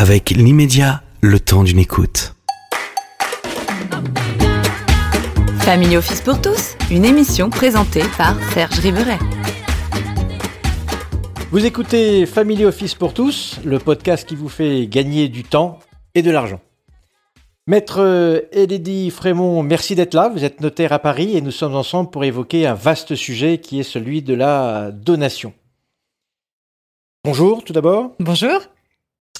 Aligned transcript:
avec 0.00 0.30
l'immédiat, 0.30 1.02
le 1.20 1.38
temps 1.38 1.62
d'une 1.62 1.78
écoute. 1.78 2.34
Family 5.58 5.98
Office 5.98 6.22
pour 6.22 6.40
tous, 6.40 6.74
une 6.90 7.04
émission 7.04 7.50
présentée 7.50 8.04
par 8.16 8.34
Serge 8.54 8.78
Riveret. 8.78 9.18
Vous 11.50 11.66
écoutez 11.66 12.24
Family 12.24 12.64
Office 12.64 12.94
pour 12.94 13.12
tous, 13.12 13.60
le 13.62 13.78
podcast 13.78 14.26
qui 14.26 14.36
vous 14.36 14.48
fait 14.48 14.86
gagner 14.86 15.28
du 15.28 15.44
temps 15.44 15.80
et 16.14 16.22
de 16.22 16.30
l'argent. 16.30 16.62
Maître 17.66 18.48
Elodie 18.52 19.10
Frémont, 19.10 19.62
merci 19.62 19.96
d'être 19.96 20.14
là. 20.14 20.30
Vous 20.30 20.44
êtes 20.44 20.62
notaire 20.62 20.94
à 20.94 20.98
Paris 20.98 21.36
et 21.36 21.42
nous 21.42 21.50
sommes 21.50 21.74
ensemble 21.76 22.08
pour 22.08 22.24
évoquer 22.24 22.66
un 22.66 22.72
vaste 22.72 23.16
sujet 23.16 23.58
qui 23.58 23.80
est 23.80 23.82
celui 23.82 24.22
de 24.22 24.32
la 24.32 24.92
donation. 24.92 25.52
Bonjour 27.22 27.62
tout 27.62 27.74
d'abord. 27.74 28.12
Bonjour. 28.18 28.62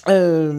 Euh, 0.08 0.52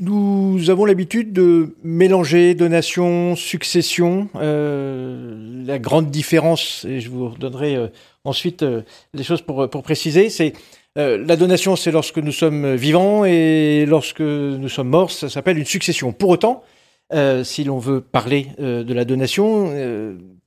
nous 0.00 0.70
avons 0.70 0.84
l'habitude 0.84 1.32
de 1.32 1.76
mélanger 1.82 2.54
donation, 2.54 3.36
succession. 3.36 4.28
Euh, 4.36 5.64
la 5.64 5.78
grande 5.78 6.10
différence, 6.10 6.84
et 6.88 7.00
je 7.00 7.08
vous 7.08 7.30
redonnerai 7.30 7.76
euh, 7.76 7.88
ensuite 8.24 8.64
les 9.14 9.24
choses 9.24 9.42
pour, 9.42 9.68
pour 9.70 9.82
préciser, 9.82 10.28
c'est 10.28 10.52
la 10.94 11.36
donation, 11.36 11.74
c'est 11.74 11.90
lorsque 11.90 12.18
nous 12.18 12.32
sommes 12.32 12.74
vivants 12.74 13.24
et 13.24 13.86
lorsque 13.86 14.20
nous 14.20 14.68
sommes 14.68 14.90
morts, 14.90 15.10
ça 15.10 15.30
s'appelle 15.30 15.56
une 15.56 15.64
succession. 15.64 16.12
Pour 16.12 16.28
autant, 16.28 16.64
si 17.44 17.64
l'on 17.64 17.78
veut 17.78 18.02
parler 18.02 18.48
de 18.58 18.92
la 18.92 19.06
donation, 19.06 19.72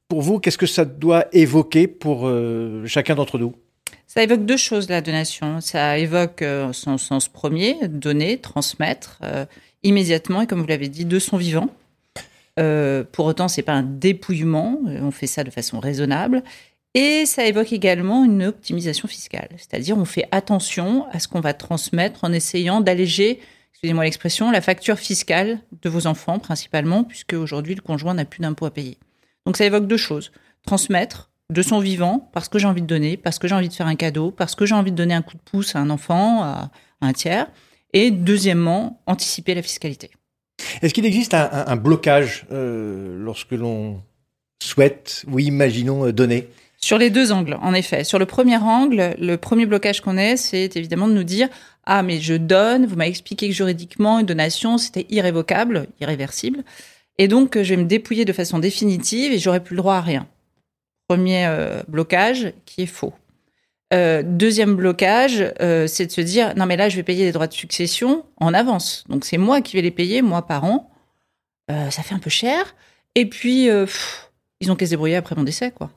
pour 0.07 0.21
vous, 0.21 0.39
qu'est-ce 0.39 0.59
que 0.59 0.67
ça 0.67 0.85
doit 0.85 1.25
évoquer 1.31 1.87
pour 1.87 2.31
chacun 2.85 3.15
d'entre 3.15 3.39
nous? 3.39 3.55
Ça 4.15 4.23
évoque 4.23 4.45
deux 4.45 4.57
choses, 4.57 4.87
la 4.89 5.01
donation. 5.01 5.59
Ça 5.59 5.97
évoque 5.97 6.41
euh, 6.41 6.71
son 6.71 6.97
sens 6.97 7.27
premier, 7.27 7.75
donner, 7.89 8.37
transmettre 8.37 9.19
euh, 9.23 9.45
immédiatement, 9.83 10.41
et 10.41 10.47
comme 10.47 10.61
vous 10.61 10.67
l'avez 10.67 10.87
dit, 10.87 11.03
de 11.03 11.19
son 11.19 11.35
vivant. 11.35 11.69
Euh, 12.57 13.03
pour 13.11 13.25
autant, 13.25 13.49
c'est 13.49 13.61
pas 13.61 13.73
un 13.73 13.83
dépouillement, 13.83 14.79
on 14.85 15.11
fait 15.11 15.27
ça 15.27 15.43
de 15.43 15.51
façon 15.51 15.81
raisonnable. 15.81 16.43
Et 16.93 17.25
ça 17.25 17.45
évoque 17.45 17.73
également 17.73 18.23
une 18.23 18.43
optimisation 18.45 19.09
fiscale, 19.09 19.49
c'est-à-dire 19.57 19.97
on 19.97 20.05
fait 20.05 20.29
attention 20.31 21.05
à 21.11 21.19
ce 21.19 21.27
qu'on 21.27 21.41
va 21.41 21.53
transmettre 21.53 22.23
en 22.23 22.31
essayant 22.31 22.79
d'alléger, 22.79 23.41
excusez-moi 23.73 24.05
l'expression, 24.05 24.49
la 24.49 24.61
facture 24.61 24.97
fiscale 24.97 25.59
de 25.81 25.89
vos 25.89 26.07
enfants 26.07 26.39
principalement, 26.39 27.03
puisque 27.03 27.33
aujourd'hui 27.33 27.75
le 27.75 27.81
conjoint 27.81 28.13
n'a 28.13 28.23
plus 28.23 28.39
d'impôt 28.39 28.65
à 28.65 28.71
payer. 28.71 28.97
Donc 29.45 29.57
ça 29.57 29.65
évoque 29.65 29.87
deux 29.87 29.97
choses 29.97 30.31
transmettre 30.65 31.29
de 31.51 31.61
son 31.61 31.79
vivant, 31.79 32.29
parce 32.33 32.49
que 32.49 32.57
j'ai 32.57 32.67
envie 32.67 32.81
de 32.81 32.87
donner, 32.87 33.17
parce 33.17 33.37
que 33.37 33.47
j'ai 33.47 33.55
envie 33.55 33.69
de 33.69 33.73
faire 33.73 33.87
un 33.87 33.95
cadeau, 33.95 34.31
parce 34.31 34.55
que 34.55 34.65
j'ai 34.65 34.75
envie 34.75 34.91
de 34.91 34.95
donner 34.95 35.13
un 35.13 35.21
coup 35.21 35.35
de 35.35 35.41
pouce 35.41 35.75
à 35.75 35.79
un 35.79 35.89
enfant, 35.89 36.43
à, 36.43 36.71
un 37.01 37.13
tiers. 37.13 37.47
Et 37.93 38.11
deuxièmement, 38.11 39.01
anticiper 39.05 39.53
la 39.53 39.61
fiscalité. 39.61 40.09
Est-ce 40.81 40.93
qu'il 40.93 41.05
existe 41.05 41.33
un, 41.33 41.75
blocage 41.75 42.45
euh, 42.51 43.17
lorsque 43.19 43.51
l'on 43.51 44.01
souhaite 44.61 45.23
ou 45.27 45.39
imaginons 45.39 46.07
euh, 46.07 46.13
donner? 46.13 46.49
Sur 46.77 46.97
les 46.97 47.09
deux 47.09 47.31
angles, 47.31 47.57
en 47.61 47.73
effet. 47.73 48.03
Sur 48.03 48.19
le 48.19 48.25
premier 48.25 48.57
angle, 48.57 49.15
le 49.19 49.37
premier 49.37 49.65
blocage 49.65 50.01
qu'on 50.01 50.17
ait, 50.17 50.37
c'est 50.37 50.75
évidemment 50.75 51.07
de 51.07 51.13
nous 51.13 51.23
dire 51.23 51.47
Ah, 51.85 52.03
mais 52.03 52.19
je 52.19 52.33
donne, 52.33 52.85
vous 52.85 52.95
m'avez 52.95 53.09
expliqué 53.09 53.47
que 53.47 53.53
juridiquement, 53.53 54.19
une 54.19 54.25
donation, 54.25 54.77
c'était 54.77 55.05
irrévocable, 55.09 55.87
irréversible. 56.01 56.63
Et 57.17 57.27
donc, 57.27 57.57
je 57.61 57.69
vais 57.73 57.81
me 57.81 57.87
dépouiller 57.87 58.25
de 58.25 58.33
façon 58.33 58.59
définitive 58.59 59.31
et 59.31 59.39
j'aurai 59.39 59.63
plus 59.63 59.75
le 59.75 59.81
droit 59.81 59.95
à 59.95 60.01
rien. 60.01 60.27
Premier 61.07 61.45
euh, 61.45 61.83
blocage 61.87 62.53
qui 62.65 62.83
est 62.83 62.87
faux. 62.87 63.13
Euh, 63.93 64.23
deuxième 64.25 64.75
blocage, 64.75 65.53
euh, 65.61 65.85
c'est 65.87 66.07
de 66.07 66.11
se 66.11 66.21
dire 66.21 66.55
non 66.55 66.65
mais 66.65 66.75
là 66.75 66.89
je 66.89 66.95
vais 66.95 67.03
payer 67.03 67.25
les 67.25 67.31
droits 67.31 67.47
de 67.47 67.53
succession 67.53 68.25
en 68.37 68.53
avance. 68.53 69.03
Donc 69.09 69.25
c'est 69.25 69.37
moi 69.37 69.61
qui 69.61 69.75
vais 69.75 69.83
les 69.83 69.91
payer 69.91 70.21
moi 70.21 70.45
par 70.47 70.63
an. 70.63 70.89
ça 71.69 72.03
fait 72.03 72.15
un 72.15 72.19
peu 72.19 72.29
cher. 72.29 72.75
Et 73.13 73.27
puis 73.29 73.67
ils 74.59 74.71
ont 74.71 74.75
qu'à 74.75 74.85
se 74.85 74.91
débrouiller 74.91 75.15
après 75.15 75.35
mon 75.35 75.43
décès 75.43 75.71
quoi. 75.71 75.91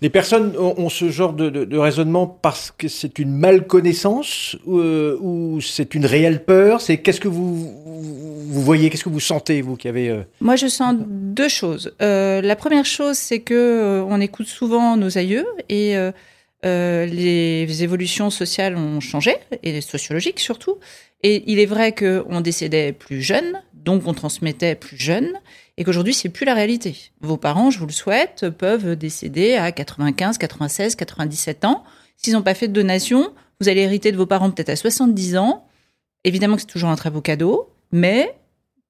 Les 0.00 0.08
personnes 0.08 0.56
ont, 0.56 0.88
ce 0.88 1.10
genre 1.10 1.34
de, 1.34 1.76
raisonnement 1.76 2.26
parce 2.26 2.72
que 2.76 2.88
c'est 2.88 3.18
une 3.18 3.32
malconnaissance 3.32 4.56
ou, 4.64 4.78
euh, 4.78 5.18
ou 5.20 5.60
c'est 5.60 5.94
une 5.94 6.06
réelle 6.06 6.44
peur? 6.44 6.80
C'est 6.80 6.98
qu'est-ce 6.98 7.20
que 7.20 7.28
vous, 7.28 7.70
voyez, 8.48 8.88
qu'est-ce 8.88 9.04
que 9.04 9.10
vous 9.10 9.20
sentez 9.20 9.60
vous 9.60 9.76
qui 9.76 9.88
avez 9.88 10.08
euh, 10.08 10.22
Moi, 10.40 10.56
je 10.56 10.66
sens 10.66 10.96
deux 10.98 11.48
choses. 11.48 11.94
Euh, 12.00 12.40
la 12.40 12.56
première 12.56 12.86
chose, 12.86 13.16
c'est 13.16 13.40
que 13.40 14.02
on 14.08 14.20
écoute 14.20 14.46
souvent 14.46 14.96
nos 14.96 15.18
aïeux 15.18 15.46
et 15.68 15.94
les 16.64 17.82
évolutions 17.82 18.30
sociales 18.30 18.76
ont 18.76 19.00
changé 19.00 19.36
et 19.62 19.80
sociologiques 19.82 20.40
surtout. 20.40 20.78
Et 21.22 21.44
il 21.46 21.58
est 21.58 21.66
vrai 21.66 21.94
qu'on 21.94 22.40
décédait 22.40 22.92
plus 22.92 23.20
jeune, 23.20 23.60
donc 23.84 24.06
on 24.06 24.14
transmettait 24.14 24.74
plus 24.74 24.98
jeune 24.98 25.32
et 25.76 25.84
qu'aujourd'hui, 25.84 26.14
c'est 26.14 26.28
plus 26.28 26.44
la 26.44 26.54
réalité. 26.54 26.96
Vos 27.20 27.36
parents, 27.36 27.70
je 27.70 27.78
vous 27.78 27.86
le 27.86 27.92
souhaite, 27.92 28.50
peuvent 28.50 28.96
décéder 28.96 29.54
à 29.54 29.72
95, 29.72 30.38
96, 30.38 30.94
97 30.94 31.64
ans. 31.64 31.84
S'ils 32.16 32.34
n'ont 32.34 32.42
pas 32.42 32.54
fait 32.54 32.68
de 32.68 32.72
donation, 32.72 33.32
vous 33.60 33.68
allez 33.68 33.80
hériter 33.82 34.12
de 34.12 34.16
vos 34.16 34.26
parents 34.26 34.50
peut-être 34.50 34.68
à 34.68 34.76
70 34.76 35.36
ans. 35.36 35.66
Évidemment 36.24 36.56
que 36.56 36.62
c'est 36.62 36.66
toujours 36.66 36.90
un 36.90 36.96
très 36.96 37.10
beau 37.10 37.22
cadeau, 37.22 37.70
mais 37.92 38.36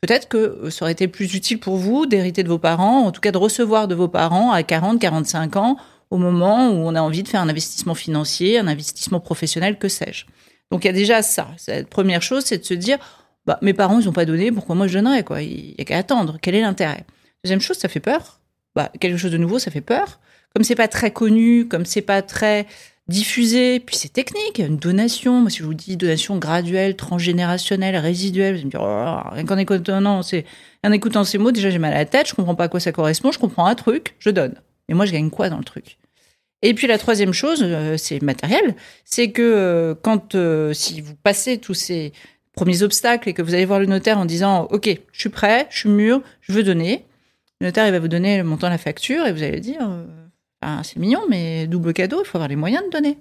peut-être 0.00 0.28
que 0.28 0.68
ça 0.70 0.84
aurait 0.84 0.92
été 0.92 1.06
plus 1.06 1.34
utile 1.34 1.60
pour 1.60 1.76
vous 1.76 2.06
d'hériter 2.06 2.42
de 2.42 2.48
vos 2.48 2.58
parents, 2.58 3.06
en 3.06 3.12
tout 3.12 3.20
cas 3.20 3.30
de 3.30 3.38
recevoir 3.38 3.86
de 3.86 3.94
vos 3.94 4.08
parents 4.08 4.50
à 4.50 4.62
40, 4.62 5.00
45 5.00 5.56
ans, 5.56 5.76
au 6.10 6.16
moment 6.16 6.70
où 6.70 6.88
on 6.88 6.94
a 6.96 7.02
envie 7.02 7.22
de 7.22 7.28
faire 7.28 7.40
un 7.40 7.48
investissement 7.48 7.94
financier, 7.94 8.58
un 8.58 8.66
investissement 8.66 9.20
professionnel, 9.20 9.78
que 9.78 9.88
sais-je. 9.88 10.26
Donc 10.70 10.84
il 10.84 10.88
y 10.88 10.90
a 10.90 10.92
déjà 10.92 11.22
ça. 11.22 11.48
La 11.68 11.84
première 11.84 12.22
chose, 12.22 12.44
c'est 12.44 12.58
de 12.58 12.64
se 12.64 12.74
dire, 12.74 12.98
bah, 13.50 13.58
mes 13.62 13.74
parents, 13.74 13.98
ils 13.98 14.06
n'ont 14.06 14.12
pas 14.12 14.26
donné, 14.26 14.52
pourquoi 14.52 14.76
moi 14.76 14.86
je 14.86 14.96
donnerais 14.96 15.24
quoi? 15.24 15.42
Il 15.42 15.74
n'y 15.76 15.80
a 15.80 15.84
qu'à 15.84 15.98
attendre. 15.98 16.38
Quel 16.40 16.54
est 16.54 16.60
l'intérêt? 16.60 17.04
Deuxième 17.42 17.60
chose, 17.60 17.78
ça 17.78 17.88
fait 17.88 17.98
peur. 17.98 18.38
Bah, 18.76 18.92
quelque 19.00 19.16
chose 19.16 19.32
de 19.32 19.38
nouveau, 19.38 19.58
ça 19.58 19.72
fait 19.72 19.80
peur. 19.80 20.20
Comme 20.54 20.62
c'est 20.62 20.76
pas 20.76 20.86
très 20.86 21.10
connu, 21.10 21.66
comme 21.66 21.84
c'est 21.84 22.00
pas 22.00 22.22
très 22.22 22.68
diffusé, 23.08 23.80
puis 23.80 23.96
c'est 23.96 24.12
technique, 24.12 24.60
une 24.60 24.76
donation. 24.76 25.40
Moi, 25.40 25.50
si 25.50 25.58
je 25.58 25.64
vous 25.64 25.74
dis 25.74 25.96
donation 25.96 26.38
graduelle, 26.38 26.94
transgénérationnelle, 26.94 27.96
résiduelle, 27.96 28.52
vous 28.52 28.58
allez 28.58 28.66
me 28.66 28.70
dire, 28.70 28.82
oh, 28.84 29.30
rien 29.32 29.44
qu'en 29.44 29.58
écoutant, 29.58 30.22
c'est, 30.22 30.44
en 30.84 30.92
écoutant 30.92 31.24
ces 31.24 31.38
mots, 31.38 31.50
déjà 31.50 31.70
j'ai 31.70 31.80
mal 31.80 31.92
à 31.92 31.98
la 31.98 32.04
tête, 32.04 32.28
je 32.28 32.36
comprends 32.36 32.54
pas 32.54 32.64
à 32.64 32.68
quoi 32.68 32.78
ça 32.78 32.92
correspond, 32.92 33.32
je 33.32 33.40
comprends 33.40 33.66
un 33.66 33.74
truc, 33.74 34.14
je 34.20 34.30
donne. 34.30 34.54
Et 34.88 34.94
moi, 34.94 35.06
je 35.06 35.12
gagne 35.12 35.28
quoi 35.28 35.50
dans 35.50 35.58
le 35.58 35.64
truc? 35.64 35.98
Et 36.62 36.72
puis 36.72 36.86
la 36.86 36.98
troisième 36.98 37.32
chose, 37.32 37.64
euh, 37.64 37.96
c'est 37.96 38.22
matériel, 38.22 38.76
c'est 39.04 39.32
que 39.32 39.42
euh, 39.42 39.94
quand 40.00 40.36
euh, 40.36 40.72
si 40.72 41.00
vous 41.00 41.16
passez 41.16 41.58
tous 41.58 41.74
ces 41.74 42.12
premiers 42.52 42.82
obstacles 42.82 43.28
et 43.28 43.34
que 43.34 43.42
vous 43.42 43.54
allez 43.54 43.64
voir 43.64 43.80
le 43.80 43.86
notaire 43.86 44.18
en 44.18 44.24
disant 44.24 44.68
OK, 44.70 44.88
je 45.12 45.20
suis 45.20 45.28
prêt, 45.28 45.66
je 45.70 45.80
suis 45.80 45.88
mûr, 45.88 46.22
je 46.40 46.52
veux 46.52 46.62
donner. 46.62 47.04
Le 47.60 47.66
notaire, 47.66 47.86
il 47.86 47.92
va 47.92 47.98
vous 47.98 48.08
donner 48.08 48.38
le 48.38 48.44
montant 48.44 48.68
de 48.68 48.72
la 48.72 48.78
facture 48.78 49.26
et 49.26 49.32
vous 49.32 49.42
allez 49.42 49.60
dire 49.60 49.80
euh, 49.82 50.06
c'est 50.82 50.96
mignon, 50.96 51.22
mais 51.28 51.66
double 51.66 51.92
cadeau, 51.92 52.22
il 52.22 52.26
faut 52.26 52.36
avoir 52.36 52.48
les 52.48 52.56
moyens 52.56 52.84
de 52.84 52.90
donner. 52.90 53.18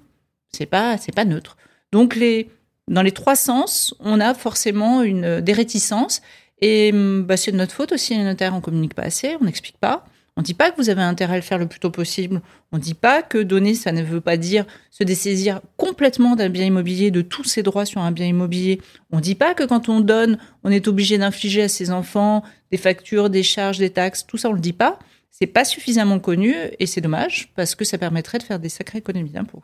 C'est 0.51 0.65
pas, 0.65 0.97
c'est 0.97 1.13
pas 1.13 1.25
neutre. 1.25 1.57
Donc, 1.91 2.15
les, 2.15 2.49
dans 2.87 3.01
les 3.01 3.11
trois 3.11 3.35
sens, 3.35 3.95
on 3.99 4.19
a 4.19 4.33
forcément 4.33 5.03
une, 5.03 5.41
des 5.41 5.53
réticences. 5.53 6.21
Et 6.61 6.91
bah, 6.93 7.37
c'est 7.37 7.51
de 7.51 7.57
notre 7.57 7.73
faute 7.73 7.91
aussi, 7.91 8.15
les 8.15 8.23
notaires, 8.23 8.53
on 8.53 8.61
communique 8.61 8.93
pas 8.93 9.03
assez, 9.03 9.37
on 9.39 9.45
n'explique 9.45 9.77
pas. 9.77 10.05
On 10.39 10.41
ne 10.41 10.45
dit 10.45 10.53
pas 10.53 10.71
que 10.71 10.77
vous 10.77 10.89
avez 10.89 11.01
intérêt 11.01 11.33
à 11.33 11.35
le 11.35 11.41
faire 11.41 11.57
le 11.57 11.67
plus 11.67 11.81
tôt 11.81 11.89
possible. 11.89 12.41
On 12.71 12.77
ne 12.77 12.81
dit 12.81 12.93
pas 12.93 13.21
que 13.21 13.39
donner, 13.39 13.75
ça 13.75 13.91
ne 13.91 14.01
veut 14.01 14.21
pas 14.21 14.37
dire 14.37 14.65
se 14.89 15.03
dessaisir 15.03 15.59
complètement 15.75 16.37
d'un 16.37 16.47
bien 16.47 16.63
immobilier, 16.63 17.11
de 17.11 17.21
tous 17.21 17.43
ses 17.43 17.61
droits 17.61 17.83
sur 17.85 17.99
un 17.99 18.13
bien 18.13 18.25
immobilier. 18.25 18.79
On 19.11 19.17
ne 19.17 19.21
dit 19.21 19.35
pas 19.35 19.53
que 19.53 19.65
quand 19.65 19.89
on 19.89 19.99
donne, 19.99 20.37
on 20.63 20.71
est 20.71 20.87
obligé 20.87 21.17
d'infliger 21.17 21.63
à 21.63 21.67
ses 21.67 21.91
enfants 21.91 22.41
des 22.71 22.77
factures, 22.77 23.29
des 23.29 23.43
charges, 23.43 23.79
des 23.79 23.89
taxes. 23.89 24.25
Tout 24.25 24.37
ça, 24.37 24.47
on 24.47 24.51
ne 24.51 24.55
le 24.55 24.61
dit 24.61 24.71
pas. 24.71 24.97
C'est 25.29 25.45
pas 25.45 25.65
suffisamment 25.65 26.19
connu 26.19 26.55
et 26.79 26.85
c'est 26.85 27.01
dommage 27.01 27.51
parce 27.57 27.75
que 27.75 27.83
ça 27.83 27.97
permettrait 27.97 28.37
de 28.37 28.43
faire 28.43 28.59
des 28.59 28.69
sacrées 28.69 28.99
économies 28.99 29.31
d'impôts. 29.31 29.61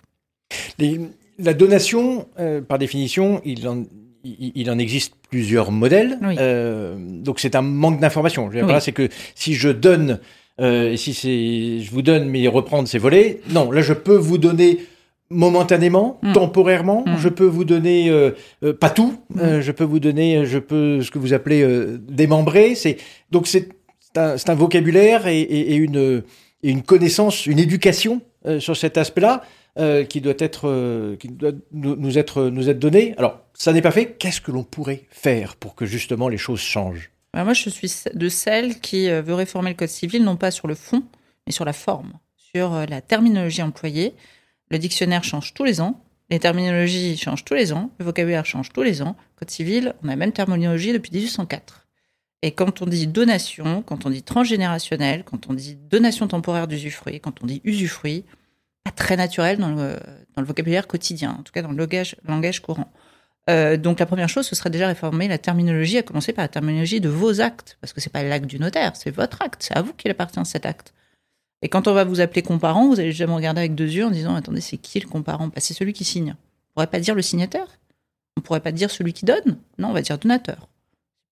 La 1.39 1.53
donation, 1.53 2.27
euh, 2.37 2.59
par 2.59 2.79
définition, 2.79 3.41
il 3.45 3.65
en, 3.69 3.85
il 4.25 4.69
en 4.69 4.77
existe 4.77 5.13
plusieurs 5.29 5.71
modèles. 5.71 6.19
Euh, 6.37 6.97
donc 6.99 7.39
c'est 7.39 7.55
un 7.55 7.61
manque 7.61 8.01
d'information. 8.01 8.49
C'est 8.81 8.91
que 8.91 9.07
si 9.35 9.53
je 9.53 9.69
donne 9.69 10.19
euh, 10.61 10.91
et 10.91 10.97
si 10.97 11.13
c'est, 11.13 11.79
je 11.81 11.91
vous 11.91 12.01
donne, 12.01 12.29
mais 12.29 12.47
reprendre, 12.47 12.87
c'est 12.87 12.97
voler. 12.97 13.41
Non, 13.49 13.71
là, 13.71 13.81
je 13.81 13.93
peux 13.93 14.15
vous 14.15 14.37
donner 14.37 14.79
momentanément, 15.29 16.19
mm. 16.21 16.33
temporairement. 16.33 17.03
Mm. 17.05 17.17
Je 17.17 17.29
peux 17.29 17.45
vous 17.45 17.65
donner 17.65 18.09
euh, 18.09 18.31
euh, 18.63 18.73
pas 18.73 18.89
tout. 18.89 19.17
Mm. 19.33 19.59
je 19.59 19.71
peux 19.71 19.83
vous 19.83 19.99
donner, 19.99 20.45
je 20.45 20.59
peux 20.59 21.01
ce 21.01 21.11
que 21.11 21.19
vous 21.19 21.33
appelez 21.33 21.65
démembrer. 22.07 22.75
C'est 22.75 22.97
donc 23.31 23.47
c'est 23.47 23.69
un, 24.15 24.35
un, 24.47 24.55
vocabulaire 24.55 25.27
et, 25.27 25.41
et, 25.41 25.73
et, 25.73 25.75
une, 25.75 26.23
et, 26.63 26.71
une 26.71 26.83
connaissance, 26.83 27.45
une 27.45 27.59
éducation 27.59 28.21
sur 28.59 28.77
cet 28.77 28.97
aspect-là 28.97 29.43
qui 30.07 30.21
doit 30.21 30.35
être 30.37 31.15
qui 31.19 31.27
doit 31.27 31.51
nous 31.73 32.17
être 32.17 32.45
nous 32.45 32.69
être 32.69 32.79
donné. 32.79 33.13
Alors 33.17 33.41
ça 33.53 33.73
n'est 33.73 33.81
pas 33.81 33.91
fait. 33.91 34.15
Qu'est-ce 34.17 34.39
que 34.39 34.51
l'on 34.51 34.63
pourrait 34.63 35.03
faire 35.09 35.57
pour 35.57 35.75
que 35.75 35.85
justement 35.85 36.29
les 36.29 36.37
choses 36.37 36.61
changent? 36.61 37.11
Moi, 37.43 37.53
je 37.53 37.69
suis 37.69 37.91
de 38.13 38.29
celle 38.29 38.79
qui 38.79 39.09
euh, 39.09 39.21
veut 39.21 39.33
réformer 39.33 39.71
le 39.71 39.75
Code 39.75 39.89
civil, 39.89 40.23
non 40.23 40.37
pas 40.37 40.51
sur 40.51 40.67
le 40.67 40.75
fond, 40.75 41.03
mais 41.45 41.51
sur 41.51 41.65
la 41.65 41.73
forme, 41.73 42.13
sur 42.37 42.73
euh, 42.73 42.85
la 42.85 43.01
terminologie 43.01 43.61
employée. 43.61 44.15
Le 44.71 44.77
dictionnaire 44.77 45.23
change 45.23 45.53
tous 45.53 45.63
les 45.63 45.81
ans. 45.81 46.01
Les 46.29 46.39
terminologies 46.39 47.17
changent 47.17 47.45
tous 47.45 47.53
les 47.53 47.71
ans, 47.71 47.91
le 47.99 48.05
vocabulaire 48.05 48.45
change 48.45 48.69
tous 48.69 48.81
les 48.81 49.01
ans. 49.03 49.15
Code 49.35 49.51
civil, 49.51 49.93
on 50.01 50.07
a 50.07 50.11
la 50.11 50.15
même 50.15 50.31
terminologie 50.31 50.91
depuis 50.91 51.11
1804. 51.11 51.85
Et 52.41 52.51
quand 52.51 52.81
on 52.81 52.85
dit 52.85 53.07
donation, 53.07 53.81
quand 53.83 54.05
on 54.05 54.09
dit 54.09 54.23
transgénérationnel, 54.23 55.23
quand 55.23 55.49
on 55.49 55.53
dit 55.53 55.75
donation 55.75 56.27
temporaire 56.27 56.67
d'usufruit, 56.67 57.19
quand 57.19 57.43
on 57.43 57.47
dit 57.47 57.61
usufruit, 57.63 58.25
pas 58.83 58.91
très 58.91 59.17
naturel 59.17 59.57
dans 59.57 59.69
le, 59.69 59.99
vocabulaire 60.37 60.87
quotidien, 60.87 61.37
en 61.39 61.43
tout 61.43 61.51
cas 61.51 61.61
dans 61.61 61.71
le 61.71 61.87
langage 62.27 62.61
courant. 62.61 62.91
Euh, 63.49 63.77
donc 63.77 63.99
la 63.99 64.05
première 64.05 64.29
chose, 64.29 64.47
ce 64.47 64.55
serait 64.55 64.69
déjà 64.69 64.87
réformer 64.87 65.27
la 65.27 65.37
terminologie, 65.37 65.97
à 65.97 66.03
commencer 66.03 66.33
par 66.33 66.43
la 66.43 66.47
terminologie 66.47 66.99
de 66.99 67.09
vos 67.09 67.41
actes, 67.41 67.77
parce 67.79 67.93
que 67.93 68.01
c'est 68.01 68.11
pas 68.11 68.23
l'acte 68.23 68.47
du 68.47 68.59
notaire, 68.59 68.95
c'est 68.95 69.11
votre 69.11 69.41
acte, 69.41 69.63
c'est 69.63 69.77
à 69.77 69.81
vous 69.81 69.93
qu'il 69.93 70.09
appartient 70.09 70.43
cet 70.45 70.65
acte. 70.65 70.93
Et 71.61 71.69
quand 71.69 71.87
on 71.87 71.93
va 71.93 72.03
vous 72.03 72.21
appeler 72.21 72.41
comparant, 72.41 72.87
vous 72.87 72.99
allez 72.99 73.11
jamais 73.11 73.33
regarder 73.33 73.59
avec 73.59 73.75
deux 73.75 73.89
yeux 73.89 74.05
en 74.05 74.11
disant 74.11 74.35
attendez 74.35 74.61
c'est 74.61 74.77
qui 74.77 74.99
le 74.99 75.07
comparant? 75.07 75.47
Bah, 75.47 75.53
C'est 75.57 75.73
celui 75.73 75.93
qui 75.93 76.03
signe. 76.03 76.35
On 76.35 76.73
pourrait 76.73 76.87
pas 76.87 76.99
dire 76.99 77.15
le 77.15 77.21
signataire, 77.21 77.67
on 78.35 78.41
pourrait 78.41 78.59
pas 78.59 78.71
dire 78.71 78.89
celui 78.91 79.13
qui 79.13 79.25
donne, 79.25 79.57
non 79.77 79.89
on 79.89 79.93
va 79.93 80.01
dire 80.01 80.17
donateur. 80.17 80.67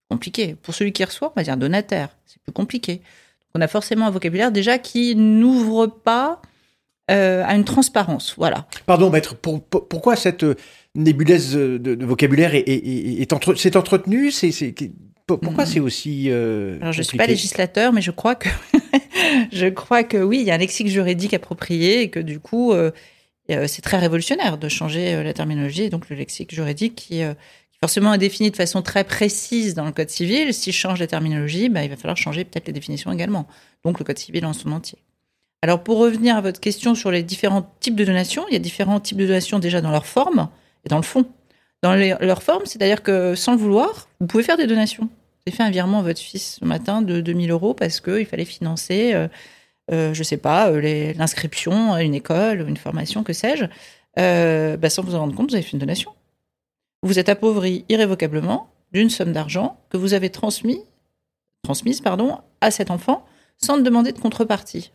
Compliqué. 0.10 0.56
Pour 0.56 0.76
celui 0.76 0.94
qui 0.94 1.04
reçoit, 1.04 1.32
on 1.36 1.40
va 1.40 1.44
dire 1.44 1.58
donataire, 1.58 2.10
c'est 2.26 2.42
plus 2.44 2.54
compliqué. 2.54 3.02
on 3.56 3.62
a 3.62 3.68
forcément 3.68 4.06
un 4.06 4.12
vocabulaire 4.12 4.52
déjà 4.52 4.78
qui 4.78 5.16
n'ouvre 5.16 5.88
pas 5.88 6.42
euh, 7.12 7.44
à 7.46 7.56
une 7.56 7.66
transparence, 7.66 8.36
voilà. 8.38 8.68
Pardon 8.86 9.10
maître, 9.10 9.36
pourquoi 9.36 10.16
cette 10.16 10.46
nébuleuse 10.96 11.54
de, 11.54 12.06
vocabulaire 12.06 12.56
est, 12.56 12.64
est, 12.68 13.58
s'est 13.58 13.78
entretenue 13.78 14.32
C'est 14.32 14.52
pourquoi 15.26 15.66
c'est 15.66 15.80
aussi 15.80 16.26
euh, 16.30 16.78
Alors 16.82 16.94
je 16.94 17.00
ne 17.00 17.04
suis 17.04 17.18
pas 17.18 17.28
législateur, 17.28 17.94
mais 17.94 18.02
je 18.02 18.12
crois 18.12 18.36
que 18.36 18.50
je 19.52 19.68
crois 19.68 20.04
que 20.04 20.18
oui, 20.18 20.40
il 20.42 20.46
y 20.46 20.52
a 20.52 20.56
un 20.56 20.58
lexique 20.58 20.88
juridique 20.88 21.34
approprié 21.34 22.02
et 22.02 22.10
que 22.10 22.20
du 22.20 22.40
coup, 22.40 22.74
euh, 22.74 22.92
euh, 23.50 23.68
c'est 23.68 23.82
très 23.82 23.98
révolutionnaire 23.98 24.58
de 24.58 24.68
changer 24.68 25.24
la 25.24 25.34
terminologie 25.34 25.84
et 25.84 25.90
donc 25.90 26.10
le 26.10 26.16
lexique 26.16 26.54
juridique 26.54 26.96
qui, 26.96 27.22
forcément 27.80 28.14
est 28.14 28.18
défini 28.18 28.52
de 28.52 28.56
façon 28.56 28.82
très 28.82 29.04
précise 29.04 29.76
dans 29.76 29.86
le 29.86 29.92
code 29.92 30.10
civil. 30.10 30.54
Si 30.54 30.72
je 30.72 30.78
change 30.78 31.00
la 31.00 31.08
terminologie, 31.08 31.70
bah, 31.70 31.84
il 31.84 31.90
va 31.90 31.96
falloir 31.96 32.18
changer 32.18 32.44
peut-être 32.44 32.68
les 32.68 32.74
définitions 32.74 33.12
également. 33.12 33.48
Donc 33.86 34.00
le 34.00 34.06
code 34.06 34.20
civil 34.20 34.46
en 34.46 34.54
son 34.54 34.72
entier. 34.72 35.00
Alors 35.64 35.82
pour 35.82 35.98
revenir 35.98 36.36
à 36.36 36.42
votre 36.42 36.60
question 36.60 36.94
sur 36.94 37.10
les 37.10 37.24
différents 37.24 37.72
types 37.80 37.96
de 37.96 38.04
donations, 38.04 38.44
il 38.50 38.54
y 38.54 38.58
a 38.58 38.60
différents 38.60 39.00
types 39.00 39.18
de 39.18 39.26
donations 39.26 39.60
déjà 39.60 39.80
dans 39.80 39.92
leur 39.92 40.06
forme 40.06 40.50
et 40.84 40.90
dans 40.90 40.98
le 40.98 41.04
fond. 41.04 41.26
Dans 41.82 41.96
leur 41.96 42.44
forme, 42.44 42.66
c'est-à-dire 42.66 43.02
que 43.02 43.34
sans 43.34 43.54
le 43.54 43.60
vouloir, 43.60 44.10
vous 44.20 44.28
pouvez 44.28 44.44
faire 44.44 44.58
des 44.58 44.68
donations. 44.68 45.08
Avez 45.48 45.56
fait 45.56 45.64
un 45.64 45.70
virement 45.70 46.00
à 46.00 46.02
votre 46.02 46.20
fils 46.20 46.58
ce 46.60 46.66
matin 46.66 47.02
de 47.02 47.22
2000 47.22 47.50
euros 47.50 47.74
parce 47.74 48.02
qu'il 48.02 48.26
fallait 48.26 48.44
financer, 48.44 49.14
euh, 49.14 49.30
euh, 49.94 50.14
je 50.14 50.22
sais 50.22 50.36
pas, 50.36 50.70
euh, 50.70 51.14
l'inscription 51.14 51.94
à 51.94 52.04
une 52.04 52.14
école, 52.14 52.68
une 52.68 52.76
formation, 52.76 53.24
que 53.24 53.32
sais-je. 53.32 53.64
Bah, 54.18 54.90
sans 54.90 55.02
vous 55.02 55.16
en 55.16 55.20
rendre 55.20 55.34
compte, 55.34 55.52
vous 55.52 55.56
avez 55.56 55.64
fait 55.64 55.72
une 55.72 55.80
donation. 55.80 56.12
Vous 57.04 57.20
êtes 57.20 57.30
appauvri 57.30 57.86
irrévocablement 57.88 58.68
d'une 58.92 59.10
somme 59.10 59.32
d'argent 59.32 59.78
que 59.90 59.96
vous 59.96 60.14
avez 60.14 60.30
transmis, 60.30 60.82
transmise 61.64 62.02
pardon, 62.02 62.40
à 62.60 62.70
cet 62.70 62.92
enfant 62.92 63.26
sans 63.58 63.78
demander 63.78 64.12
de 64.12 64.20
contrepartie. 64.20 64.92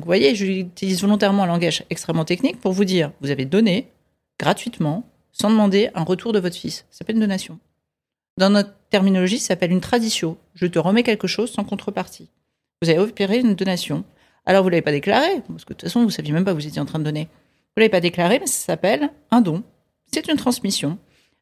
Donc 0.00 0.06
vous 0.06 0.08
voyez, 0.12 0.34
j'utilise 0.34 1.02
volontairement 1.02 1.42
un 1.42 1.46
langage 1.46 1.84
extrêmement 1.90 2.24
technique 2.24 2.58
pour 2.58 2.72
vous 2.72 2.86
dire, 2.86 3.12
vous 3.20 3.30
avez 3.30 3.44
donné 3.44 3.90
gratuitement 4.38 5.04
sans 5.30 5.50
demander 5.50 5.90
un 5.94 6.04
retour 6.04 6.32
de 6.32 6.38
votre 6.38 6.56
fils. 6.56 6.86
Ça 6.90 7.00
s'appelle 7.00 7.16
une 7.16 7.20
donation. 7.20 7.58
Dans 8.38 8.48
notre 8.48 8.72
terminologie, 8.88 9.38
ça 9.38 9.48
s'appelle 9.48 9.72
une 9.72 9.82
tradition. 9.82 10.38
Je 10.54 10.64
te 10.64 10.78
remets 10.78 11.02
quelque 11.02 11.26
chose 11.26 11.52
sans 11.52 11.64
contrepartie. 11.64 12.30
Vous 12.80 12.88
avez 12.88 12.98
opéré 12.98 13.40
une 13.40 13.54
donation. 13.54 14.04
Alors, 14.46 14.62
vous 14.62 14.70
ne 14.70 14.70
l'avez 14.70 14.80
pas 14.80 14.90
déclaré, 14.90 15.42
parce 15.46 15.66
que 15.66 15.74
de 15.74 15.78
toute 15.78 15.82
façon, 15.90 16.00
vous 16.00 16.06
ne 16.06 16.12
saviez 16.12 16.32
même 16.32 16.46
pas 16.46 16.52
que 16.52 16.56
vous 16.56 16.66
étiez 16.66 16.80
en 16.80 16.86
train 16.86 16.98
de 16.98 17.04
donner. 17.04 17.24
Vous 17.24 17.76
ne 17.76 17.80
l'avez 17.82 17.90
pas 17.90 18.00
déclaré, 18.00 18.38
mais 18.38 18.46
ça 18.46 18.68
s'appelle 18.68 19.10
un 19.30 19.42
don. 19.42 19.62
C'est 20.10 20.28
une 20.28 20.38
transmission. 20.38 20.96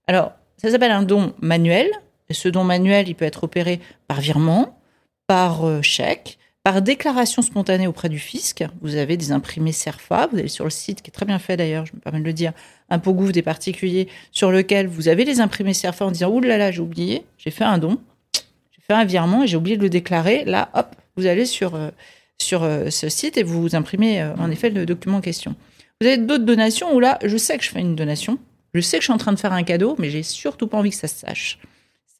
Alors, 0.08 0.32
ça 0.56 0.68
s'appelle 0.72 0.90
un 0.90 1.04
don 1.04 1.32
manuel. 1.40 1.88
Et 2.28 2.34
ce 2.34 2.48
don 2.48 2.64
manuel, 2.64 3.06
il 3.06 3.14
peut 3.14 3.24
être 3.24 3.44
opéré 3.44 3.78
par 4.08 4.20
virement, 4.20 4.80
par 5.28 5.64
euh, 5.64 5.80
chèque, 5.80 6.38
par 6.68 6.82
déclaration 6.82 7.40
spontanée 7.40 7.86
auprès 7.86 8.10
du 8.10 8.18
fisc. 8.18 8.62
Vous 8.82 8.96
avez 8.96 9.16
des 9.16 9.32
imprimés 9.32 9.72
CERFA, 9.72 10.28
vous 10.30 10.38
allez 10.38 10.48
sur 10.48 10.64
le 10.64 10.70
site 10.70 11.00
qui 11.00 11.08
est 11.08 11.12
très 11.12 11.24
bien 11.24 11.38
fait 11.38 11.56
d'ailleurs, 11.56 11.86
je 11.86 11.94
me 11.94 11.98
permets 11.98 12.20
de 12.20 12.26
le 12.26 12.34
dire, 12.34 12.52
un 12.90 12.98
Gouv 12.98 13.32
des 13.32 13.40
particuliers, 13.40 14.06
sur 14.32 14.50
lequel 14.50 14.86
vous 14.86 15.08
avez 15.08 15.24
les 15.24 15.40
imprimés 15.40 15.72
CERFA 15.72 16.04
en 16.04 16.10
disant 16.10 16.28
Ouh 16.28 16.40
là 16.40 16.58
là, 16.58 16.70
j'ai 16.70 16.82
oublié, 16.82 17.24
j'ai 17.38 17.50
fait 17.50 17.64
un 17.64 17.78
don, 17.78 17.98
j'ai 18.34 18.82
fait 18.86 18.92
un 18.92 19.06
virement 19.06 19.44
et 19.44 19.46
j'ai 19.46 19.56
oublié 19.56 19.78
de 19.78 19.82
le 19.82 19.88
déclarer. 19.88 20.44
Là, 20.44 20.68
hop, 20.74 20.94
vous 21.16 21.24
allez 21.24 21.46
sur, 21.46 21.74
euh, 21.74 21.88
sur 22.36 22.64
euh, 22.64 22.90
ce 22.90 23.08
site 23.08 23.38
et 23.38 23.44
vous 23.44 23.74
imprimez 23.74 24.20
euh, 24.20 24.34
en 24.36 24.50
effet 24.50 24.68
le 24.68 24.84
document 24.84 25.16
en 25.16 25.22
question. 25.22 25.54
Vous 26.02 26.06
avez 26.06 26.18
d'autres 26.18 26.44
donations 26.44 26.94
où 26.94 27.00
là, 27.00 27.18
je 27.24 27.38
sais 27.38 27.56
que 27.56 27.64
je 27.64 27.70
fais 27.70 27.80
une 27.80 27.96
donation, 27.96 28.38
je 28.74 28.82
sais 28.82 28.98
que 28.98 29.02
je 29.04 29.06
suis 29.06 29.14
en 29.14 29.16
train 29.16 29.32
de 29.32 29.40
faire 29.40 29.54
un 29.54 29.62
cadeau, 29.62 29.96
mais 29.98 30.10
j'ai 30.10 30.22
surtout 30.22 30.66
pas 30.66 30.76
envie 30.76 30.90
que 30.90 30.96
ça 30.96 31.08
se 31.08 31.20
sache. 31.20 31.60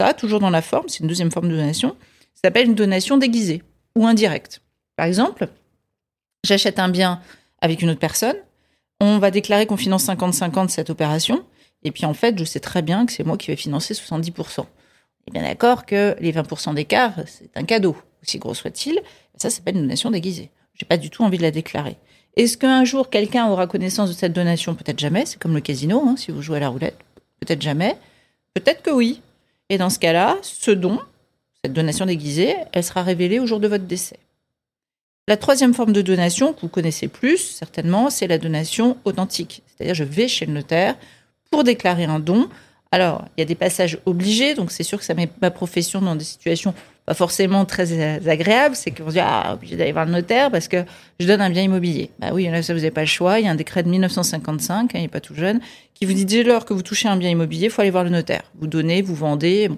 Ça, 0.01 0.15
toujours 0.15 0.41
dans 0.41 0.49
la 0.49 0.63
forme, 0.63 0.89
c'est 0.89 1.01
une 1.01 1.07
deuxième 1.07 1.31
forme 1.31 1.51
de 1.51 1.55
donation, 1.55 1.97
ça 2.35 2.49
s'appelle 2.49 2.65
une 2.65 2.75
donation 2.75 3.19
déguisée 3.19 3.63
ou 3.99 4.07
indirect. 4.07 4.63
Par 4.97 5.07
exemple, 5.07 5.49
j'achète 6.45 6.79
un 6.79 6.89
bien 6.89 7.21
avec 7.61 7.83
une 7.83 7.91
autre 7.91 7.99
personne, 7.99 8.37
on 9.01 9.19
va 9.19 9.31
déclarer 9.31 9.67
qu'on 9.67 9.77
finance 9.77 10.07
50-50 10.07 10.69
cette 10.69 10.91
opération, 10.91 11.45
et 11.83 11.91
puis 11.91 12.07
en 12.07 12.15
fait, 12.15 12.39
je 12.39 12.45
sais 12.45 12.61
très 12.61 12.83
bien 12.83 13.07
que 13.07 13.13
c'est 13.13 13.25
moi 13.25 13.37
qui 13.37 13.49
vais 13.49 13.57
financer 13.57 13.95
70%. 13.95 14.61
On 14.61 14.65
est 14.65 15.33
bien 15.33 15.43
d'accord 15.43 15.85
que 15.85 16.17
les 16.21 16.33
20% 16.33 16.75
d'écart, 16.75 17.13
c'est 17.27 17.51
un 17.57 17.65
cadeau, 17.65 17.97
aussi 18.23 18.39
gros 18.39 18.55
soit-il, 18.55 19.01
ça 19.37 19.51
s'appelle 19.51 19.77
une 19.77 19.83
donation 19.83 20.11
déguisée. 20.11 20.51
J'ai 20.75 20.87
pas 20.87 20.97
du 20.97 21.11
tout 21.11 21.25
envie 21.25 21.39
de 21.39 21.43
la 21.43 21.51
déclarer. 21.51 21.97
Est-ce 22.37 22.57
qu'un 22.57 22.85
jour 22.85 23.11
quelqu'un 23.11 23.49
aura 23.49 23.67
connaissance 23.67 24.11
de 24.11 24.15
cette 24.15 24.33
donation? 24.33 24.77
Peut-être 24.77 25.01
jamais, 25.01 25.27
c'est 25.27 25.41
comme 25.41 25.55
le 25.55 25.61
casino, 25.61 26.05
hein, 26.07 26.15
si 26.17 26.31
vous 26.31 26.41
jouez 26.41 26.59
à 26.59 26.61
la 26.61 26.69
roulette. 26.69 26.99
Peut-être 27.41 27.63
jamais. 27.63 27.97
Peut-être 28.55 28.83
que 28.83 28.91
oui. 28.91 29.21
Et 29.71 29.79
dans 29.79 29.91
ce 29.91 29.99
cas-là, 29.99 30.37
ce 30.43 30.71
don, 30.71 31.01
cette 31.65 31.73
donation 31.73 32.07
déguisée, 32.07 32.55
elle 32.73 32.85
sera 32.85 33.03
révélée 33.03 33.41
au 33.41 33.47
jour 33.47 33.61
de 33.61 33.69
votre 33.69 33.85
décès. 33.85 34.19
La 35.27 35.37
troisième 35.37 35.75
forme 35.75 35.93
de 35.93 36.01
donation, 36.01 36.55
que 36.55 36.63
vous 36.63 36.69
connaissez 36.69 37.09
plus 37.09 37.37
certainement, 37.37 38.09
c'est 38.09 38.27
la 38.27 38.39
donation 38.39 38.97
authentique. 39.05 39.63
C'est-à-dire, 39.67 39.95
je 39.95 40.05
vais 40.05 40.29
chez 40.29 40.47
le 40.47 40.53
notaire 40.53 40.97
pour 41.51 41.65
déclarer 41.65 42.05
un 42.05 42.19
don. 42.19 42.49
Alors, 42.91 43.27
il 43.37 43.41
y 43.41 43.43
a 43.43 43.45
des 43.45 43.55
passages 43.55 43.99
obligés, 44.07 44.55
donc 44.55 44.71
c'est 44.71 44.83
sûr 44.83 44.99
que 44.99 45.05
ça 45.05 45.13
met 45.13 45.29
ma 45.43 45.51
profession 45.51 46.01
dans 46.01 46.17
des 46.17 46.25
situations 46.25 46.73
pas 47.05 47.15
forcément 47.15 47.65
très 47.65 48.29
agréables. 48.29 48.77
C'est 48.77 48.91
qu'on 48.91 49.09
se 49.09 49.15
dit, 49.15 49.21
ah, 49.21 49.53
obligé 49.55 49.77
d'aller 49.77 49.93
voir 49.93 50.07
le 50.07 50.13
notaire 50.13 50.51
parce 50.51 50.69
que 50.69 50.85
je 51.19 51.27
donne 51.27 51.41
un 51.41 51.51
bien 51.51 51.63
immobilier. 51.63 52.11
Bah 52.19 52.29
oui, 52.33 52.45
là, 52.49 52.63
ça, 52.63 52.73
vous 52.73 52.81
n'avez 52.81 52.91
pas 52.91 53.03
le 53.03 53.07
choix. 53.07 53.41
Il 53.41 53.45
y 53.47 53.49
a 53.49 53.51
un 53.51 53.55
décret 53.55 53.83
de 53.83 53.91
1955, 53.91 54.75
hein, 54.75 54.89
il 54.95 55.03
n'est 55.03 55.09
pas 55.09 55.21
tout 55.21 55.35
jeune, 55.35 55.61
qui 55.95 56.07
vous 56.07 56.13
dit 56.13 56.25
dès 56.25 56.43
lors 56.43 56.65
que 56.65 56.73
vous 56.73 56.83
touchez 56.83 57.09
un 57.09 57.17
bien 57.17 57.31
immobilier, 57.31 57.67
il 57.67 57.71
faut 57.71 57.83
aller 57.83 57.91
voir 57.91 58.05
le 58.05 58.11
notaire. 58.11 58.45
Vous 58.59 58.67
donnez, 58.67 59.03
vous 59.03 59.15
vendez, 59.15 59.71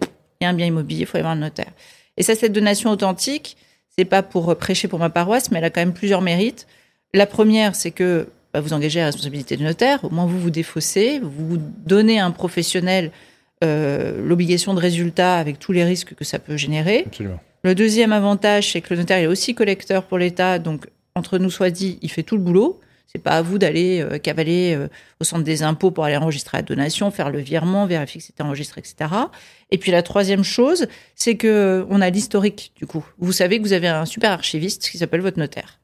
y 0.43 0.47
a 0.47 0.51
un 0.51 0.55
bien 0.55 0.67
immobilier, 0.67 1.01
il 1.01 1.07
faut 1.07 1.17
aller 1.17 1.23
voir 1.23 1.35
le 1.35 1.41
notaire. 1.41 1.73
Et 2.17 2.23
ça, 2.23 2.35
cette 2.35 2.53
donation 2.53 2.91
authentique, 2.91 3.57
c'est 3.97 4.05
pas 4.05 4.23
pour 4.23 4.57
prêcher 4.57 4.89
pour 4.89 4.99
ma 4.99 5.11
paroisse, 5.11 5.51
mais 5.51 5.59
elle 5.59 5.65
a 5.65 5.71
quand 5.71 5.81
même 5.81 5.95
plusieurs 5.95 6.23
mérites. 6.23 6.67
La 7.15 7.27
première, 7.27 7.75
c'est 7.75 7.91
que 7.91 8.29
bah, 8.53 8.61
vous 8.61 8.73
engagez 8.73 9.01
la 9.01 9.07
responsabilité 9.07 9.57
du 9.57 9.65
notaire. 9.65 10.05
Au 10.05 10.11
moins, 10.11 10.27
vous 10.27 10.39
vous 10.39 10.51
défaussez, 10.51 11.21
vous 11.23 11.59
donnez 11.59 12.21
à 12.21 12.27
un 12.27 12.31
professionnel 12.31 13.11
euh, 13.63 14.27
l'obligation 14.27 14.75
de 14.75 14.81
résultat 14.81 15.37
avec 15.37 15.59
tous 15.59 15.73
les 15.73 15.85
risques 15.85 16.15
que 16.15 16.25
ça 16.25 16.39
peut 16.39 16.57
générer. 16.57 17.05
Absolument. 17.07 17.41
Le 17.63 17.75
deuxième 17.75 18.13
avantage, 18.13 18.73
c'est 18.73 18.81
que 18.81 18.95
le 18.95 19.01
notaire 19.01 19.19
est 19.19 19.27
aussi 19.27 19.55
collecteur 19.55 20.05
pour 20.05 20.17
l'État, 20.17 20.59
donc 20.59 20.87
entre 21.15 21.39
nous 21.39 21.51
soit 21.51 21.71
dit, 21.71 21.99
il 22.01 22.11
fait 22.11 22.23
tout 22.23 22.37
le 22.37 22.43
boulot. 22.43 22.81
C'est 23.13 23.23
pas 23.23 23.33
à 23.33 23.43
vous 23.43 23.59
d'aller 23.59 24.01
euh, 24.01 24.19
cavaler 24.19 24.77
euh, 24.77 24.89
au 25.21 25.25
centre 25.25 25.43
des 25.43 25.65
impôts 25.65 25.91
pour 25.91 26.05
aller 26.05 26.17
enregistrer 26.17 26.59
la 26.59 26.63
donation, 26.63 27.11
faire 27.11 27.31
le 27.31 27.41
virement, 27.41 27.85
vérifier 27.87 28.21
que 28.21 28.27
c'est 28.27 28.41
enregistré, 28.41 28.81
etc. 28.81 29.11
Et 29.71 29.79
puis 29.79 29.91
la 29.91 30.05
troisième 30.05 30.45
chose, 30.45 30.87
c'est 31.17 31.37
que 31.37 31.49
euh, 31.49 31.85
on 31.91 32.01
a 32.01 32.11
l'historique 32.11 32.73
du 32.77 32.87
coup. 32.87 33.05
Vous 33.19 33.33
savez 33.33 33.59
que 33.59 33.65
vous 33.65 33.73
avez 33.73 33.89
un 33.89 34.07
super 34.07 34.31
archiviste 34.31 34.89
qui 34.89 34.99
s'appelle 34.99 35.23
votre 35.23 35.41
notaire. 35.41 35.81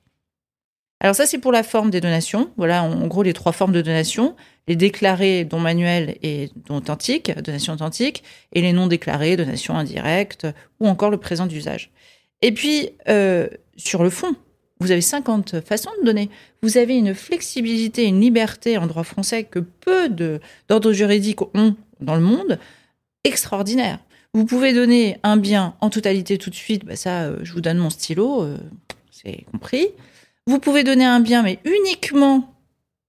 Alors 1.01 1.17
ça, 1.17 1.27
c'est 1.27 1.39
pour 1.39 1.51
la 1.51 1.65
forme 1.65 1.91
des 1.91 2.01
donations. 2.01 2.51
Voilà, 2.57 2.83
en 2.85 3.07
gros, 3.09 3.25
les 3.25 3.33
trois 3.33 3.53
formes 3.53 3.73
de 3.73 3.83
donation. 3.83 4.37
Les 4.69 4.77
déclarés, 4.77 5.45
dont 5.45 5.61
manuel 5.61 6.17
et 6.23 6.51
dont 6.67 6.77
authentique, 6.77 7.37
donation 7.43 7.73
authentique, 7.75 8.25
et 8.53 8.63
les 8.63 8.73
non 8.73 8.87
déclarés, 8.87 9.37
donation 9.37 9.77
indirecte, 9.77 10.47
ou 10.81 10.89
encore 10.89 11.11
le 11.11 11.19
présent 11.19 11.47
d'usage. 11.47 11.93
Et 12.41 12.51
puis, 12.51 12.91
sur 13.77 14.03
le 14.03 14.11
fond, 14.11 14.35
vous 14.81 14.91
avez 14.91 15.01
50 15.01 15.61
façons 15.61 15.91
de 16.01 16.07
donner. 16.07 16.31
Vous 16.63 16.77
avez 16.77 16.97
une 16.97 17.15
flexibilité, 17.15 18.05
une 18.05 18.21
liberté 18.21 18.77
en 18.79 18.87
droit 18.87 19.05
français 19.05 19.45
que 19.45 19.59
peu 19.59 20.09
d'ordres 20.69 20.93
juridiques 20.93 21.43
ont 21.55 21.75
dans 22.01 22.15
le 22.15 22.21
monde, 22.21 22.59
extraordinaire. 23.25 23.99
Vous 24.35 24.45
pouvez 24.45 24.75
donner 24.75 25.19
un 25.23 25.39
bien 25.39 25.75
en 25.81 25.89
totalité 25.89 26.37
tout 26.37 26.51
de 26.51 26.55
suite, 26.55 26.85
bah 26.85 26.97
ça, 26.97 27.23
euh, 27.23 27.39
je 27.43 27.53
vous 27.55 27.63
donne 27.63 27.79
mon 27.79 27.89
stylo, 27.89 28.43
euh, 28.43 28.59
c'est 29.11 29.47
compris. 29.51 29.89
Vous 30.47 30.59
pouvez 30.59 30.85
donner 30.85 31.07
un 31.07 31.21
bien, 31.21 31.43
mais 31.43 31.59
uniquement 31.65 32.55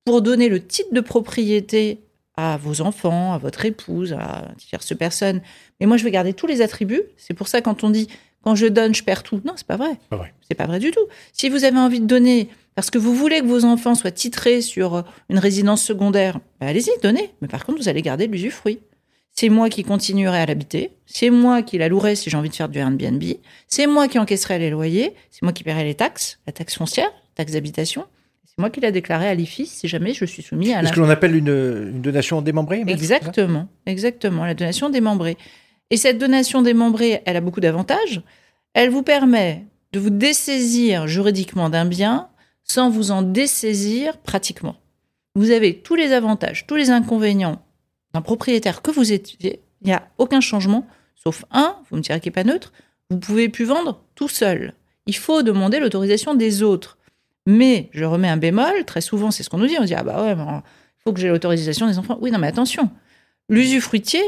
pour 0.05 0.21
donner 0.21 0.47
le 0.47 0.65
titre 0.65 0.93
de 0.93 1.01
propriété 1.01 1.99
à 2.37 2.55
vos 2.55 2.81
enfants, 2.81 3.33
à 3.33 3.37
votre 3.37 3.65
épouse, 3.65 4.13
à 4.13 4.47
diverses 4.57 4.95
personnes. 4.95 5.41
Mais 5.79 5.85
moi, 5.85 5.97
je 5.97 6.03
vais 6.05 6.11
garder 6.11 6.33
tous 6.33 6.47
les 6.47 6.61
attributs. 6.61 7.01
C'est 7.17 7.33
pour 7.33 7.47
ça, 7.47 7.61
quand 7.61 7.83
on 7.83 7.89
dit 7.89 8.07
quand 8.47 8.55
je 8.55 8.67
donne, 8.67 8.95
je 8.95 9.03
perds 9.03 9.23
tout. 9.23 9.41
Non, 9.43 9.55
c'est 9.57 9.67
pas 9.67 9.75
vrai. 9.75 9.99
Pas 10.09 10.15
vrai. 10.15 10.33
C'est 10.47 10.55
pas 10.55 10.67
vrai 10.67 10.79
du 10.79 10.91
tout. 10.91 11.05
Si 11.33 11.49
vous 11.49 11.65
avez 11.65 11.77
envie 11.77 11.99
de 11.99 12.05
donner 12.05 12.47
parce 12.75 12.89
que 12.89 12.97
vous 12.97 13.13
voulez 13.13 13.41
que 13.41 13.45
vos 13.45 13.65
enfants 13.65 13.93
soient 13.93 14.09
titrés 14.09 14.61
sur 14.61 15.03
une 15.29 15.37
résidence 15.37 15.83
secondaire, 15.83 16.39
bah, 16.61 16.67
allez-y, 16.67 16.91
donnez. 17.03 17.31
Mais 17.41 17.49
par 17.49 17.65
contre, 17.65 17.79
vous 17.79 17.89
allez 17.89 18.01
garder 18.01 18.25
l'usufruit. 18.25 18.79
C'est 19.33 19.49
moi 19.49 19.67
qui 19.67 19.83
continuerai 19.83 20.39
à 20.39 20.45
l'habiter. 20.45 20.91
C'est 21.05 21.29
moi 21.29 21.61
qui 21.61 21.77
la 21.77 21.89
louerai 21.89 22.15
si 22.15 22.29
j'ai 22.29 22.37
envie 22.37 22.47
de 22.47 22.55
faire 22.55 22.69
du 22.69 22.79
Airbnb. 22.79 23.21
C'est 23.67 23.85
moi 23.85 24.07
qui 24.07 24.17
encaisserai 24.17 24.59
les 24.59 24.69
loyers. 24.69 25.13
C'est 25.29 25.43
moi 25.43 25.51
qui 25.51 25.65
paierai 25.65 25.83
les 25.83 25.95
taxes, 25.95 26.39
la 26.47 26.53
taxe 26.53 26.77
foncière, 26.77 27.09
la 27.09 27.43
taxe 27.43 27.51
d'habitation. 27.51 28.05
C'est 28.45 28.59
moi 28.59 28.69
qui 28.69 28.79
la 28.79 28.91
déclaré 28.91 29.27
à 29.27 29.35
l'IFI 29.35 29.65
si 29.65 29.89
jamais 29.89 30.13
je 30.13 30.23
suis 30.23 30.41
soumis 30.41 30.71
à 30.71 30.81
la. 30.81 30.87
Ce 30.87 30.93
que 30.93 31.01
l'on 31.01 31.09
appelle 31.09 31.35
une, 31.35 31.49
une, 31.49 32.01
donation 32.01 32.41
démembrée 32.41 32.85
Exactement, 32.87 33.67
exactement, 33.85 34.45
la 34.45 34.53
donation 34.53 34.89
démembrée. 34.89 35.35
Et 35.89 35.97
cette 35.97 36.17
donation 36.17 36.61
démembrée, 36.61 37.21
elle 37.25 37.37
a 37.37 37.41
beaucoup 37.41 37.61
d'avantages. 37.61 38.21
Elle 38.73 38.89
vous 38.89 39.03
permet 39.03 39.65
de 39.93 39.99
vous 39.99 40.09
dessaisir 40.09 41.07
juridiquement 41.07 41.69
d'un 41.69 41.85
bien 41.85 42.29
sans 42.63 42.89
vous 42.89 43.11
en 43.11 43.21
dessaisir 43.21 44.17
pratiquement. 44.17 44.75
Vous 45.35 45.51
avez 45.51 45.79
tous 45.79 45.95
les 45.95 46.11
avantages, 46.11 46.67
tous 46.67 46.75
les 46.75 46.89
inconvénients 46.89 47.61
d'un 48.13 48.21
propriétaire 48.21 48.81
que 48.81 48.91
vous 48.91 49.13
étiez. 49.13 49.61
Il 49.81 49.87
n'y 49.87 49.93
a 49.93 50.07
aucun 50.17 50.41
changement, 50.41 50.85
sauf 51.15 51.45
un, 51.51 51.77
vous 51.89 51.97
me 51.97 52.01
direz 52.01 52.19
qu'il 52.19 52.31
n'est 52.31 52.33
pas 52.33 52.43
neutre, 52.43 52.73
vous 53.09 53.17
pouvez 53.17 53.47
plus 53.47 53.65
vendre 53.65 54.01
tout 54.15 54.27
seul. 54.27 54.73
Il 55.05 55.15
faut 55.15 55.43
demander 55.43 55.79
l'autorisation 55.79 56.35
des 56.35 56.63
autres. 56.63 56.97
Mais 57.45 57.89
je 57.93 58.03
remets 58.03 58.27
un 58.27 58.35
bémol, 58.35 58.83
très 58.85 58.99
souvent 58.99 59.31
c'est 59.31 59.43
ce 59.43 59.49
qu'on 59.49 59.57
nous 59.57 59.67
dit, 59.67 59.77
on 59.79 59.85
dit 59.85 59.95
ah 59.95 60.03
bah 60.03 60.21
ouais, 60.21 60.33
il 60.33 61.03
faut 61.03 61.13
que 61.13 61.21
j'ai 61.21 61.29
l'autorisation 61.29 61.87
des 61.87 61.97
enfants. 61.97 62.17
Oui, 62.19 62.29
non 62.29 62.39
mais 62.39 62.47
attention, 62.47 62.89
l'usufruitier, 63.47 64.21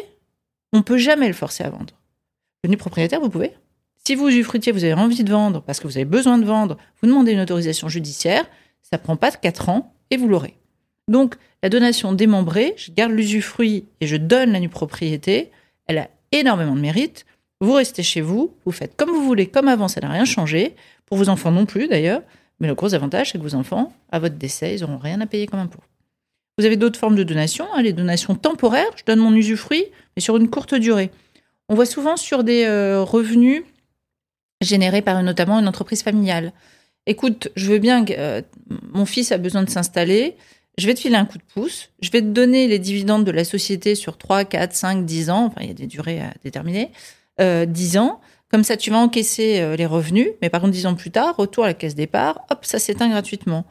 on 0.73 0.81
peut 0.81 0.97
jamais 0.97 1.27
le 1.27 1.33
forcer 1.33 1.63
à 1.63 1.69
vendre. 1.69 1.93
Le 2.63 2.69
nu 2.69 2.77
propriétaire, 2.77 3.21
vous 3.21 3.29
pouvez. 3.29 3.53
Si 4.05 4.15
vous, 4.15 4.27
usufruitier, 4.27 4.71
vous 4.71 4.83
avez 4.83 4.93
envie 4.93 5.23
de 5.23 5.31
vendre 5.31 5.61
parce 5.61 5.79
que 5.79 5.87
vous 5.87 5.97
avez 5.97 6.05
besoin 6.05 6.37
de 6.37 6.45
vendre, 6.45 6.77
vous 7.01 7.07
demandez 7.07 7.33
une 7.33 7.39
autorisation 7.39 7.89
judiciaire, 7.89 8.45
ça 8.81 8.97
prend 8.97 9.15
pas 9.15 9.31
4 9.31 9.69
ans 9.69 9.93
et 10.09 10.17
vous 10.17 10.27
l'aurez. 10.27 10.55
Donc, 11.07 11.35
la 11.63 11.69
donation 11.69 12.13
démembrée, 12.13 12.73
je 12.77 12.91
garde 12.91 13.11
l'usufruit 13.11 13.85
et 14.01 14.07
je 14.07 14.15
donne 14.15 14.51
la 14.51 14.59
nue 14.59 14.69
propriété, 14.69 15.51
elle 15.87 15.97
a 15.97 16.09
énormément 16.31 16.75
de 16.75 16.81
mérite. 16.81 17.25
Vous 17.61 17.73
restez 17.73 18.03
chez 18.03 18.21
vous, 18.21 18.55
vous 18.65 18.71
faites 18.71 18.95
comme 18.95 19.09
vous 19.09 19.23
voulez, 19.23 19.47
comme 19.47 19.67
avant, 19.67 19.87
ça 19.87 19.99
n'a 20.01 20.09
rien 20.09 20.25
changé. 20.25 20.75
Pour 21.05 21.17
vos 21.17 21.29
enfants 21.29 21.51
non 21.51 21.65
plus 21.65 21.87
d'ailleurs. 21.87 22.21
Mais 22.59 22.67
le 22.67 22.75
gros 22.75 22.93
avantage, 22.93 23.31
c'est 23.31 23.37
que 23.37 23.43
vos 23.43 23.55
enfants, 23.55 23.93
à 24.11 24.19
votre 24.19 24.35
décès, 24.35 24.75
ils 24.75 24.81
n'auront 24.81 24.97
rien 24.97 25.19
à 25.21 25.25
payer 25.25 25.47
comme 25.47 25.59
impôt. 25.59 25.79
Vous 26.59 26.65
avez 26.65 26.75
d'autres 26.75 26.99
formes 26.99 27.15
de 27.15 27.23
donation, 27.23 27.65
hein, 27.73 27.81
les 27.81 27.93
donations 27.93 28.35
temporaires. 28.35 28.91
Je 28.97 29.05
donne 29.05 29.19
mon 29.19 29.33
usufruit, 29.33 29.85
mais 30.15 30.21
sur 30.21 30.35
une 30.35 30.49
courte 30.49 30.75
durée. 30.75 31.09
On 31.69 31.75
voit 31.75 31.85
souvent 31.85 32.17
sur 32.17 32.43
des 32.43 32.65
euh, 32.65 33.01
revenus 33.01 33.63
générés 34.59 35.01
par 35.01 35.23
notamment 35.23 35.57
une 35.57 35.69
entreprise 35.69 36.03
familiale. 36.03 36.51
Écoute, 37.05 37.47
je 37.55 37.71
veux 37.71 37.79
bien 37.79 38.03
que 38.03 38.11
euh, 38.17 38.41
mon 38.91 39.05
fils 39.05 39.31
a 39.31 39.37
besoin 39.37 39.63
de 39.63 39.69
s'installer, 39.69 40.35
je 40.77 40.85
vais 40.85 40.93
te 40.95 40.99
filer 40.99 41.15
un 41.15 41.23
coup 41.23 41.37
de 41.37 41.43
pouce, 41.53 41.91
je 42.01 42.11
vais 42.11 42.19
te 42.19 42.27
donner 42.27 42.67
les 42.67 42.77
dividendes 42.77 43.23
de 43.23 43.31
la 43.31 43.45
société 43.45 43.95
sur 43.95 44.17
3, 44.17 44.43
4, 44.43 44.73
5, 44.73 45.05
10 45.05 45.29
ans, 45.29 45.45
enfin 45.45 45.61
il 45.61 45.67
y 45.67 45.71
a 45.71 45.73
des 45.73 45.87
durées 45.87 46.19
à 46.19 46.33
déterminer, 46.43 46.91
euh, 47.39 47.65
10 47.65 47.99
ans, 47.99 48.19
comme 48.51 48.65
ça 48.65 48.75
tu 48.75 48.89
vas 48.89 48.97
encaisser 48.97 49.77
les 49.77 49.85
revenus, 49.85 50.27
mais 50.41 50.49
par 50.49 50.59
contre 50.59 50.73
10 50.73 50.87
ans 50.87 50.95
plus 50.95 51.11
tard, 51.11 51.37
retour 51.37 51.63
à 51.63 51.67
la 51.67 51.73
caisse 51.73 51.95
départ, 51.95 52.41
hop, 52.49 52.65
ça 52.65 52.79
s'éteint 52.79 53.07
gratuitement. 53.07 53.65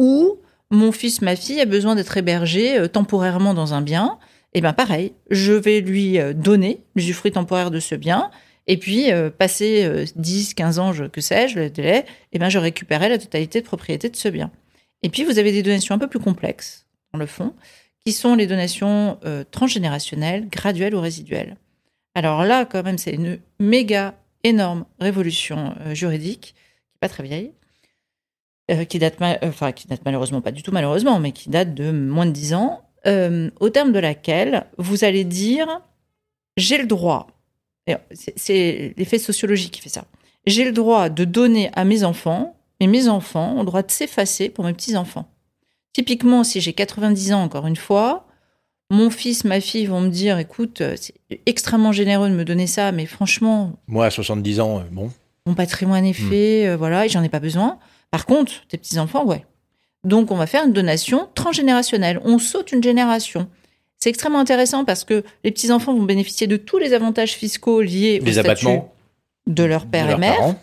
Ou 0.00 0.38
mon 0.72 0.90
fils, 0.90 1.22
ma 1.22 1.36
fille 1.36 1.60
a 1.60 1.66
besoin 1.66 1.94
d'être 1.94 2.16
hébergé 2.16 2.78
euh, 2.78 2.88
temporairement 2.88 3.54
dans 3.54 3.74
un 3.74 3.82
bien, 3.82 4.18
et 4.54 4.60
bien 4.60 4.72
pareil, 4.72 5.12
je 5.30 5.52
vais 5.52 5.80
lui 5.80 6.18
donner 6.34 6.82
l'usufruit 6.94 7.32
temporaire 7.32 7.70
de 7.70 7.80
ce 7.80 7.94
bien, 7.94 8.30
et 8.66 8.76
puis, 8.76 9.10
euh, 9.10 9.30
passer 9.30 10.06
10, 10.16 10.50
euh, 10.50 10.54
15 10.56 10.78
ans, 10.78 10.92
que 11.12 11.20
sais-je, 11.20 11.58
le 11.58 11.70
délai, 11.70 12.04
eh 12.32 12.38
ben, 12.38 12.48
je 12.48 12.58
récupérais 12.58 13.08
la 13.08 13.18
totalité 13.18 13.60
de 13.60 13.66
propriété 13.66 14.08
de 14.08 14.16
ce 14.16 14.28
bien. 14.28 14.50
Et 15.02 15.08
puis, 15.08 15.24
vous 15.24 15.38
avez 15.38 15.52
des 15.52 15.62
donations 15.62 15.94
un 15.94 15.98
peu 15.98 16.06
plus 16.06 16.20
complexes, 16.20 16.86
dans 17.12 17.18
le 17.18 17.26
fond, 17.26 17.54
qui 18.04 18.12
sont 18.12 18.36
les 18.36 18.46
donations 18.46 19.18
euh, 19.24 19.44
transgénérationnelles, 19.50 20.48
graduelles 20.48 20.94
ou 20.94 21.00
résiduelles. 21.00 21.56
Alors 22.14 22.44
là, 22.44 22.64
quand 22.64 22.84
même, 22.84 22.98
c'est 22.98 23.12
une 23.12 23.40
méga 23.58 24.14
énorme 24.44 24.84
révolution 25.00 25.74
juridique, 25.92 26.40
qui 26.40 26.54
n'est 26.54 26.98
pas 27.00 27.08
très 27.08 27.22
vieille, 27.22 27.52
qui, 28.88 28.98
date 28.98 29.16
enfin, 29.42 29.72
qui 29.72 29.86
date 29.86 30.02
malheureusement 30.04 30.40
pas 30.40 30.52
du 30.52 30.62
tout 30.62 30.72
malheureusement, 30.72 31.18
mais 31.18 31.32
qui 31.32 31.50
date 31.50 31.74
de 31.74 31.90
moins 31.90 32.26
de 32.26 32.32
10 32.32 32.54
ans, 32.54 32.82
au 33.06 33.68
terme 33.70 33.92
de 33.92 33.98
laquelle 33.98 34.66
vous 34.78 35.04
allez 35.04 35.24
dire 35.24 35.80
j'ai 36.56 36.78
le 36.78 36.86
droit 36.86 37.26
c'est 38.36 38.94
l'effet 38.96 39.18
sociologique 39.18 39.72
qui 39.72 39.80
fait 39.80 39.88
ça. 39.88 40.04
J'ai 40.46 40.64
le 40.64 40.72
droit 40.72 41.08
de 41.08 41.24
donner 41.24 41.70
à 41.74 41.84
mes 41.84 42.04
enfants, 42.04 42.56
et 42.80 42.86
mes 42.86 43.08
enfants 43.08 43.54
ont 43.54 43.60
le 43.60 43.66
droit 43.66 43.82
de 43.82 43.90
s'effacer 43.90 44.48
pour 44.48 44.64
mes 44.64 44.72
petits-enfants. 44.72 45.28
Typiquement, 45.92 46.42
si 46.42 46.60
j'ai 46.60 46.72
90 46.72 47.32
ans, 47.32 47.42
encore 47.42 47.66
une 47.66 47.76
fois, 47.76 48.26
mon 48.90 49.10
fils, 49.10 49.44
ma 49.44 49.60
fille 49.60 49.86
vont 49.86 50.00
me 50.00 50.08
dire, 50.08 50.38
écoute, 50.38 50.82
c'est 50.96 51.14
extrêmement 51.46 51.92
généreux 51.92 52.28
de 52.28 52.34
me 52.34 52.44
donner 52.44 52.66
ça, 52.66 52.92
mais 52.92 53.06
franchement... 53.06 53.78
Moi, 53.86 54.06
à 54.06 54.10
70 54.10 54.60
ans, 54.60 54.80
euh, 54.80 54.82
bon. 54.90 55.10
Mon 55.46 55.54
patrimoine 55.54 56.04
est 56.04 56.18
hmm. 56.18 56.30
fait, 56.30 56.68
euh, 56.68 56.76
voilà, 56.76 57.06
et 57.06 57.08
j'en 57.08 57.22
ai 57.22 57.28
pas 57.28 57.40
besoin. 57.40 57.78
Par 58.12 58.26
contre, 58.26 58.64
tes 58.68 58.78
petits-enfants, 58.78 59.24
ouais. 59.24 59.44
Donc, 60.04 60.30
on 60.30 60.36
va 60.36 60.46
faire 60.46 60.64
une 60.64 60.72
donation 60.72 61.28
transgénérationnelle. 61.34 62.20
On 62.24 62.38
saute 62.38 62.70
une 62.70 62.82
génération. 62.82 63.48
C'est 63.98 64.10
extrêmement 64.10 64.38
intéressant 64.38 64.84
parce 64.84 65.04
que 65.04 65.24
les 65.42 65.50
petits-enfants 65.50 65.94
vont 65.94 66.02
bénéficier 66.02 66.46
de 66.46 66.56
tous 66.56 66.78
les 66.78 66.92
avantages 66.92 67.32
fiscaux 67.32 67.80
liés 67.80 68.20
au 68.24 68.30
statut 68.30 68.80
de 69.46 69.64
leur 69.64 69.86
père 69.86 70.10
et 70.10 70.16
mère. 70.16 70.54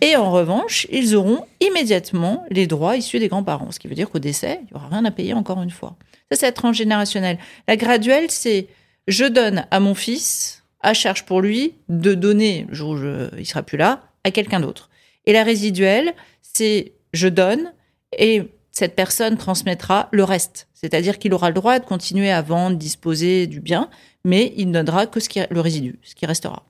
Et 0.00 0.16
en 0.16 0.30
revanche, 0.30 0.86
ils 0.90 1.14
auront 1.16 1.44
immédiatement 1.60 2.44
les 2.50 2.66
droits 2.66 2.96
issus 2.96 3.18
des 3.18 3.28
grands-parents. 3.28 3.70
Ce 3.72 3.78
qui 3.78 3.88
veut 3.88 3.94
dire 3.94 4.10
qu'au 4.10 4.18
décès, 4.18 4.60
il 4.62 4.66
n'y 4.72 4.76
aura 4.76 4.88
rien 4.88 5.04
à 5.04 5.10
payer 5.10 5.34
encore 5.34 5.62
une 5.62 5.70
fois. 5.70 5.96
Ça, 6.30 6.38
c'est 6.38 6.46
la 6.46 6.52
transgénérationnelle. 6.52 7.38
La 7.68 7.76
graduelle, 7.76 8.30
c'est 8.30 8.68
je 9.06 9.24
donne 9.24 9.66
à 9.70 9.80
mon 9.80 9.94
fils, 9.94 10.64
à 10.80 10.92
charge 10.92 11.24
pour 11.24 11.40
lui, 11.40 11.74
de 11.88 12.14
donner, 12.14 12.66
le 12.68 12.74
jour 12.74 12.90
où 12.90 12.96
je, 12.96 13.28
il 13.38 13.46
sera 13.46 13.62
plus 13.62 13.78
là, 13.78 14.02
à 14.24 14.30
quelqu'un 14.30 14.60
d'autre. 14.60 14.90
Et 15.26 15.32
la 15.32 15.44
résiduelle, 15.44 16.14
c'est 16.56 16.92
je 17.12 17.28
donne 17.28 17.72
et 18.16 18.42
cette 18.70 18.94
personne 18.94 19.36
transmettra 19.36 20.08
le 20.12 20.24
reste. 20.24 20.68
C'est-à-dire 20.74 21.18
qu'il 21.18 21.32
aura 21.32 21.48
le 21.48 21.54
droit 21.54 21.78
de 21.78 21.84
continuer 21.84 22.30
à 22.30 22.42
vendre, 22.42 22.76
disposer 22.76 23.46
du 23.46 23.60
bien, 23.60 23.90
mais 24.24 24.52
il 24.56 24.68
ne 24.68 24.72
donnera 24.72 25.06
que 25.06 25.20
ce 25.20 25.28
qui, 25.28 25.40
le 25.50 25.60
résidu, 25.60 25.98
ce 26.02 26.14
qui 26.14 26.26
restera. 26.26 26.64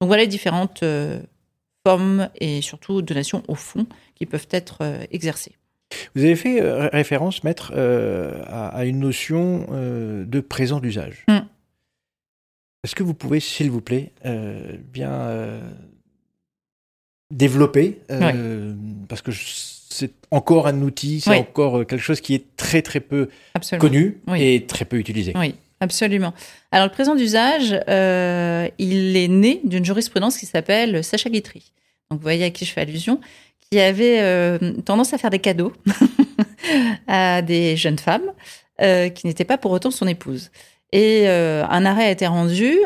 Donc 0.00 0.08
voilà 0.08 0.22
les 0.22 0.28
différentes 0.28 0.82
euh, 0.82 1.20
formes 1.86 2.28
et 2.40 2.60
surtout 2.62 3.02
donations 3.02 3.42
au 3.48 3.54
fond 3.54 3.86
qui 4.14 4.26
peuvent 4.26 4.48
être 4.50 4.78
euh, 4.82 5.04
exercées. 5.10 5.56
Vous 6.14 6.22
avez 6.22 6.36
fait 6.36 6.60
euh, 6.60 6.88
référence, 6.88 7.44
maître, 7.44 7.72
à, 7.74 8.84
une 8.84 8.98
notion 8.98 9.66
de 9.70 10.40
présent 10.40 10.80
d'usage. 10.80 11.24
Mm. 11.28 11.38
Est-ce 12.84 12.94
que 12.94 13.02
vous 13.02 13.14
pouvez, 13.14 13.40
s'il 13.40 13.70
vous 13.70 13.80
plaît, 13.80 14.12
bien 14.92 15.60
développer 17.30 18.00
Parce 19.08 19.22
que 19.22 19.32
c'est 19.98 20.12
encore 20.30 20.66
un 20.66 20.80
outil, 20.82 21.20
c'est 21.20 21.36
encore 21.36 21.78
euh, 21.78 21.84
quelque 21.84 22.02
chose 22.02 22.20
qui 22.20 22.34
est 22.34 22.56
très 22.56 22.82
très 22.82 23.00
peu 23.00 23.28
connu 23.78 24.20
et 24.36 24.64
très 24.66 24.84
peu 24.84 24.96
utilisé. 24.96 25.32
Oui, 25.36 25.54
absolument. 25.80 26.34
Alors 26.70 26.86
le 26.86 26.92
présent 26.92 27.14
d'usage, 27.14 27.78
euh, 27.88 28.68
il 28.78 29.16
est 29.16 29.28
né 29.28 29.60
d'une 29.64 29.84
jurisprudence 29.84 30.38
qui 30.38 30.46
s'appelle 30.46 31.02
Sacha 31.02 31.30
Guitry. 31.30 31.72
Donc 32.10 32.20
vous 32.20 32.22
voyez 32.22 32.44
à 32.44 32.50
qui 32.50 32.64
je 32.64 32.72
fais 32.72 32.82
allusion, 32.82 33.20
qui 33.70 33.80
avait 33.80 34.20
euh, 34.20 34.74
tendance 34.84 35.12
à 35.14 35.18
faire 35.18 35.30
des 35.30 35.40
cadeaux 35.40 35.72
à 37.08 37.42
des 37.42 37.76
jeunes 37.76 37.98
femmes 37.98 38.32
qui 38.80 39.26
n'étaient 39.26 39.44
pas 39.44 39.58
pour 39.58 39.72
autant 39.72 39.90
son 39.90 40.06
épouse. 40.06 40.52
Et 40.92 41.28
un 41.28 41.84
arrêt 41.84 42.04
a 42.04 42.10
été 42.10 42.26
rendu 42.26 42.78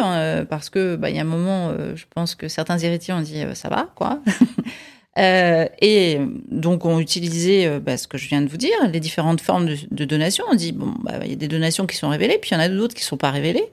parce 0.51 0.71
que 0.71 0.97
bah, 0.97 1.09
il 1.11 1.17
y 1.17 1.19
a 1.19 1.23
un 1.23 1.25
moment, 1.25 1.73
je 1.95 2.05
pense 2.13 2.35
que 2.35 2.49
certains 2.49 2.79
héritiers 2.79 3.15
ont 3.15 3.21
dit 3.21 3.45
ça 3.55 3.69
va 3.69 3.91
quoi. 3.95 4.21
Euh, 5.19 5.67
et 5.81 6.19
donc, 6.51 6.85
on 6.87 6.99
utilisait 6.99 7.67
euh, 7.67 7.81
bah, 7.81 7.97
ce 7.97 8.09
que 8.09 8.17
je 8.17 8.29
viens 8.29 8.41
de 8.41 8.49
vous 8.49 8.57
dire, 8.57 8.77
les 8.91 9.01
différentes 9.01 9.41
formes 9.41 9.67
de, 9.67 9.77
de 9.91 10.05
donation. 10.05 10.45
On 10.51 10.55
dit, 10.55 10.73
bon, 10.73 10.95
bah, 11.03 11.19
il 11.25 11.31
y 11.31 11.33
a 11.35 11.37
des 11.37 11.49
donations 11.49 11.87
qui 11.87 11.97
sont 11.97 12.09
révélées, 12.09 12.39
puis 12.39 12.51
il 12.51 12.55
y 12.55 12.57
en 12.57 12.61
a 12.61 12.69
d'autres 12.69 12.95
qui 12.95 13.03
ne 13.03 13.07
sont 13.07 13.17
pas 13.17 13.31
révélées, 13.31 13.67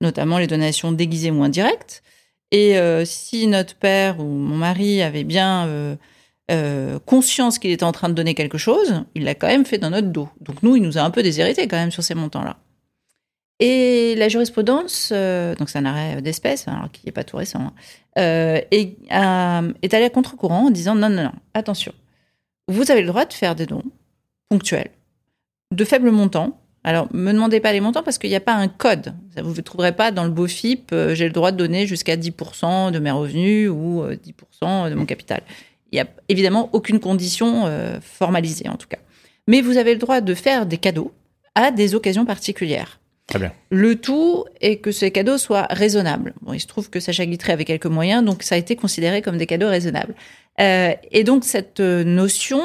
notamment 0.00 0.38
les 0.38 0.46
donations 0.46 0.92
déguisées 0.92 1.30
ou 1.30 1.42
indirectes. 1.42 2.02
Et 2.52 2.78
euh, 2.78 3.04
si 3.04 3.46
notre 3.46 3.74
père 3.74 4.20
ou 4.20 4.24
mon 4.24 4.56
mari 4.56 5.02
avait 5.02 5.24
bien 5.24 5.66
euh, 6.50 6.98
conscience 7.04 7.58
qu'il 7.58 7.72
était 7.72 7.84
en 7.84 7.92
train 7.92 8.08
de 8.08 8.14
donner 8.14 8.34
quelque 8.34 8.58
chose, 8.58 9.04
il 9.14 9.24
l'a 9.24 9.34
quand 9.34 9.48
même 9.48 9.66
fait 9.66 9.78
dans 9.78 9.90
notre 9.90 10.08
dos. 10.08 10.28
Donc 10.40 10.62
nous, 10.62 10.76
il 10.76 10.82
nous 10.82 10.96
a 10.96 11.02
un 11.02 11.10
peu 11.10 11.22
déshérité 11.22 11.66
quand 11.66 11.76
même 11.76 11.90
sur 11.90 12.04
ces 12.04 12.14
montants-là. 12.14 12.56
Et 13.58 14.14
la 14.16 14.28
jurisprudence, 14.28 15.10
euh, 15.12 15.54
donc 15.54 15.70
c'est 15.70 15.78
un 15.78 15.86
arrêt 15.86 16.20
d'espèce, 16.20 16.68
alors 16.68 16.90
qui 16.92 17.06
n'est 17.06 17.12
pas 17.12 17.24
tout 17.24 17.38
récent, 17.38 17.60
hein, 17.60 17.72
euh, 18.18 18.60
est, 18.70 18.96
euh, 19.12 19.72
est 19.80 19.94
allé 19.94 20.04
à 20.04 20.10
contre-courant 20.10 20.66
en 20.66 20.70
disant 20.70 20.94
non, 20.94 21.08
non, 21.08 21.24
non, 21.24 21.32
attention, 21.54 21.92
vous 22.68 22.90
avez 22.90 23.00
le 23.00 23.06
droit 23.06 23.24
de 23.24 23.32
faire 23.32 23.54
des 23.54 23.64
dons 23.64 23.84
ponctuels, 24.50 24.90
de 25.72 25.84
faibles 25.84 26.10
montants, 26.10 26.60
Alors, 26.84 27.08
me 27.14 27.32
demandez 27.32 27.60
pas 27.60 27.72
les 27.72 27.80
montants 27.80 28.02
parce 28.02 28.18
qu'il 28.18 28.28
n'y 28.28 28.36
a 28.36 28.40
pas 28.40 28.54
un 28.54 28.68
code. 28.68 29.14
Vous 29.42 29.54
ne 29.54 29.60
trouverez 29.60 29.92
pas 29.92 30.12
dans 30.12 30.24
le 30.24 30.30
BOFIP, 30.30 30.92
euh, 30.92 31.14
j'ai 31.14 31.24
le 31.24 31.32
droit 31.32 31.50
de 31.50 31.56
donner 31.56 31.86
jusqu'à 31.86 32.16
10% 32.16 32.92
de 32.92 32.98
mes 32.98 33.10
revenus 33.10 33.70
ou 33.70 34.04
10% 34.04 34.90
de 34.90 34.94
mon 34.94 35.06
capital. 35.06 35.40
Il 35.92 35.96
n'y 35.96 36.00
a 36.00 36.06
évidemment 36.28 36.68
aucune 36.74 37.00
condition 37.00 37.64
formalisée 38.02 38.68
en 38.68 38.76
tout 38.76 38.88
cas. 38.88 38.98
Mais 39.46 39.62
vous 39.62 39.78
avez 39.78 39.94
le 39.94 39.98
droit 39.98 40.20
de 40.20 40.34
faire 40.34 40.66
des 40.66 40.78
cadeaux 40.78 41.12
à 41.54 41.70
des 41.70 41.94
occasions 41.94 42.26
particulières. 42.26 43.00
Bien. 43.34 43.52
Le 43.70 43.96
tout 43.96 44.44
est 44.60 44.76
que 44.76 44.92
ces 44.92 45.10
cadeaux 45.10 45.36
soient 45.36 45.66
raisonnables. 45.70 46.32
Bon, 46.42 46.52
il 46.52 46.60
se 46.60 46.66
trouve 46.66 46.88
que 46.88 47.00
Sacha 47.00 47.26
Guitry 47.26 47.52
avait 47.52 47.64
quelques 47.64 47.86
moyens, 47.86 48.24
donc 48.24 48.42
ça 48.42 48.54
a 48.54 48.58
été 48.58 48.76
considéré 48.76 49.20
comme 49.20 49.36
des 49.36 49.46
cadeaux 49.46 49.68
raisonnables. 49.68 50.14
Euh, 50.60 50.94
et 51.10 51.24
donc 51.24 51.44
cette 51.44 51.80
notion 51.80 52.62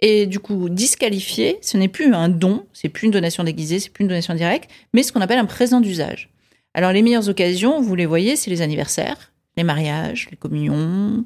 est 0.00 0.26
du 0.26 0.38
coup 0.38 0.68
disqualifiée. 0.68 1.58
Ce 1.62 1.76
n'est 1.76 1.88
plus 1.88 2.14
un 2.14 2.28
don, 2.28 2.66
c'est 2.72 2.88
plus 2.88 3.06
une 3.06 3.10
donation 3.10 3.44
déguisée, 3.44 3.80
c'est 3.80 3.90
plus 3.90 4.02
une 4.02 4.08
donation 4.08 4.34
directe, 4.34 4.70
mais 4.92 5.02
ce 5.02 5.12
qu'on 5.12 5.20
appelle 5.20 5.38
un 5.38 5.46
présent 5.46 5.80
d'usage. 5.80 6.30
Alors 6.74 6.92
les 6.92 7.02
meilleures 7.02 7.28
occasions, 7.28 7.80
vous 7.80 7.94
les 7.94 8.06
voyez, 8.06 8.36
c'est 8.36 8.50
les 8.50 8.62
anniversaires, 8.62 9.32
les 9.56 9.64
mariages, 9.64 10.28
les 10.30 10.36
communions, 10.36 11.24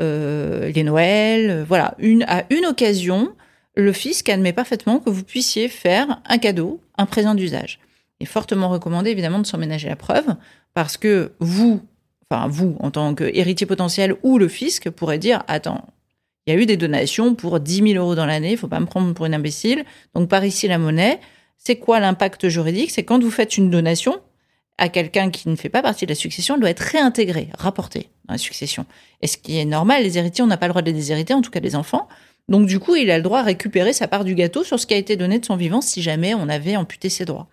euh, 0.00 0.72
les 0.72 0.82
Noëls. 0.82 1.50
Euh, 1.50 1.64
voilà, 1.64 1.94
une 1.98 2.24
à 2.24 2.44
une 2.50 2.66
occasion, 2.66 3.32
le 3.76 3.92
fisc 3.92 4.28
admet 4.28 4.52
parfaitement 4.52 4.98
que 4.98 5.10
vous 5.10 5.24
puissiez 5.24 5.68
faire 5.68 6.20
un 6.26 6.38
cadeau, 6.38 6.80
un 6.96 7.06
présent 7.06 7.34
d'usage 7.34 7.78
est 8.20 8.26
fortement 8.26 8.68
recommandé 8.68 9.10
évidemment 9.10 9.38
de 9.38 9.46
s'en 9.46 9.58
ménager 9.58 9.88
la 9.88 9.96
preuve 9.96 10.36
parce 10.74 10.96
que 10.96 11.32
vous, 11.40 11.80
enfin 12.30 12.46
vous 12.48 12.76
en 12.80 12.90
tant 12.90 13.14
qu'héritier 13.14 13.66
potentiel 13.66 14.14
ou 14.22 14.38
le 14.38 14.48
fisc 14.48 14.90
pourrait 14.90 15.18
dire 15.18 15.42
attends, 15.48 15.86
il 16.46 16.54
y 16.54 16.56
a 16.56 16.60
eu 16.60 16.66
des 16.66 16.76
donations 16.76 17.34
pour 17.34 17.60
10 17.60 17.92
000 17.92 18.02
euros 18.02 18.14
dans 18.14 18.26
l'année, 18.26 18.52
il 18.52 18.58
faut 18.58 18.68
pas 18.68 18.80
me 18.80 18.86
prendre 18.86 19.12
pour 19.14 19.26
une 19.26 19.34
imbécile. 19.34 19.84
Donc 20.14 20.28
par 20.28 20.44
ici 20.44 20.68
la 20.68 20.78
monnaie, 20.78 21.20
c'est 21.58 21.76
quoi 21.76 22.00
l'impact 22.00 22.48
juridique? 22.48 22.90
C'est 22.90 23.04
quand 23.04 23.22
vous 23.22 23.30
faites 23.30 23.56
une 23.56 23.70
donation 23.70 24.20
à 24.78 24.88
quelqu'un 24.88 25.30
qui 25.30 25.48
ne 25.48 25.56
fait 25.56 25.68
pas 25.68 25.82
partie 25.82 26.06
de 26.06 26.10
la 26.10 26.16
succession, 26.16 26.54
elle 26.54 26.60
doit 26.60 26.70
être 26.70 26.80
réintégrée, 26.80 27.50
rapportée 27.58 28.08
dans 28.24 28.32
la 28.32 28.38
succession. 28.38 28.86
Et 29.20 29.26
ce 29.26 29.36
qui 29.36 29.58
est 29.58 29.66
normal, 29.66 30.02
les 30.02 30.16
héritiers, 30.16 30.42
on 30.42 30.46
n'a 30.46 30.56
pas 30.56 30.66
le 30.66 30.72
droit 30.72 30.80
de 30.80 30.86
les 30.86 30.96
déshériter, 30.96 31.34
en 31.34 31.42
tout 31.42 31.50
cas 31.50 31.60
les 31.60 31.76
enfants. 31.76 32.08
Donc 32.48 32.66
du 32.66 32.80
coup, 32.80 32.96
il 32.96 33.10
a 33.10 33.18
le 33.18 33.22
droit 33.22 33.40
à 33.40 33.42
récupérer 33.42 33.92
sa 33.92 34.08
part 34.08 34.24
du 34.24 34.34
gâteau 34.34 34.64
sur 34.64 34.80
ce 34.80 34.86
qui 34.86 34.94
a 34.94 34.96
été 34.96 35.16
donné 35.16 35.38
de 35.38 35.44
son 35.44 35.56
vivant 35.56 35.82
si 35.82 36.00
jamais 36.00 36.34
on 36.34 36.48
avait 36.48 36.76
amputé 36.76 37.10
ses 37.10 37.26
droits. 37.26 37.48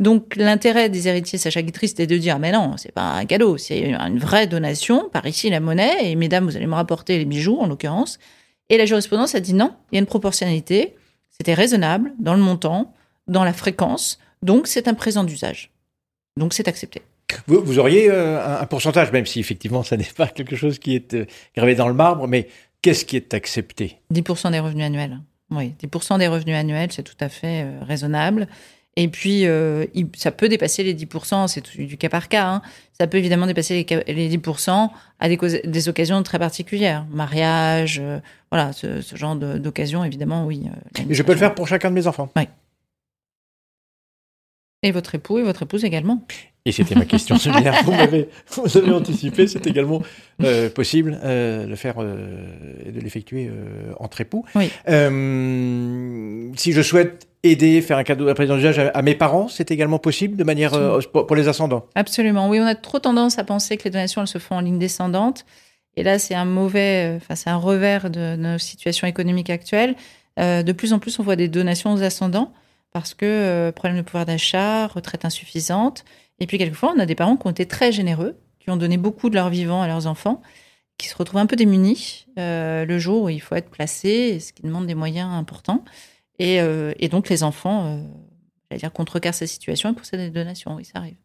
Donc 0.00 0.36
l'intérêt 0.36 0.88
des 0.88 1.08
héritiers 1.08 1.38
Sacha 1.38 1.60
Guitry, 1.60 1.88
c'était 1.88 2.06
de 2.06 2.16
dire 2.16 2.38
mais 2.38 2.52
non, 2.52 2.76
c'est 2.76 2.92
pas 2.92 3.14
un 3.14 3.24
cadeau, 3.24 3.58
c'est 3.58 3.90
une 3.90 4.18
vraie 4.18 4.46
donation, 4.46 5.08
par 5.08 5.26
ici 5.26 5.50
la 5.50 5.58
monnaie, 5.58 6.10
et 6.10 6.14
mesdames, 6.14 6.44
vous 6.44 6.56
allez 6.56 6.68
me 6.68 6.74
rapporter 6.74 7.18
les 7.18 7.24
bijoux 7.24 7.58
en 7.58 7.66
l'occurrence. 7.66 8.18
Et 8.68 8.78
la 8.78 8.86
jurisprudence 8.86 9.34
a 9.34 9.40
dit 9.40 9.54
non, 9.54 9.74
il 9.90 9.96
y 9.96 9.98
a 9.98 10.00
une 10.00 10.06
proportionnalité, 10.06 10.94
c'était 11.30 11.54
raisonnable 11.54 12.12
dans 12.20 12.34
le 12.34 12.40
montant, 12.40 12.92
dans 13.26 13.42
la 13.42 13.52
fréquence, 13.52 14.18
donc 14.42 14.68
c'est 14.68 14.86
un 14.86 14.94
présent 14.94 15.24
d'usage. 15.24 15.72
Donc 16.36 16.54
c'est 16.54 16.68
accepté. 16.68 17.02
Vous, 17.46 17.78
auriez 17.78 18.10
euh, 18.10 18.60
un, 18.60 18.66
pourcentage, 18.66 19.12
même 19.12 19.26
si 19.26 19.40
effectivement 19.40 19.82
ça 19.82 19.96
n'est 19.96 20.04
pas 20.04 20.28
quelque 20.28 20.56
chose 20.56 20.78
qui 20.78 20.94
est 20.94 21.14
euh, 21.14 21.26
gravé 21.54 21.74
dans 21.74 21.88
le 21.88 21.94
marbre, 21.94 22.26
mais 22.26 22.48
qu'est-ce 22.82 23.04
qui 23.04 23.16
est 23.16 23.34
accepté? 23.34 23.98
10% 24.14 24.52
des 24.52 24.60
revenus 24.60 24.86
annuels. 24.86 25.18
Oui, 25.50 25.74
10% 25.82 26.18
des 26.18 26.28
revenus 26.28 26.56
annuels, 26.56 26.92
c'est 26.92 27.02
tout 27.02 27.16
à 27.20 27.28
fait 27.28 27.64
euh, 27.64 27.80
raisonnable. 27.82 28.48
Et 29.00 29.06
puis, 29.06 29.46
euh, 29.46 29.86
ça 30.16 30.32
peut 30.32 30.48
dépasser 30.48 30.82
les 30.82 30.92
10%, 30.92 31.46
c'est 31.46 31.76
du 31.76 31.96
cas 31.96 32.08
par 32.08 32.28
cas. 32.28 32.48
Hein. 32.48 32.62
Ça 32.98 33.06
peut 33.06 33.18
évidemment 33.18 33.46
dépasser 33.46 33.86
les, 34.08 34.36
10% 34.36 34.90
à 35.20 35.28
des, 35.28 35.88
occasions 35.88 36.20
très 36.24 36.40
particulières. 36.40 37.06
Mariage, 37.12 38.00
euh, 38.02 38.18
voilà, 38.50 38.72
ce, 38.72 39.00
genre 39.14 39.36
d'occasion, 39.36 40.02
évidemment, 40.02 40.46
oui. 40.46 40.64
Euh, 40.98 41.04
et 41.08 41.14
je 41.14 41.22
peux 41.22 41.30
le 41.30 41.38
faire 41.38 41.54
pour 41.54 41.68
chacun 41.68 41.90
de 41.90 41.94
mes 41.94 42.08
enfants 42.08 42.28
Oui. 42.34 42.48
Et 44.82 44.90
votre 44.90 45.14
époux 45.14 45.38
et 45.38 45.44
votre 45.44 45.62
épouse 45.62 45.84
également. 45.84 46.26
Et 46.64 46.72
c'était 46.72 46.96
ma 46.96 47.04
question 47.04 47.38
similaire. 47.38 47.80
vous, 47.84 47.92
m'avez, 47.92 48.28
vous 48.50 48.76
avez 48.78 48.90
anticipé, 48.90 49.46
c'est 49.46 49.64
également 49.68 50.02
possible 50.74 51.20
de 51.22 51.74
faire 51.76 52.02
de 52.02 53.00
l'effectuer 53.00 53.48
entre 54.00 54.22
époux. 54.22 54.44
Oui. 54.56 54.72
si 56.56 56.72
je 56.72 56.82
souhaite 56.82 57.28
aider, 57.50 57.82
faire 57.82 57.98
un 57.98 58.04
cadeau 58.04 58.28
à 58.28 58.34
président 58.34 58.56
d'usage 58.56 58.78
à, 58.78 59.02
mes 59.02 59.14
parents, 59.14 59.48
c'est 59.48 59.70
également 59.70 59.98
possible 59.98 60.36
de 60.36 60.44
manière 60.44 60.74
euh, 60.74 61.00
pour, 61.00 61.36
les 61.36 61.48
ascendants 61.48 61.86
Absolument. 61.94 62.48
Oui, 62.48 62.60
on 62.60 62.66
a 62.66 62.74
trop 62.74 62.98
tendance 62.98 63.38
à 63.38 63.44
penser 63.44 63.76
que 63.76 63.84
les 63.84 63.90
donations 63.90 64.20
elles 64.20 64.28
se 64.28 64.38
font 64.38 64.56
en 64.56 64.60
ligne 64.60 64.78
descendante. 64.78 65.44
Et 65.96 66.02
là, 66.02 66.18
c'est 66.18 66.34
un 66.34 66.44
mauvais, 66.44 67.14
euh, 67.14 67.16
enfin, 67.16 67.34
c'est 67.34 67.50
un 67.50 67.56
revers 67.56 68.10
de 68.10 68.36
nos 68.36 68.58
situations 68.58 69.06
économiques 69.06 69.50
actuelles. 69.50 69.96
Euh, 70.38 70.62
de 70.62 70.72
plus 70.72 70.92
en 70.92 70.98
plus, 70.98 71.18
on 71.18 71.22
voit 71.22 71.36
des 71.36 71.48
donations 71.48 71.92
aux 71.92 72.02
ascendants 72.02 72.52
parce 72.92 73.12
que 73.12 73.70
problème 73.70 73.98
de 73.98 74.02
pouvoir 74.02 74.24
d'achat, 74.24 74.86
retraite 74.86 75.24
insuffisante. 75.24 76.04
Et 76.40 76.46
puis, 76.46 76.56
quelquefois, 76.56 76.94
on 76.96 76.98
a 76.98 77.06
des 77.06 77.14
parents 77.14 77.36
qui 77.36 77.46
ont 77.46 77.50
été 77.50 77.66
très 77.66 77.92
généreux, 77.92 78.38
qui 78.60 78.70
ont 78.70 78.76
donné 78.76 78.96
beaucoup 78.96 79.28
de 79.28 79.34
leur 79.34 79.50
vivant 79.50 79.82
à 79.82 79.86
leurs 79.86 80.06
enfants, 80.06 80.40
qui 80.96 81.08
se 81.08 81.16
retrouvent 81.16 81.40
un 81.40 81.46
peu 81.46 81.56
démunis 81.56 82.26
le 82.36 82.98
jour 82.98 83.24
où 83.24 83.28
il 83.28 83.40
faut 83.40 83.56
être 83.56 83.68
placé, 83.68 84.40
ce 84.40 84.54
qui 84.54 84.62
demande 84.62 84.86
des 84.86 84.94
moyens 84.94 85.30
importants. 85.32 85.84
Euh, 86.40 86.92
et, 86.98 87.08
donc 87.08 87.28
les 87.28 87.42
enfants, 87.42 87.86
euh, 87.86 88.02
j'allais 88.70 88.80
dire, 88.80 88.92
contrecarrent 88.92 89.34
cette 89.34 89.48
situation 89.48 89.90
et 89.90 89.94
procèdent 89.94 90.20
à 90.20 90.24
des 90.24 90.30
donations. 90.30 90.74
Oui, 90.76 90.84
ça 90.84 90.98
arrive. 90.98 91.16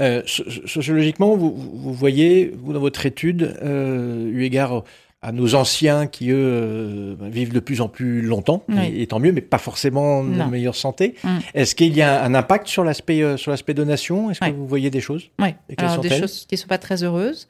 Euh, 0.00 0.22
sociologiquement, 0.26 1.36
vous, 1.36 1.54
vous, 1.54 1.92
voyez, 1.92 2.52
vous 2.56 2.72
dans 2.72 2.80
votre 2.80 3.06
étude, 3.06 3.56
eu 3.62 4.42
égard 4.42 4.84
à 5.22 5.32
nos 5.32 5.56
anciens 5.56 6.06
qui, 6.06 6.30
eux, 6.30 7.16
vivent 7.20 7.52
de 7.52 7.60
plus 7.60 7.80
en 7.80 7.88
plus 7.88 8.22
longtemps, 8.22 8.64
et, 8.84 9.06
tant 9.08 9.18
mieux, 9.18 9.32
mais 9.32 9.40
pas 9.40 9.58
forcément 9.58 10.18
en 10.18 10.48
meilleure 10.48 10.76
santé. 10.76 11.14
Mm. 11.24 11.38
Est-ce 11.54 11.74
qu'il 11.74 11.96
y 11.96 12.02
a 12.02 12.22
un 12.22 12.34
impact 12.34 12.68
sur 12.68 12.84
l'aspect 12.84 13.36
sur 13.36 13.50
l'aspect 13.50 13.74
donation? 13.74 14.30
Est-ce 14.30 14.40
que 14.40 14.50
vous 14.50 14.66
voyez 14.66 14.90
des 14.90 15.00
choses? 15.00 15.30
Oui, 15.40 15.54
alors 15.76 15.98
des 15.98 16.10
choses 16.10 16.46
qui 16.46 16.54
ne 16.54 16.58
sont 16.58 16.68
pas 16.68 16.78
très 16.78 17.02
heureuses. 17.02 17.48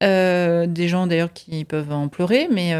des 0.00 0.88
gens 0.88 1.06
d'ailleurs 1.06 1.32
qui 1.32 1.64
peuvent 1.64 1.92
en 1.92 2.08
pleurer, 2.08 2.48
mais 2.50 2.74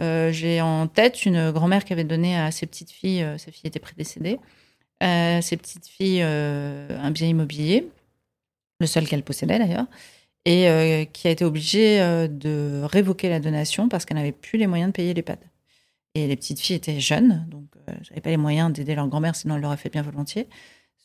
euh, 0.00 0.30
j'ai 0.30 0.60
en 0.60 0.86
tête 0.86 1.26
une 1.26 1.50
grand-mère 1.50 1.84
qui 1.84 1.92
avait 1.92 2.04
donné 2.04 2.38
à 2.38 2.50
ses 2.50 2.66
petites 2.66 2.90
filles, 2.90 3.22
euh, 3.22 3.38
sa 3.38 3.50
fille 3.50 3.66
était 3.66 3.80
prédécédée, 3.80 4.38
à 5.00 5.42
ses 5.42 5.56
petites 5.56 5.86
filles 5.86 6.22
euh, 6.22 6.88
un 7.00 7.10
bien 7.10 7.26
immobilier, 7.26 7.88
le 8.80 8.86
seul 8.86 9.08
qu'elle 9.08 9.22
possédait 9.22 9.58
d'ailleurs, 9.58 9.86
et 10.44 11.08
qui 11.12 11.28
a 11.28 11.30
été 11.30 11.44
obligée 11.44 11.98
de 11.98 12.80
révoquer 12.82 13.28
la 13.28 13.38
donation 13.38 13.90
parce 13.90 14.06
qu'elle 14.06 14.16
n'avait 14.16 14.32
plus 14.32 14.58
les 14.58 14.66
moyens 14.66 14.90
de 14.90 14.92
payer 14.94 15.12
l'EHPAD. 15.12 15.40
Et 16.14 16.26
les 16.26 16.36
petites 16.36 16.58
filles 16.58 16.76
étaient 16.76 17.00
jeunes, 17.00 17.44
donc 17.50 17.64
n'avais 18.08 18.22
pas 18.22 18.30
les 18.30 18.38
moyens 18.38 18.72
d'aider 18.72 18.94
leur 18.94 19.08
grand-mère, 19.08 19.36
sinon 19.36 19.56
elle 19.56 19.60
l'aurait 19.60 19.76
fait 19.76 19.90
bien 19.90 20.00
volontiers. 20.00 20.48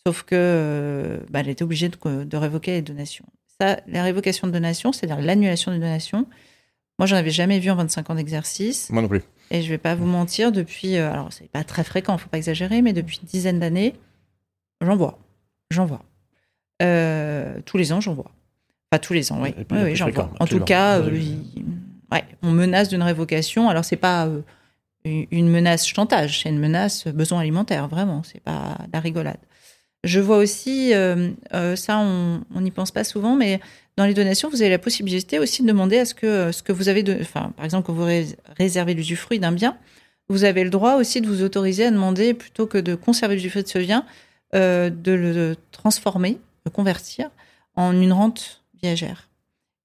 Sauf 0.07 0.23
que 0.23 1.19
bah, 1.29 1.41
elle 1.41 1.49
était 1.49 1.63
obligée 1.63 1.89
de, 1.89 2.37
révoquer 2.37 2.71
les 2.71 2.81
donations. 2.81 3.25
Ça, 3.59 3.81
la 3.87 4.03
révocation 4.03 4.47
de 4.47 4.53
donation, 4.53 4.93
c'est-à-dire 4.93 5.19
l'annulation 5.19 5.73
des 5.73 5.79
donations, 5.79 6.25
moi, 6.99 7.07
j'en 7.07 7.15
avais 7.15 7.31
jamais 7.31 7.59
vu 7.59 7.71
en 7.71 7.75
25 7.75 8.09
ans 8.11 8.15
d'exercice. 8.15 8.89
Moi 8.89 9.01
non 9.01 9.07
plus. 9.07 9.21
Et 9.51 9.61
je 9.61 9.69
vais 9.69 9.77
pas 9.77 9.95
vous 9.95 10.05
mentir, 10.05 10.51
depuis, 10.51 10.97
euh, 10.97 11.11
alors 11.11 11.31
c'est 11.31 11.49
pas 11.49 11.63
très 11.63 11.83
fréquent, 11.83 12.17
faut 12.17 12.29
pas 12.29 12.37
exagérer, 12.37 12.81
mais 12.81 12.93
depuis 12.93 13.19
une 13.21 13.27
dizaine 13.27 13.59
d'années, 13.59 13.95
j'en 14.81 14.95
vois. 14.95 15.19
J'en 15.71 15.85
vois. 15.85 16.01
Euh, 16.81 17.59
tous 17.65 17.77
les 17.77 17.93
ans, 17.93 18.01
j'en 18.01 18.13
vois. 18.13 18.31
Pas 18.89 18.99
tous 18.99 19.13
les 19.13 19.31
ans, 19.31 19.41
oui. 19.41 19.53
Oui, 19.71 19.95
j'en 19.95 20.09
vois. 20.09 20.31
En 20.39 20.45
tout 20.45 20.59
cas, 20.59 20.99
euh, 20.99 21.09
ouais, 22.11 22.23
on 22.43 22.51
menace 22.51 22.89
d'une 22.89 23.01
révocation. 23.01 23.69
Alors, 23.69 23.85
c'est 23.85 23.95
pas 23.95 24.29
une 25.03 25.49
menace 25.49 25.87
chantage, 25.87 26.41
c'est 26.43 26.49
une 26.49 26.59
menace 26.59 27.07
besoin 27.07 27.39
alimentaire, 27.39 27.87
vraiment. 27.87 28.21
C'est 28.23 28.41
pas 28.41 28.77
la 28.93 28.99
rigolade. 28.99 29.39
Je 30.03 30.19
vois 30.19 30.37
aussi, 30.37 30.91
ça, 30.91 31.97
on 31.99 32.61
n'y 32.61 32.71
pense 32.71 32.91
pas 32.91 33.03
souvent, 33.03 33.35
mais 33.35 33.59
dans 33.97 34.05
les 34.05 34.13
donations, 34.13 34.49
vous 34.49 34.61
avez 34.61 34.71
la 34.71 34.79
possibilité 34.79 35.39
aussi 35.39 35.61
de 35.61 35.67
demander 35.67 35.99
à 35.99 36.05
ce 36.05 36.13
que 36.13 36.51
ce 36.51 36.63
que 36.63 36.71
vous 36.71 36.89
avez, 36.89 37.03
de, 37.03 37.17
enfin, 37.21 37.53
par 37.55 37.65
exemple, 37.65 37.85
quand 37.85 37.93
vous 37.93 38.07
réservez 38.57 38.93
l'usufruit 38.93 39.39
d'un 39.39 39.51
bien, 39.51 39.77
vous 40.29 40.43
avez 40.45 40.63
le 40.63 40.69
droit 40.69 40.95
aussi 40.95 41.21
de 41.21 41.27
vous 41.27 41.43
autoriser 41.43 41.85
à 41.85 41.91
demander, 41.91 42.33
plutôt 42.33 42.65
que 42.65 42.77
de 42.77 42.95
conserver 42.95 43.35
l'usufruit 43.35 43.63
de 43.63 43.67
ce 43.67 43.79
bien, 43.79 44.05
euh, 44.55 44.89
de 44.89 45.11
le 45.11 45.55
transformer, 45.71 46.39
de 46.65 46.69
convertir 46.69 47.29
en 47.75 47.99
une 47.99 48.13
rente 48.13 48.63
viagère. 48.81 49.29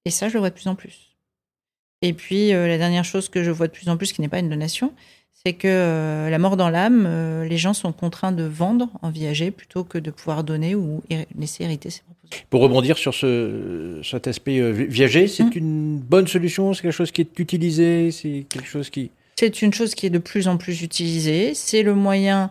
Et 0.04 0.10
ça, 0.10 0.28
je 0.28 0.34
le 0.34 0.40
vois 0.40 0.50
de 0.50 0.54
plus 0.54 0.68
en 0.68 0.74
plus. 0.74 1.16
Et 2.02 2.12
puis, 2.12 2.54
euh, 2.54 2.68
la 2.68 2.78
dernière 2.78 3.04
chose 3.04 3.28
que 3.28 3.42
je 3.42 3.50
vois 3.50 3.66
de 3.66 3.72
plus 3.72 3.88
en 3.88 3.96
plus, 3.96 4.12
qui 4.12 4.20
n'est 4.20 4.28
pas 4.28 4.38
une 4.38 4.48
donation, 4.48 4.94
c'est 5.44 5.52
que 5.52 5.68
euh, 5.68 6.30
la 6.30 6.38
mort 6.38 6.56
dans 6.56 6.68
l'âme, 6.68 7.04
euh, 7.06 7.44
les 7.44 7.58
gens 7.58 7.72
sont 7.72 7.92
contraints 7.92 8.32
de 8.32 8.42
vendre 8.42 8.88
en 9.02 9.10
viager 9.10 9.50
plutôt 9.50 9.84
que 9.84 9.98
de 9.98 10.10
pouvoir 10.10 10.42
donner 10.42 10.74
ou 10.74 11.02
laisser 11.38 11.64
hériter 11.64 11.90
ses 11.90 12.02
propositions. 12.02 12.46
Pour 12.50 12.60
rebondir 12.60 12.98
sur 12.98 13.14
ce, 13.14 14.00
cet 14.02 14.26
aspect 14.26 14.58
euh, 14.58 14.72
viager, 14.72 15.28
c'est 15.28 15.44
hum. 15.44 15.50
une 15.54 15.98
bonne 15.98 16.26
solution? 16.26 16.74
C'est 16.74 16.82
quelque 16.82 16.92
chose 16.92 17.12
qui 17.12 17.20
est 17.20 17.38
utilisé? 17.38 18.10
C'est 18.10 18.46
quelque 18.48 18.66
chose 18.66 18.90
qui... 18.90 19.10
C'est 19.38 19.62
une 19.62 19.72
chose 19.72 19.94
qui 19.94 20.06
est 20.06 20.10
de 20.10 20.18
plus 20.18 20.48
en 20.48 20.56
plus 20.56 20.82
utilisée. 20.82 21.54
C'est 21.54 21.84
le 21.84 21.94
moyen 21.94 22.50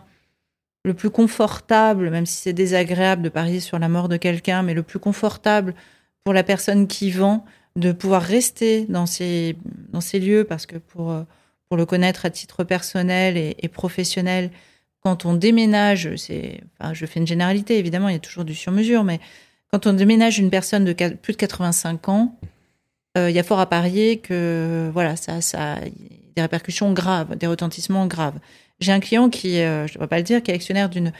le 0.84 0.94
plus 0.94 1.10
confortable, 1.10 2.08
même 2.08 2.24
si 2.24 2.36
c'est 2.36 2.54
désagréable 2.54 3.20
de 3.20 3.28
parier 3.28 3.60
sur 3.60 3.78
la 3.78 3.90
mort 3.90 4.08
de 4.08 4.16
quelqu'un, 4.16 4.62
mais 4.62 4.72
le 4.72 4.82
plus 4.82 4.98
confortable 4.98 5.74
pour 6.24 6.32
la 6.32 6.42
personne 6.42 6.86
qui 6.86 7.10
vend 7.10 7.44
de 7.76 7.92
pouvoir 7.92 8.22
rester 8.22 8.86
dans 8.86 9.04
ces, 9.04 9.56
dans 9.92 10.00
ces 10.00 10.18
lieux 10.18 10.44
parce 10.44 10.64
que 10.64 10.78
pour 10.78 11.12
pour 11.68 11.76
le 11.76 11.86
connaître 11.86 12.24
à 12.24 12.30
titre 12.30 12.64
personnel 12.64 13.36
et, 13.36 13.68
professionnel, 13.68 14.50
quand 15.02 15.24
on 15.24 15.34
déménage, 15.34 16.16
c'est, 16.16 16.60
je 16.92 17.06
fais 17.06 17.20
une 17.20 17.26
généralité, 17.26 17.78
évidemment, 17.78 18.08
il 18.08 18.12
y 18.12 18.16
a 18.16 18.20
toujours 18.20 18.44
du 18.44 18.54
sur-mesure, 18.54 19.04
mais 19.04 19.20
quand 19.70 19.86
on 19.86 19.92
déménage 19.92 20.38
une 20.38 20.50
personne 20.50 20.84
de 20.84 20.92
plus 20.92 21.32
de 21.32 21.38
85 21.38 22.08
ans, 22.08 22.38
euh, 23.16 23.30
il 23.30 23.36
y 23.36 23.38
a 23.38 23.42
fort 23.42 23.60
à 23.60 23.68
parier 23.68 24.18
que 24.18 24.90
voilà, 24.92 25.16
ça, 25.16 25.40
ça, 25.40 25.74
a 25.74 25.80
des 25.80 26.42
répercussions 26.42 26.92
graves, 26.92 27.36
des 27.36 27.46
retentissements 27.46 28.06
graves. 28.06 28.38
J'ai 28.80 28.92
un 28.92 29.00
client 29.00 29.28
qui, 29.28 29.60
euh, 29.60 29.86
je 29.86 29.98
ne 29.98 30.02
vais 30.02 30.08
pas 30.08 30.18
le 30.18 30.24
dire, 30.24 30.42
qui 30.42 30.50
est 30.50 30.54
actionnaire 30.54 30.88
d'une 30.88 31.12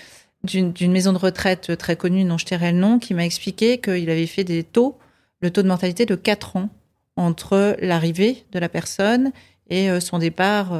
d'une 0.44 0.92
maison 0.92 1.12
de 1.12 1.18
retraite 1.18 1.76
très 1.76 1.96
connue, 1.96 2.24
dont 2.24 2.38
je 2.38 2.46
tairai 2.46 2.72
le 2.72 2.78
nom, 2.78 2.98
qui 2.98 3.14
m'a 3.14 3.24
expliqué 3.24 3.78
qu'il 3.78 4.08
avait 4.08 4.26
fait 4.26 4.44
des 4.44 4.62
taux, 4.62 4.96
le 5.40 5.50
taux 5.50 5.62
de 5.62 5.68
mortalité 5.68 6.06
de 6.06 6.14
4 6.14 6.56
ans 6.56 6.68
entre 7.16 7.76
l'arrivée 7.80 8.44
de 8.52 8.60
la 8.60 8.68
personne 8.68 9.32
et 9.68 9.90
euh, 9.90 10.00
son 10.00 10.18
départ 10.18 10.78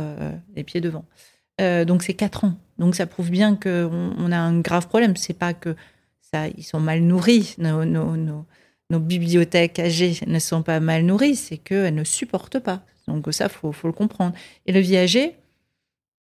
les 0.55 0.65
pieds 0.65 0.81
devant. 0.81 1.05
donc 1.59 2.03
c'est 2.03 2.15
4 2.15 2.45
ans. 2.45 2.55
Donc 2.79 2.95
ça 2.95 3.07
prouve 3.07 3.31
bien 3.31 3.57
qu'on 3.57 4.15
on 4.17 4.33
a 4.33 4.39
un 4.39 4.61
grave 4.61 4.87
problème. 4.89 5.17
C'est 5.17 5.39
pas 5.39 5.55
que 5.55 5.75
ça, 6.21 6.49
ils 6.49 6.63
sont 6.63 6.81
mal 6.81 7.01
nourris, 7.01 7.55
nos, 7.59 7.85
nos, 7.85 8.17
nos, 8.17 8.47
nos 8.91 9.01
bibliothèques 9.01 9.79
âgées 9.79 10.19
ne 10.27 10.39
sont 10.39 10.63
pas 10.63 10.81
mal 10.81 11.05
nourries, 11.05 11.37
c'est 11.37 11.59
qu'elles 11.59 11.95
ne 11.95 12.05
supportent 12.05 12.59
pas. 12.59 12.83
Donc 13.07 13.27
ça, 13.33 13.49
faut, 13.49 13.73
faut 13.73 13.89
le 13.89 13.93
comprendre. 13.93 14.35
Et 14.67 14.73
le 14.73 14.81
viager, 14.81 15.37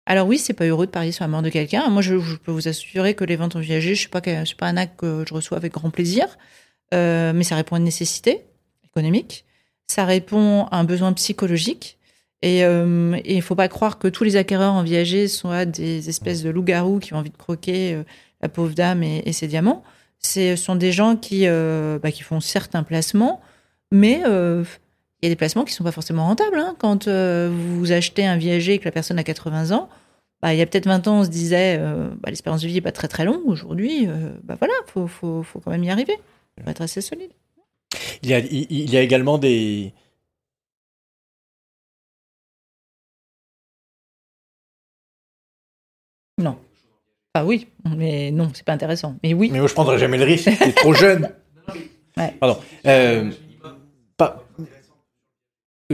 alors 0.05 0.27
oui, 0.27 0.39
c'est 0.39 0.53
pas 0.53 0.65
heureux 0.65 0.87
de 0.87 0.91
parier 0.91 1.11
sur 1.11 1.23
la 1.23 1.27
mort 1.27 1.43
de 1.43 1.49
quelqu'un. 1.49 1.87
Moi, 1.89 2.01
je, 2.01 2.15
peux 2.37 2.51
vous 2.51 2.67
assurer 2.67 3.13
que 3.13 3.23
les 3.23 3.35
ventes 3.35 3.55
en 3.55 3.59
viager, 3.59 3.93
je 3.93 3.99
suis 3.99 4.09
pas, 4.09 4.21
suis 4.43 4.55
pas 4.55 4.67
un 4.67 4.75
acte 4.75 4.99
que 4.99 5.23
je 5.27 5.33
reçois 5.35 5.57
avec 5.57 5.73
grand 5.73 5.91
plaisir, 5.91 6.25
euh, 6.95 7.31
mais 7.33 7.43
ça 7.43 7.55
répond 7.55 7.75
à 7.75 7.77
une 7.77 7.85
nécessité 7.85 8.43
économique, 8.83 9.45
ça 9.85 10.05
répond 10.05 10.65
à 10.71 10.77
un 10.77 10.83
besoin 10.83 11.13
psychologique. 11.13 11.98
Et 12.41 12.63
euh, 12.63 13.17
il 13.25 13.36
ne 13.36 13.41
faut 13.41 13.56
pas 13.56 13.67
croire 13.67 13.99
que 13.99 14.08
tous 14.08 14.23
les 14.23 14.36
acquéreurs 14.38 14.73
en 14.73 14.84
viager 14.84 15.28
soient 15.28 15.65
des 15.65 16.08
espèces 16.08 16.41
de 16.41 16.49
loups-garous 16.49 16.99
qui 16.99 17.13
ont 17.13 17.17
envie 17.17 17.32
de 17.32 17.38
croquer 17.38 17.93
euh, 17.93 18.04
la 18.41 18.47
pauvre 18.47 18.73
dame 18.73 19.04
et 19.04 19.34
ses 19.34 19.47
diamants 19.47 19.84
ce 20.19 20.56
sont 20.56 20.75
des 20.75 20.91
gens 20.91 21.15
qui, 21.15 21.47
euh, 21.47 21.97
bah, 21.99 22.12
font 22.12 22.39
certains 22.39 22.84
placements, 22.84 23.41
mais 23.91 24.21
euh, 24.25 24.63
il 25.21 25.25
y 25.25 25.28
a 25.28 25.30
des 25.30 25.36
placements 25.36 25.63
qui 25.63 25.71
ne 25.71 25.78
sont 25.78 25.84
pas 25.84 25.91
forcément 25.91 26.25
rentables. 26.25 26.58
Hein. 26.58 26.75
Quand 26.78 27.08
euh, 27.08 27.49
vous 27.52 27.91
achetez 27.91 28.25
un 28.25 28.38
viager 28.38 28.73
et 28.73 28.80
que 28.80 28.86
la 28.86 28.91
personne 28.91 29.17
a 29.17 29.23
80 29.23 29.71
ans, 29.71 29.89
bah, 30.41 30.54
il 30.54 30.58
y 30.58 30.62
a 30.62 30.65
peut-être 30.65 30.86
20 30.86 31.08
ans, 31.08 31.19
on 31.19 31.23
se 31.23 31.30
disait 31.30 31.78
bah, 31.78 32.30
l'espérance 32.30 32.62
de 32.62 32.67
vie 32.67 32.75
n'est 32.75 32.82
pas 32.82 32.91
très 32.91 33.08
très 33.08 33.25
longue. 33.25 33.41
Aujourd'hui, 33.45 34.08
voilà, 34.47 34.73
il 34.95 35.08
faut, 35.08 35.43
quand 35.63 35.71
même 35.71 35.84
y 35.84 35.89
arriver. 35.89 36.17
Il 36.58 36.63
faut 36.63 36.69
être 36.69 36.82
assez 36.82 37.02
solide. 37.02 37.32
Il 38.23 38.30
y 38.30 38.97
a 38.97 39.02
également 39.02 39.38
des, 39.38 39.93
Non. 46.39 46.58
Ah 47.36 47.45
oui, 47.45 47.67
mais 47.95 48.32
non, 48.32 48.49
c'est 48.54 48.65
pas 48.65 48.73
intéressant. 48.73 49.15
Mais 49.23 49.34
oui. 49.34 49.49
Mais 49.52 49.60
moi, 49.60 49.67
je 49.67 49.73
prendrais 49.73 49.99
jamais 49.99 50.17
le 50.17 50.23
risque. 50.23 50.49
T'es 50.58 50.71
trop 50.71 50.93
jeune. 50.93 51.30
Pardon. 52.39 52.58
Euh, 52.86 53.32
pas... 54.17 54.43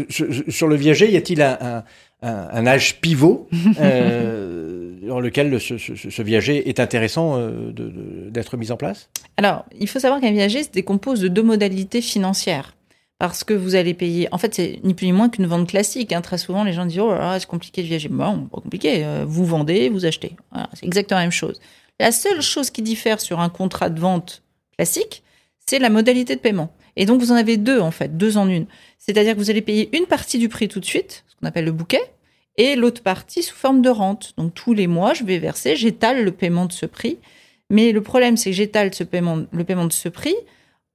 Sur 0.09 0.67
le 0.67 0.75
viager, 0.75 1.11
y 1.11 1.17
a-t-il 1.17 1.41
un, 1.41 1.83
un, 2.21 2.67
âge 2.67 2.99
pivot 2.99 3.47
euh, 3.79 4.95
dans 5.07 5.19
lequel 5.19 5.59
ce, 5.59 5.77
ce, 5.77 6.21
viager 6.21 6.67
est 6.67 6.79
intéressant 6.79 7.37
euh, 7.37 7.71
d'être 8.29 8.57
mis 8.57 8.71
en 8.71 8.77
place? 8.77 9.09
Alors, 9.37 9.65
il 9.79 9.87
faut 9.87 9.99
savoir 9.99 10.19
qu'un 10.19 10.31
viager 10.31 10.63
se 10.63 10.69
décompose 10.69 11.21
de 11.21 11.27
deux 11.27 11.43
modalités 11.43 12.01
financières 12.01 12.75
parce 13.27 13.43
que 13.43 13.53
vous 13.53 13.75
allez 13.75 13.93
payer. 13.93 14.27
En 14.31 14.37
fait, 14.37 14.53
c'est 14.53 14.79
ni 14.83 14.93
plus 14.93 15.07
ni 15.07 15.13
moins 15.13 15.29
qu'une 15.29 15.45
vente 15.45 15.67
classique. 15.67 16.11
Hein. 16.13 16.21
Très 16.21 16.37
souvent, 16.37 16.63
les 16.63 16.73
gens 16.73 16.85
disent 16.85 16.99
Oh 16.99 17.15
c'est 17.39 17.47
compliqué 17.47 17.81
de 17.81 17.87
viager. 17.87 18.09
Bon, 18.09 18.47
pas 18.47 18.61
compliqué. 18.61 19.03
Euh, 19.05 19.25
vous 19.27 19.45
vendez, 19.45 19.89
vous 19.89 20.05
achetez. 20.05 20.35
c'est 20.73 20.85
exactement 20.85 21.19
la 21.19 21.25
même 21.25 21.31
chose. 21.31 21.59
La 21.99 22.11
seule 22.11 22.41
chose 22.41 22.69
qui 22.69 22.81
diffère 22.81 23.21
sur 23.21 23.39
un 23.39 23.49
contrat 23.49 23.89
de 23.89 23.99
vente 23.99 24.43
classique, 24.77 25.23
c'est 25.65 25.79
la 25.79 25.89
modalité 25.89 26.35
de 26.35 26.41
paiement. 26.41 26.73
Et 26.95 27.05
donc, 27.05 27.21
vous 27.21 27.31
en 27.31 27.35
avez 27.35 27.57
deux, 27.57 27.79
en 27.79 27.91
fait, 27.91 28.17
deux 28.17 28.37
en 28.37 28.47
une. 28.47 28.65
C'est-à-dire 28.99 29.33
que 29.33 29.39
vous 29.39 29.49
allez 29.49 29.61
payer 29.61 29.89
une 29.97 30.05
partie 30.05 30.37
du 30.37 30.49
prix 30.49 30.67
tout 30.67 30.79
de 30.79 30.85
suite, 30.85 31.23
ce 31.27 31.35
qu'on 31.35 31.47
appelle 31.47 31.65
le 31.65 31.71
bouquet, 31.71 32.01
et 32.57 32.75
l'autre 32.75 33.01
partie 33.01 33.43
sous 33.43 33.55
forme 33.55 33.81
de 33.81 33.89
rente. 33.89 34.33
Donc, 34.37 34.53
tous 34.53 34.73
les 34.73 34.87
mois, 34.87 35.13
je 35.13 35.23
vais 35.23 35.39
verser, 35.39 35.75
j'étale 35.75 36.23
le 36.23 36.31
paiement 36.31 36.65
de 36.65 36.73
ce 36.73 36.85
prix. 36.85 37.17
Mais 37.69 37.91
le 37.91 38.01
problème, 38.01 38.37
c'est 38.37 38.51
que 38.51 38.55
j'étale 38.55 38.93
ce 38.93 39.03
paiement, 39.03 39.43
le 39.51 39.63
paiement 39.63 39.85
de 39.85 39.93
ce 39.93 40.09
prix 40.09 40.35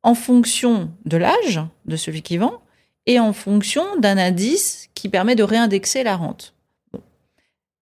en 0.03 0.15
fonction 0.15 0.91
de 1.05 1.17
l'âge 1.17 1.61
de 1.87 1.97
celui 1.97 2.23
qui 2.23 2.39
vend 2.39 2.63
et 3.07 3.19
en 3.19 3.33
fonction 3.33 3.99
d'un 3.99 4.19
indice 4.19 4.89
qui 4.95 5.09
permet 5.09 5.35
de 5.35 5.43
réindexer 5.43 6.03
la 6.03 6.17
rente. 6.17 6.55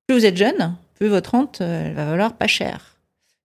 Plus 0.07 0.17
vous 0.17 0.25
êtes 0.27 0.37
jeune, 0.37 0.77
plus 0.95 1.09
votre 1.09 1.33
rente 1.33 1.61
euh, 1.61 1.93
va 1.95 2.07
valoir 2.07 2.37
pas 2.37 2.47
cher. 2.47 2.97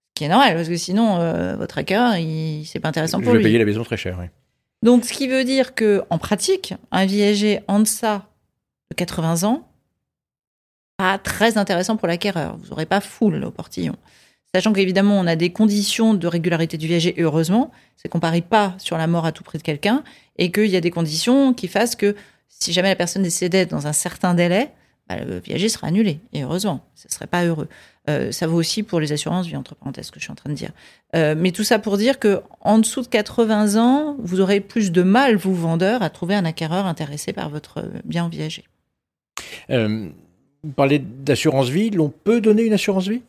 Ce 0.09 0.19
qui 0.19 0.23
est 0.25 0.29
normal, 0.29 0.55
parce 0.55 0.69
que 0.69 0.77
sinon, 0.77 1.19
euh, 1.19 1.55
votre 1.55 1.77
hacker, 1.77 2.13
c'est 2.65 2.79
pas 2.79 2.89
intéressant 2.89 3.19
pour 3.19 3.33
lui. 3.33 3.39
Je 3.39 3.43
vais 3.43 3.49
payer 3.49 3.59
la 3.59 3.65
maison 3.65 3.83
très 3.83 3.97
cher, 3.97 4.17
oui. 4.19 4.27
Donc, 4.83 5.05
ce 5.05 5.13
qui 5.13 5.27
veut 5.27 5.43
dire 5.43 5.75
que, 5.75 6.03
en 6.09 6.17
pratique, 6.17 6.73
un 6.91 7.05
viager 7.05 7.61
en 7.67 7.79
deçà 7.79 8.27
de 8.91 8.95
80 8.95 9.43
ans, 9.43 9.67
pas 10.97 11.17
très 11.17 11.57
intéressant 11.57 11.95
pour 11.97 12.07
l'acquéreur. 12.07 12.57
Vous 12.57 12.69
n'aurez 12.69 12.85
pas 12.85 13.01
full 13.01 13.43
au 13.43 13.51
portillon. 13.51 13.95
Sachant 14.55 14.71
qu'évidemment, 14.71 15.19
on 15.19 15.25
a 15.25 15.35
des 15.35 15.51
conditions 15.51 16.13
de 16.13 16.27
régularité 16.27 16.77
du 16.77 16.87
viager, 16.87 17.15
heureusement, 17.17 17.71
c'est 17.97 18.07
qu'on 18.07 18.19
parie 18.19 18.41
pas 18.41 18.75
sur 18.77 18.97
la 18.97 19.07
mort 19.07 19.25
à 19.25 19.31
tout 19.31 19.43
prix 19.43 19.57
de 19.57 19.63
quelqu'un, 19.63 20.03
et 20.37 20.51
qu'il 20.51 20.67
y 20.67 20.75
a 20.75 20.81
des 20.81 20.91
conditions 20.91 21.53
qui 21.53 21.67
fassent 21.67 21.95
que 21.95 22.15
si 22.47 22.71
jamais 22.71 22.89
la 22.89 22.95
personne 22.95 23.23
décédait 23.23 23.65
dans 23.65 23.87
un 23.87 23.93
certain 23.93 24.35
délai, 24.35 24.69
bah, 25.09 25.17
le 25.17 25.39
viager 25.39 25.69
sera 25.69 25.87
annulé. 25.87 26.19
Et 26.33 26.43
heureusement, 26.43 26.85
ce 26.95 27.09
serait 27.09 27.27
pas 27.27 27.43
heureux. 27.43 27.67
Euh, 28.09 28.31
ça 28.31 28.47
vaut 28.47 28.57
aussi 28.57 28.83
pour 28.83 28.99
les 28.99 29.11
assurances 29.11 29.47
vie, 29.47 29.55
entre 29.55 29.75
parenthèses, 29.75 30.07
ce 30.07 30.11
que 30.11 30.19
je 30.19 30.25
suis 30.25 30.31
en 30.31 30.35
train 30.35 30.49
de 30.49 30.55
dire. 30.55 30.71
Euh, 31.15 31.35
mais 31.37 31.51
tout 31.51 31.63
ça 31.63 31.79
pour 31.79 31.97
dire 31.97 32.19
que 32.19 32.41
en 32.61 32.77
dessous 32.77 33.01
de 33.01 33.07
80 33.07 33.81
ans, 33.81 34.15
vous 34.19 34.39
aurez 34.39 34.59
plus 34.59 34.91
de 34.91 35.01
mal, 35.01 35.35
vous 35.35 35.55
vendeurs, 35.55 36.03
à 36.03 36.09
trouver 36.09 36.35
un 36.35 36.45
acquéreur 36.45 36.85
intéressé 36.85 37.33
par 37.33 37.49
votre 37.49 37.83
bien 38.05 38.29
viager. 38.29 38.63
Euh, 39.69 40.09
vous 40.63 40.71
parlez 40.71 40.99
d'assurance 40.99 41.69
vie. 41.69 41.89
L'on 41.89 42.09
peut 42.09 42.39
donner 42.39 42.63
une 42.63 42.73
assurance 42.73 43.07
vie? 43.07 43.23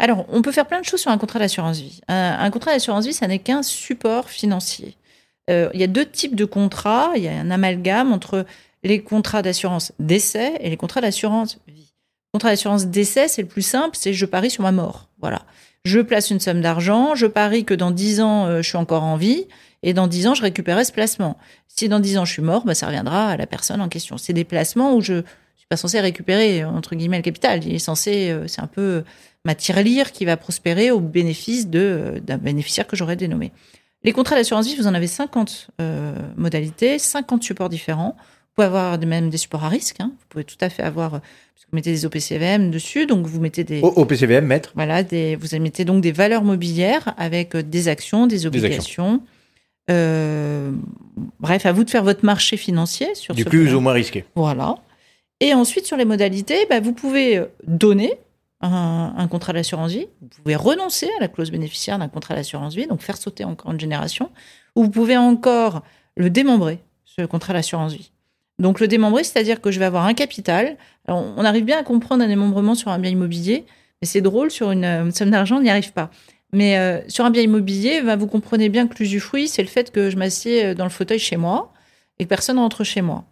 Alors, 0.00 0.24
on 0.30 0.40
peut 0.40 0.50
faire 0.50 0.66
plein 0.66 0.80
de 0.80 0.84
choses 0.86 1.02
sur 1.02 1.10
un 1.10 1.18
contrat 1.18 1.38
d'assurance 1.38 1.78
vie. 1.78 2.00
Un, 2.08 2.50
contrat 2.50 2.72
d'assurance 2.72 3.04
vie, 3.04 3.12
ça 3.12 3.26
n'est 3.26 3.38
qu'un 3.38 3.62
support 3.62 4.30
financier. 4.30 4.96
Euh, 5.50 5.68
il 5.74 5.80
y 5.80 5.84
a 5.84 5.88
deux 5.88 6.06
types 6.06 6.34
de 6.34 6.46
contrats. 6.46 7.12
Il 7.16 7.22
y 7.22 7.28
a 7.28 7.32
un 7.32 7.50
amalgame 7.50 8.10
entre 8.10 8.46
les 8.82 9.02
contrats 9.02 9.42
d'assurance 9.42 9.92
décès 9.98 10.54
et 10.60 10.70
les 10.70 10.78
contrats 10.78 11.02
d'assurance 11.02 11.58
vie. 11.68 11.92
Le 12.32 12.38
contrat 12.38 12.48
d'assurance 12.48 12.86
décès, 12.86 13.28
c'est 13.28 13.42
le 13.42 13.48
plus 13.48 13.60
simple, 13.60 13.94
c'est 13.94 14.14
je 14.14 14.24
parie 14.24 14.48
sur 14.48 14.62
ma 14.62 14.72
mort. 14.72 15.10
Voilà. 15.20 15.42
Je 15.84 16.00
place 16.00 16.30
une 16.30 16.40
somme 16.40 16.62
d'argent, 16.62 17.14
je 17.14 17.26
parie 17.26 17.66
que 17.66 17.74
dans 17.74 17.90
10 17.90 18.22
ans, 18.22 18.46
euh, 18.46 18.62
je 18.62 18.68
suis 18.68 18.78
encore 18.78 19.02
en 19.02 19.16
vie, 19.16 19.48
et 19.82 19.92
dans 19.92 20.06
10 20.06 20.28
ans, 20.28 20.34
je 20.34 20.42
récupérerai 20.42 20.84
ce 20.84 20.92
placement. 20.92 21.36
Si 21.68 21.90
dans 21.90 22.00
10 22.00 22.16
ans, 22.16 22.24
je 22.24 22.32
suis 22.32 22.42
mort, 22.42 22.64
bah, 22.64 22.74
ça 22.74 22.86
reviendra 22.86 23.28
à 23.28 23.36
la 23.36 23.46
personne 23.46 23.82
en 23.82 23.88
question. 23.90 24.16
C'est 24.16 24.32
des 24.32 24.44
placements 24.44 24.94
où 24.94 25.02
je 25.02 25.14
ne 25.14 25.22
suis 25.56 25.66
pas 25.68 25.76
censé 25.76 26.00
récupérer, 26.00 26.64
entre 26.64 26.94
guillemets, 26.94 27.18
le 27.18 27.22
capital. 27.22 27.64
Il 27.66 27.74
est 27.74 27.78
censé, 27.78 28.30
euh, 28.30 28.46
c'est 28.46 28.62
un 28.62 28.66
peu 28.66 29.04
ma 29.44 29.54
tirelire 29.54 30.12
qui 30.12 30.24
va 30.24 30.36
prospérer 30.36 30.90
au 30.90 31.00
bénéfice 31.00 31.68
d'un 31.68 32.38
bénéficiaire 32.38 32.86
que 32.86 32.96
j'aurais 32.96 33.16
dénommé. 33.16 33.52
Les 34.02 34.12
contrats 34.12 34.36
d'assurance 34.36 34.66
vie, 34.66 34.76
vous 34.76 34.86
en 34.86 34.94
avez 34.94 35.06
50 35.06 35.68
euh, 35.80 36.14
modalités, 36.36 36.98
50 36.98 37.42
supports 37.42 37.68
différents. 37.68 38.16
Vous 38.18 38.54
pouvez 38.54 38.66
avoir 38.66 38.98
même 38.98 39.30
des 39.30 39.36
supports 39.36 39.64
à 39.64 39.68
risque. 39.68 40.00
Hein. 40.00 40.12
Vous 40.18 40.26
pouvez 40.28 40.44
tout 40.44 40.56
à 40.60 40.70
fait 40.70 40.82
avoir, 40.82 41.12
vous 41.12 41.18
mettez 41.72 41.92
des 41.92 42.06
OPCVM 42.06 42.70
dessus, 42.70 43.06
donc 43.06 43.26
vous 43.26 43.40
mettez 43.40 43.62
des 43.62 43.80
OPCVM, 43.82 44.46
maître. 44.46 44.72
Voilà, 44.74 45.02
des, 45.02 45.36
vous 45.36 45.56
mettez 45.58 45.84
donc 45.84 46.02
des 46.02 46.12
valeurs 46.12 46.44
mobilières 46.44 47.14
avec 47.18 47.54
euh, 47.54 47.62
des 47.62 47.88
actions, 47.88 48.26
des 48.26 48.46
obligations. 48.46 49.22
Euh, 49.90 50.72
bref, 51.40 51.66
à 51.66 51.72
vous 51.72 51.84
de 51.84 51.90
faire 51.90 52.04
votre 52.04 52.24
marché 52.24 52.56
financier 52.56 53.14
sur 53.14 53.34
du 53.34 53.44
plus 53.44 53.74
ou 53.74 53.80
moins 53.80 53.92
risqué. 53.92 54.24
Voilà. 54.34 54.76
Et 55.40 55.52
ensuite 55.54 55.86
sur 55.86 55.96
les 55.96 56.04
modalités, 56.04 56.66
bah, 56.68 56.80
vous 56.80 56.92
pouvez 56.92 57.42
donner 57.66 58.18
un, 58.60 59.26
contrat 59.28 59.52
d'assurance 59.52 59.92
vie, 59.92 60.06
vous 60.20 60.28
pouvez 60.42 60.56
renoncer 60.56 61.08
à 61.18 61.20
la 61.20 61.28
clause 61.28 61.50
bénéficiaire 61.50 61.98
d'un 61.98 62.08
contrat 62.08 62.34
d'assurance 62.34 62.74
vie, 62.74 62.86
donc 62.86 63.00
faire 63.00 63.16
sauter 63.16 63.44
encore 63.44 63.72
une 63.72 63.80
génération, 63.80 64.30
ou 64.76 64.84
vous 64.84 64.90
pouvez 64.90 65.16
encore 65.16 65.82
le 66.16 66.28
démembrer, 66.28 66.80
ce 67.04 67.22
contrat 67.22 67.54
d'assurance 67.54 67.94
vie. 67.94 68.12
Donc 68.58 68.80
le 68.80 68.88
démembrer, 68.88 69.24
c'est-à-dire 69.24 69.60
que 69.62 69.70
je 69.70 69.78
vais 69.78 69.86
avoir 69.86 70.04
un 70.04 70.12
capital. 70.12 70.76
on 71.08 71.44
arrive 71.44 71.64
bien 71.64 71.78
à 71.78 71.82
comprendre 71.82 72.22
un 72.22 72.28
démembrement 72.28 72.74
sur 72.74 72.90
un 72.90 72.98
bien 72.98 73.10
immobilier, 73.10 73.64
mais 74.00 74.06
c'est 74.06 74.20
drôle, 74.20 74.50
sur 74.50 74.70
une, 74.70 75.10
somme 75.12 75.30
d'argent, 75.30 75.58
on 75.58 75.62
n'y 75.62 75.70
arrive 75.70 75.92
pas. 75.92 76.10
Mais 76.52 76.78
euh, 76.78 77.00
sur 77.08 77.24
un 77.24 77.30
bien 77.30 77.42
immobilier, 77.42 78.02
bah, 78.02 78.16
vous 78.16 78.26
comprenez 78.26 78.68
bien 78.68 78.88
que 78.88 78.94
l'usufruit, 78.98 79.46
c'est 79.46 79.62
le 79.62 79.68
fait 79.68 79.90
que 79.90 80.10
je 80.10 80.16
m'assieds 80.16 80.66
euh, 80.66 80.74
dans 80.74 80.84
le 80.84 80.90
fauteuil 80.90 81.18
chez 81.18 81.36
moi 81.36 81.72
et 82.18 82.24
que 82.24 82.28
personne 82.28 82.58
rentre 82.58 82.82
chez 82.82 83.02
moi. 83.02 83.24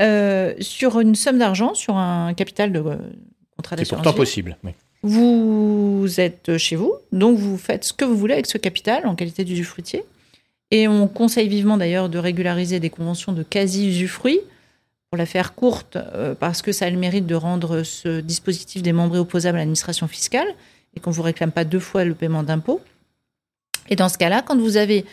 Euh, 0.00 0.54
sur 0.60 1.00
une 1.00 1.14
somme 1.14 1.38
d'argent, 1.38 1.74
sur 1.74 1.96
un 1.96 2.34
capital 2.34 2.72
de 2.72 2.82
c'est 3.76 3.88
pourtant 3.88 4.12
possible. 4.12 4.56
Vous 5.02 6.06
êtes 6.18 6.58
chez 6.58 6.76
vous, 6.76 6.92
donc 7.12 7.38
vous 7.38 7.56
faites 7.56 7.84
ce 7.84 7.92
que 7.92 8.04
vous 8.04 8.16
voulez 8.16 8.34
avec 8.34 8.46
ce 8.46 8.58
capital 8.58 9.06
en 9.06 9.14
qualité 9.14 9.44
d'usufruitier. 9.44 10.04
Et 10.70 10.86
on 10.88 11.08
conseille 11.08 11.48
vivement 11.48 11.76
d'ailleurs 11.76 12.08
de 12.08 12.18
régulariser 12.18 12.80
des 12.80 12.90
conventions 12.90 13.32
de 13.32 13.42
quasi-usufruit 13.42 14.40
pour 15.10 15.16
la 15.16 15.26
faire 15.26 15.54
courte, 15.54 15.98
parce 16.38 16.62
que 16.62 16.70
ça 16.70 16.86
a 16.86 16.90
le 16.90 16.98
mérite 16.98 17.26
de 17.26 17.34
rendre 17.34 17.82
ce 17.82 18.20
dispositif 18.20 18.82
démembré 18.82 19.18
opposable 19.18 19.56
à 19.56 19.60
l'administration 19.62 20.06
fiscale 20.06 20.46
et 20.94 21.00
qu'on 21.00 21.10
ne 21.10 21.14
vous 21.16 21.22
réclame 21.22 21.50
pas 21.50 21.64
deux 21.64 21.80
fois 21.80 22.04
le 22.04 22.14
paiement 22.14 22.42
d'impôts. 22.44 22.80
Et 23.88 23.96
dans 23.96 24.08
ce 24.08 24.18
cas-là, 24.18 24.42
quand 24.42 24.56
vous 24.56 24.76
avez 24.76 25.04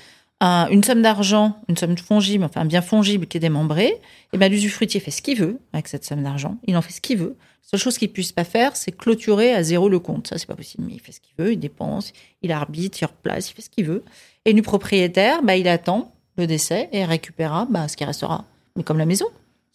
une 0.42 0.84
somme 0.84 1.02
d'argent, 1.02 1.58
une 1.68 1.78
somme 1.78 1.98
fongible, 1.98 2.44
enfin 2.44 2.62
un 2.62 2.66
bien 2.66 2.82
fongible 2.82 3.26
qui 3.26 3.38
est 3.38 3.40
démembré, 3.40 3.94
et 4.34 4.38
bien 4.38 4.50
l'usufruitier 4.50 5.00
fait 5.00 5.12
ce 5.12 5.22
qu'il 5.22 5.38
veut 5.38 5.60
avec 5.74 5.88
cette 5.88 6.06
somme 6.06 6.24
d'argent. 6.24 6.58
Il 6.66 6.78
en 6.78 6.82
fait 6.82 6.94
ce 6.94 7.02
qu'il 7.02 7.18
veut. 7.18 7.36
La 7.68 7.72
seule 7.72 7.80
chose 7.80 7.98
qu'il 7.98 8.12
puisse 8.12 8.32
pas 8.32 8.46
faire, 8.46 8.78
c'est 8.78 8.94
clôturer 8.94 9.52
à 9.52 9.62
zéro 9.62 9.90
le 9.90 10.00
compte. 10.00 10.28
Ça, 10.28 10.38
c'est 10.38 10.46
pas 10.46 10.56
possible. 10.56 10.86
Mais 10.88 10.94
il 10.94 11.02
fait 11.02 11.12
ce 11.12 11.20
qu'il 11.20 11.34
veut, 11.38 11.52
il 11.52 11.60
dépense, 11.60 12.14
il 12.42 12.52
arbitre, 12.52 12.98
il 13.02 13.06
replace, 13.06 13.50
il 13.50 13.56
fait 13.56 13.62
ce 13.62 13.70
qu'il 13.70 13.86
veut. 13.86 14.06
Et 14.46 14.54
le 14.54 14.62
propriétaire, 14.62 15.44
bah, 15.44 15.58
il 15.58 15.68
attend 15.68 16.14
le 16.38 16.48
décès 16.48 16.88
et 16.94 17.04
récupérera 17.04 17.68
bah, 17.70 17.88
ce 17.90 17.98
qui 17.98 18.06
restera. 18.06 18.46
Mais 18.78 18.84
comme 18.84 18.98
la 18.98 19.06
maison. 19.06 19.26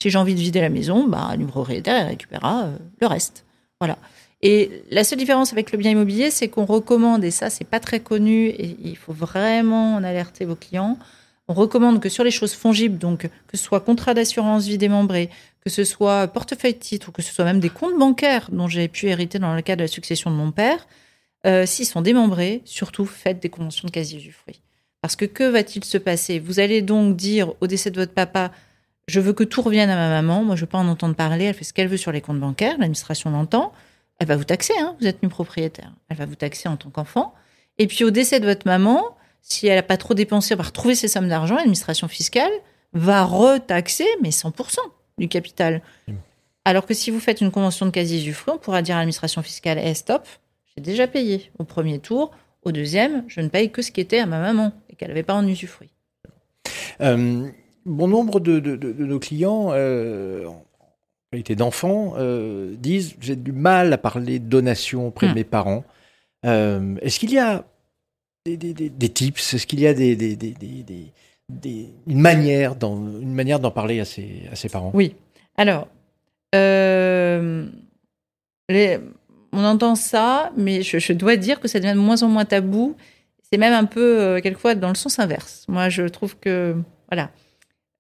Si 0.01 0.11
j'ai 0.11 0.19
envie 0.19 0.35
de 0.35 0.41
vider 0.41 0.61
la 0.61 0.71
maison, 0.71 1.07
bah, 1.07 1.35
le 1.39 1.47
propriétaire 1.47 2.07
récupérera 2.07 2.65
euh, 2.65 2.79
le 3.01 3.07
reste. 3.07 3.45
Voilà. 3.79 3.99
Et 4.43 4.83
la 4.91 5.05
seule 5.05 5.19
différence 5.19 5.53
avec 5.53 5.71
le 5.71 5.79
bien 5.79 5.93
immobilier, 5.93 6.31
c'est 6.31 6.49
qu'on 6.49 6.65
recommande, 6.65 7.23
et 7.23 7.31
ça, 7.31 7.49
c'est 7.49 7.65
pas 7.65 7.79
très 7.79 8.01
connu, 8.01 8.49
et 8.49 8.77
il 8.83 8.97
faut 8.97 9.13
vraiment 9.13 9.95
en 9.95 10.03
alerter 10.03 10.45
vos 10.45 10.57
clients. 10.57 10.99
On 11.47 11.55
recommande 11.55 12.01
que 12.01 12.09
sur 12.09 12.25
les 12.25 12.33
choses 12.33 12.53
fongibles, 12.53 12.99
donc 12.99 13.29
que 13.47 13.57
ce 13.57 13.63
soit 13.63 13.81
contrat 13.81 14.15
d'assurance 14.15 14.67
vie 14.67 14.79
démembré, 14.79 15.31
que 15.61 15.71
ce 15.71 15.85
soit 15.85 16.27
portefeuille 16.27 16.75
de 16.75 16.79
titre, 16.79 17.11
ou 17.11 17.13
que 17.13 17.23
ce 17.23 17.33
soit 17.33 17.45
même 17.45 17.61
des 17.61 17.71
comptes 17.71 17.97
bancaires 17.97 18.49
dont 18.51 18.67
j'ai 18.67 18.89
pu 18.89 19.09
hériter 19.09 19.39
dans 19.39 19.55
le 19.55 19.63
cadre 19.63 19.79
de 19.79 19.85
la 19.85 19.89
succession 19.89 20.31
de 20.31 20.37
mon 20.37 20.51
père, 20.51 20.89
euh, 21.47 21.65
s'ils 21.65 21.87
sont 21.87 22.03
démembrés, 22.03 22.63
surtout 22.65 23.07
faites 23.07 23.41
des 23.41 23.49
conventions 23.49 23.87
de 23.87 23.93
quasi 23.93 24.21
fruit. 24.31 24.61
Parce 25.03 25.15
que 25.15 25.25
que 25.25 25.45
va-t-il 25.45 25.85
se 25.85 25.99
passer? 25.99 26.41
Vous 26.41 26.59
allez 26.59 26.83
donc 26.83 27.17
dire 27.17 27.53
au 27.61 27.69
décès 27.69 27.91
de 27.91 28.01
votre 28.01 28.13
papa, 28.13 28.51
je 29.07 29.21
veux 29.21 29.33
que 29.33 29.45
tout 29.45 29.63
revienne 29.63 29.91
à 29.91 29.97
ma 29.97 30.09
maman, 30.09 30.45
moi 30.45 30.57
je 30.57 30.63
veux 30.63 30.69
pas 30.69 30.79
en 30.79 30.89
entendre 30.89 31.15
parler, 31.15 31.45
elle 31.45 31.55
fait 31.55 31.65
ce 31.65 31.73
qu'elle 31.73 31.89
veut 31.89 31.97
sur 31.97 32.13
les 32.13 32.21
comptes 32.21 32.41
bancaires, 32.41 32.77
l'administration 32.79 33.31
l'entend 33.31 33.73
elle 34.23 34.29
va 34.29 34.37
vous 34.37 34.45
taxer, 34.45 34.73
hein, 34.79 34.95
vous 35.01 35.07
êtes 35.09 35.21
nu 35.25 35.29
propriétaire. 35.29 35.93
Elle 36.09 36.17
va 36.17 36.27
vous 36.27 36.37
taxer 36.37 36.69
en 36.69 36.77
tant 36.77 36.91
qu'enfant. 36.91 37.35
Et 37.79 37.89
puis 37.89 38.05
au 38.05 38.11
décès 38.11 38.39
de 38.39 38.47
votre 38.47 38.69
maman, 38.69 39.03
si 39.41 39.67
elle 39.67 39.75
n'a 39.75 39.83
pas 39.83 39.97
trop 39.97 40.15
dépensé, 40.15 40.53
elle 40.53 40.59
va 40.59 40.65
retrouver 40.65 40.95
ses 40.95 41.09
sommes 41.09 41.29
d'argent, 41.29 41.57
l'administration 41.57 42.07
fiscale 42.07 42.53
va 42.93 43.25
retaxer, 43.25 44.07
mais 44.23 44.29
100% 44.31 44.77
du 45.19 45.27
capital. 45.27 45.83
Alors 46.65 46.87
que 46.87 46.95
si 46.95 47.11
vous 47.11 47.19
faites 47.19 47.41
une 47.41 47.51
convention 47.51 47.85
de 47.85 47.91
quasi-usufruit, 47.91 48.55
on 48.55 48.59
pourra 48.59 48.81
dire 48.83 48.95
à 48.95 48.99
l'administration 48.99 49.43
fiscale, 49.43 49.81
eh, 49.83 49.93
stop, 49.95 50.25
j'ai 50.77 50.83
déjà 50.83 51.09
payé 51.09 51.51
au 51.59 51.65
premier 51.65 51.99
tour, 51.99 52.31
au 52.63 52.71
deuxième, 52.71 53.25
je 53.27 53.41
ne 53.41 53.49
paye 53.49 53.73
que 53.73 53.83
ce 53.83 53.91
qui 53.91 54.01
était 54.01 54.21
à 54.21 54.27
ma 54.27 54.39
maman 54.39 54.73
et 54.89 54.95
qu'elle 54.95 55.09
n'avait 55.09 55.25
pas 55.25 55.35
en 55.35 55.45
usufruit. 55.45 55.91
Euh, 57.01 57.49
bon 57.85 58.07
nombre 58.07 58.39
de, 58.39 58.61
nos 59.05 59.19
clients 59.19 59.71
euh, 59.73 60.47
d'enfants 61.41 62.15
euh, 62.19 62.75
disent 62.77 63.15
j'ai 63.21 63.37
du 63.37 63.53
mal 63.53 63.93
à 63.93 63.99
parler 63.99 64.39
de 64.39 64.45
donation 64.45 65.07
auprès 65.07 65.29
de 65.29 65.33
hmm. 65.33 65.37
mes 65.37 65.45
parents. 65.45 65.85
Euh, 66.45 66.97
est-ce 67.01 67.19
qu'il 67.19 67.33
y 67.33 67.39
a 67.39 67.65
des, 68.45 68.57
des, 68.57 69.09
tips? 69.09 69.55
Est-ce 69.55 69.67
qu'il 69.67 69.81
y 69.81 69.87
a 69.87 69.95
des, 69.95 70.27
une 72.07 72.21
manière 72.21 72.77
d'en, 72.77 72.97
une 72.97 73.33
manière 73.33 73.61
d'en 73.61 73.71
parler 73.71 74.01
à 74.01 74.05
ses, 74.05 74.43
à 74.51 74.57
ses 74.57 74.69
parents? 74.69 74.91
Oui. 74.95 75.15
Alors, 75.57 75.89
euh, 76.55 77.67
on 79.53 79.65
entend 79.65 79.95
ça, 79.95 80.53
mais 80.57 80.83
je, 80.83 81.13
dois 81.13 81.37
dire 81.37 81.61
que 81.61 81.69
ça 81.69 81.79
devient 81.79 81.95
de 81.95 81.99
moins 81.99 82.23
en 82.23 82.29
moins 82.29 82.45
tabou. 82.45 82.97
C'est 83.51 83.59
même 83.59 83.75
un 83.75 83.85
peu, 83.85 84.41
quelquefois, 84.43 84.75
dans 84.75 84.89
le 84.89 84.95
sens 84.95 85.19
inverse. 85.19 85.65
Moi, 85.69 85.89
je 85.89 86.03
trouve 86.03 86.37
que, 86.39 86.75
voilà, 87.11 87.31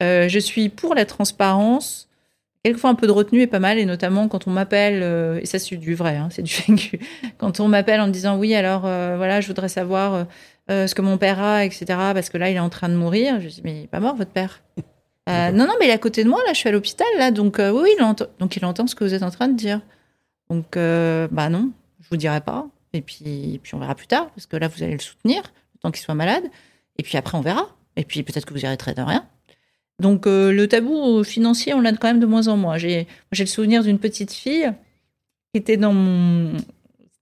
je 0.01 0.39
suis 0.39 0.71
pour 0.71 0.95
la 0.95 1.05
transparence 1.05 2.09
Quelquefois, 2.65 2.91
un 2.91 2.95
peu 2.95 3.09
de 3.09 3.13
retenue 3.13 3.41
est 3.41 3.49
pas 3.49 3.59
mal, 3.59 3.79
et 3.79 3.85
notamment 3.85 4.29
quand 4.29 4.47
on 4.47 4.51
m'appelle, 4.51 5.01
euh, 5.03 5.41
et 5.41 5.47
ça 5.47 5.59
c'est 5.59 5.77
du 5.77 5.95
vrai, 5.97 6.17
hein, 6.17 6.29
c'est 6.31 6.43
du 6.43 6.55
vécu, 6.69 7.01
quand 7.39 7.59
on 7.59 7.67
m'appelle 7.67 8.01
en 8.01 8.07
me 8.07 8.13
disant 8.13 8.39
oui, 8.39 8.55
alors 8.55 8.83
euh, 8.87 9.17
voilà, 9.17 9.41
je 9.41 9.49
voudrais 9.49 9.69
savoir 9.69 10.27
euh, 10.71 10.87
ce 10.87 10.95
que 10.95 11.03
mon 11.03 11.19
père 11.19 11.41
a, 11.43 11.65
etc., 11.65 11.85
parce 11.89 12.31
que 12.31 12.39
là, 12.39 12.51
il 12.51 12.57
est 12.57 12.61
en 12.61 12.69
train 12.69 12.89
de 12.89 12.95
mourir. 12.95 13.41
Je 13.41 13.49
dis, 13.49 13.63
mais 13.65 13.73
il 13.73 13.81
n'est 13.83 13.87
pas 13.89 14.01
mort, 14.01 14.15
votre 14.17 14.31
père? 14.31 14.63
Non, 15.29 15.67
non, 15.67 15.75
mais 15.79 15.87
il 15.87 15.89
est 15.89 15.93
à 15.93 15.99
côté 15.99 16.25
de 16.25 16.29
moi, 16.29 16.41
là, 16.45 16.53
je 16.53 16.59
suis 16.59 16.69
à 16.69 16.73
l'hôpital, 16.73 17.07
là, 17.17 17.31
donc 17.31 17.59
oui, 17.59 17.91
il 17.97 18.03
entend, 18.03 18.27
donc 18.41 18.57
il 18.57 18.65
entend 18.65 18.89
ce 18.89 18.97
que 18.97 19.05
vous 19.05 19.15
êtes 19.15 19.23
en 19.23 19.31
train 19.31 19.47
de 19.47 19.57
dire. 19.57 19.81
Donc, 20.51 20.73
bah 20.75 21.49
non, 21.49 21.71
je 22.01 22.09
vous 22.11 22.17
dirai 22.17 22.41
pas, 22.41 22.67
et 22.93 23.03
puis, 23.03 23.61
puis 23.63 23.75
on 23.75 23.79
verra 23.79 23.95
plus 23.95 24.09
tard, 24.09 24.31
parce 24.35 24.47
que 24.47 24.57
là, 24.57 24.67
vous 24.67 24.83
allez 24.83 24.95
le 24.95 24.99
soutenir, 24.99 25.45
tant 25.81 25.93
qu'il 25.93 26.03
soit 26.03 26.17
malade, 26.17 26.43
et 26.99 27.05
puis 27.05 27.17
après, 27.17 27.39
on 27.39 27.41
verra. 27.41 27.69
Et 27.97 28.05
puis 28.05 28.23
peut-être 28.25 28.45
que 28.45 28.53
vous 28.53 28.61
y 28.61 28.67
arrêterez 28.67 28.95
de 28.95 29.03
rien. 29.03 29.25
Donc 30.01 30.27
euh, 30.27 30.53
le 30.53 30.69
tabou 30.69 31.23
financier, 31.25 31.75
on 31.75 31.81
l'a 31.81 31.93
quand 31.93 32.09
même 32.09 32.21
de 32.21 32.27
moins 32.27 32.49
en 32.49 32.57
moins. 32.57 32.79
J'ai 32.79 33.07
le 33.31 33.47
souvenir 33.47 33.83
d'une 33.83 33.99
petite 33.99 34.33
fille 34.33 34.71
qui 35.53 35.61
était 35.61 35.77
dans 35.77 35.93
mon... 35.93 36.57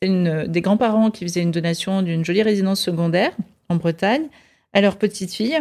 Une, 0.02 0.46
des 0.46 0.62
grands-parents 0.62 1.10
qui 1.10 1.24
faisaient 1.24 1.42
une 1.42 1.50
donation 1.50 2.00
d'une 2.00 2.24
jolie 2.24 2.42
résidence 2.42 2.80
secondaire 2.80 3.32
en 3.68 3.76
Bretagne 3.76 4.28
à 4.72 4.80
leur 4.80 4.96
petite 4.96 5.32
fille 5.32 5.60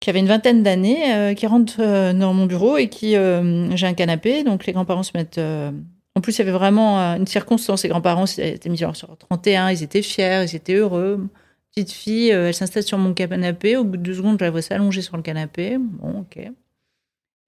qui 0.00 0.10
avait 0.10 0.20
une 0.20 0.26
vingtaine 0.26 0.62
d'années, 0.62 1.14
euh, 1.14 1.32
qui 1.32 1.46
rentre 1.46 1.76
euh, 1.78 2.12
dans 2.12 2.34
mon 2.34 2.44
bureau 2.44 2.76
et 2.76 2.88
qui 2.88 3.12
j'ai 3.12 3.86
un 3.86 3.94
canapé, 3.94 4.44
donc 4.44 4.66
les 4.66 4.74
grands-parents 4.74 5.02
se 5.02 5.12
mettent. 5.14 5.38
en 5.38 6.20
plus, 6.20 6.36
il 6.36 6.38
y 6.40 6.42
avait 6.42 6.50
vraiment 6.50 6.98
une 7.16 7.26
circonstance. 7.26 7.84
Les 7.84 7.88
grands-parents 7.88 8.26
étaient 8.36 8.68
mis 8.68 8.76
sur 8.76 8.92
31, 8.92 9.70
ils 9.70 9.82
étaient 9.82 10.02
fiers, 10.02 10.44
ils 10.46 10.54
étaient 10.54 10.74
heureux 10.74 11.26
petite 11.74 11.92
fille, 11.92 12.32
euh, 12.32 12.48
elle 12.48 12.54
s'installe 12.54 12.82
sur 12.82 12.98
mon 12.98 13.14
canapé. 13.14 13.76
Au 13.76 13.84
bout 13.84 13.96
de 13.96 14.02
deux 14.02 14.14
secondes, 14.14 14.38
je 14.38 14.44
la 14.44 14.50
vois 14.50 14.62
s'allonger 14.62 15.02
sur 15.02 15.16
le 15.16 15.22
canapé. 15.22 15.76
Bon, 15.78 16.20
ok. 16.20 16.38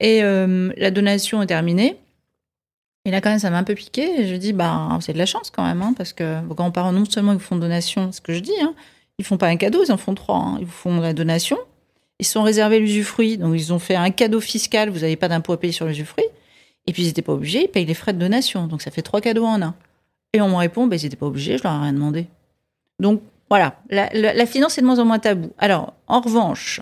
Et 0.01 0.23
euh, 0.23 0.73
la 0.77 0.91
donation 0.91 1.43
est 1.43 1.47
terminée. 1.47 1.97
Et 3.05 3.11
là, 3.11 3.21
quand 3.21 3.31
même, 3.31 3.39
ça 3.39 3.51
m'a 3.51 3.59
un 3.59 3.65
peu 3.65 3.75
piqué. 3.75 4.27
Je 4.27 4.35
dis, 4.35 4.53
bah, 4.53 4.99
c'est 5.01 5.13
de 5.13 5.19
la 5.19 5.27
chance 5.27 5.51
quand 5.51 5.65
même, 5.65 5.81
hein, 5.81 5.95
parce 5.97 6.13
que 6.13 6.45
vos 6.45 6.55
grands-parents, 6.55 6.93
non 6.93 7.05
seulement 7.05 7.33
ils 7.33 7.39
vous 7.39 7.45
font 7.45 7.57
donation, 7.57 8.11
ce 8.11 8.21
que 8.21 8.33
je 8.33 8.41
dis, 8.41 8.61
hein, 8.61 8.75
ils 9.19 9.25
font 9.25 9.37
pas 9.37 9.47
un 9.47 9.57
cadeau, 9.57 9.85
ils 9.85 9.93
en 9.93 9.97
font 9.97 10.15
trois. 10.15 10.39
Hein. 10.39 10.57
Ils 10.59 10.67
vous 10.67 10.73
font 10.73 11.01
la 11.01 11.13
donation. 11.13 11.57
Ils 12.19 12.27
sont 12.27 12.43
réservés 12.43 12.81
l'usufruit, 12.81 13.37
donc 13.39 13.55
ils 13.55 13.73
ont 13.73 13.79
fait 13.79 13.95
un 13.95 14.11
cadeau 14.11 14.41
fiscal. 14.41 14.91
Vous 14.91 15.01
n'avez 15.01 15.17
pas 15.17 15.29
d'impôt 15.29 15.53
à 15.53 15.61
payer 15.61 15.73
sur 15.73 15.87
l'usufruit. 15.87 16.25
Et 16.87 16.93
puis 16.93 17.03
ils 17.03 17.07
n'étaient 17.07 17.23
pas 17.23 17.33
obligés, 17.33 17.65
ils 17.65 17.69
payent 17.69 17.85
les 17.85 17.95
frais 17.95 18.13
de 18.13 18.19
donation. 18.19 18.67
Donc 18.67 18.83
ça 18.83 18.91
fait 18.91 19.03
trois 19.03 19.21
cadeaux 19.21 19.45
en 19.45 19.61
un. 19.61 19.75
Et 20.33 20.41
on 20.41 20.49
me 20.49 20.57
répond, 20.57 20.87
bah, 20.87 20.97
ils 20.97 21.03
n'étaient 21.03 21.17
pas 21.17 21.27
obligés, 21.27 21.59
je 21.59 21.63
leur 21.63 21.75
ai 21.75 21.79
rien 21.79 21.93
demandé. 21.93 22.27
Donc 23.01 23.23
voilà, 23.49 23.77
la, 23.91 24.47
finance 24.47 24.77
est 24.79 24.81
de 24.81 24.87
moins 24.87 24.99
en 24.99 25.05
moins 25.05 25.19
tabou. 25.19 25.53
Alors, 25.59 25.95
en 26.09 26.21
revanche, 26.21 26.81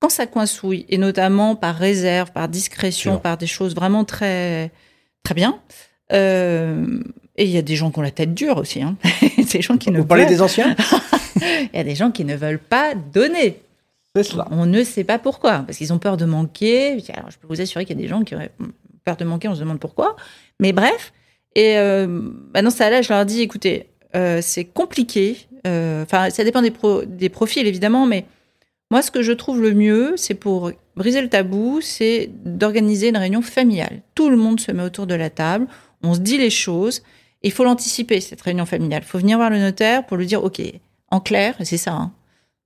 quand 0.00 0.08
ça 0.08 0.26
coincouille, 0.26 0.86
et 0.88 0.98
notamment 0.98 1.56
par 1.56 1.74
réserve, 1.74 2.30
par 2.32 2.48
discrétion, 2.48 3.18
par 3.18 3.36
des 3.36 3.48
choses 3.48 3.74
vraiment 3.74 4.04
très, 4.04 4.70
très 5.24 5.34
bien, 5.34 5.58
euh, 6.12 7.02
et 7.36 7.44
il 7.44 7.50
y 7.50 7.58
a 7.58 7.62
des 7.62 7.76
gens 7.76 7.90
qui 7.90 7.98
ont 7.98 8.02
la 8.02 8.10
tête 8.10 8.34
dure 8.34 8.58
aussi. 8.58 8.82
Hein. 8.82 8.96
des 9.52 9.62
gens 9.62 9.76
qui 9.76 9.90
Vous 9.90 10.04
parlez 10.04 10.26
des 10.26 10.42
anciens? 10.42 10.74
Il 11.40 11.76
y 11.76 11.78
a 11.78 11.84
des 11.84 11.94
gens 11.94 12.10
qui 12.10 12.24
ne 12.24 12.34
veulent 12.34 12.58
pas 12.58 12.94
donner. 12.96 13.60
C'est 14.16 14.24
cela. 14.24 14.48
On 14.50 14.66
ne 14.66 14.82
sait 14.82 15.04
pas 15.04 15.18
pourquoi, 15.18 15.60
parce 15.60 15.78
qu'ils 15.78 15.92
ont 15.92 15.98
peur 15.98 16.16
de 16.16 16.24
manquer. 16.24 16.98
Alors, 17.14 17.30
je 17.30 17.38
peux 17.38 17.46
vous 17.46 17.60
assurer 17.60 17.84
qu'il 17.84 17.96
y 17.96 18.00
a 18.00 18.02
des 18.02 18.08
gens 18.08 18.22
qui 18.22 18.34
ont 18.34 18.48
peur 19.04 19.16
de 19.16 19.24
manquer, 19.24 19.46
on 19.46 19.54
se 19.54 19.60
demande 19.60 19.78
pourquoi. 19.78 20.16
Mais 20.58 20.72
bref, 20.72 21.12
et 21.54 21.78
euh, 21.78 22.06
bah 22.52 22.62
dans 22.62 22.70
ça 22.70 22.90
là, 22.90 23.02
je 23.02 23.12
leur 23.12 23.24
dis, 23.24 23.40
écoutez, 23.40 23.86
euh, 24.16 24.40
c'est 24.42 24.64
compliqué. 24.64 25.47
Euh, 25.66 26.02
enfin, 26.02 26.30
ça 26.30 26.44
dépend 26.44 26.62
des, 26.62 26.72
des 27.06 27.28
profils 27.28 27.66
évidemment, 27.66 28.06
mais 28.06 28.26
moi, 28.90 29.02
ce 29.02 29.10
que 29.10 29.22
je 29.22 29.32
trouve 29.32 29.60
le 29.60 29.74
mieux, 29.74 30.14
c'est 30.16 30.34
pour 30.34 30.72
briser 30.96 31.20
le 31.20 31.28
tabou, 31.28 31.80
c'est 31.82 32.30
d'organiser 32.44 33.08
une 33.08 33.18
réunion 33.18 33.42
familiale. 33.42 34.02
Tout 34.14 34.30
le 34.30 34.36
monde 34.36 34.60
se 34.60 34.72
met 34.72 34.82
autour 34.82 35.06
de 35.06 35.14
la 35.14 35.28
table, 35.28 35.66
on 36.02 36.14
se 36.14 36.20
dit 36.20 36.38
les 36.38 36.50
choses. 36.50 37.02
Il 37.42 37.52
faut 37.52 37.64
l'anticiper, 37.64 38.20
cette 38.20 38.40
réunion 38.40 38.66
familiale. 38.66 39.02
Il 39.04 39.08
faut 39.08 39.18
venir 39.18 39.36
voir 39.36 39.50
le 39.50 39.58
notaire 39.58 40.06
pour 40.06 40.16
lui 40.16 40.26
dire, 40.26 40.42
OK, 40.42 40.60
en 41.10 41.20
clair, 41.20 41.54
c'est 41.62 41.76
ça, 41.76 41.92
hein, 41.92 42.12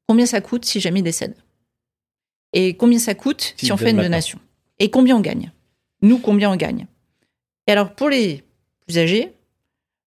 combien 0.06 0.26
ça 0.26 0.40
coûte 0.40 0.64
si 0.64 0.80
jamais 0.80 1.00
il 1.00 1.04
décède? 1.04 1.34
Et 2.52 2.74
combien 2.74 2.98
ça 2.98 3.14
coûte 3.14 3.54
si, 3.56 3.72
on 3.72 3.76
fait 3.76 3.90
une 3.90 3.96
donation? 3.96 4.38
Et 4.78 4.90
combien 4.90 5.16
on 5.16 5.20
gagne? 5.20 5.50
Nous, 6.02 6.18
combien 6.18 6.50
on 6.50 6.56
gagne? 6.56 6.86
Et 7.66 7.72
alors, 7.72 7.94
pour 7.94 8.08
les 8.08 8.44
plus 8.86 8.98
âgés, 8.98 9.32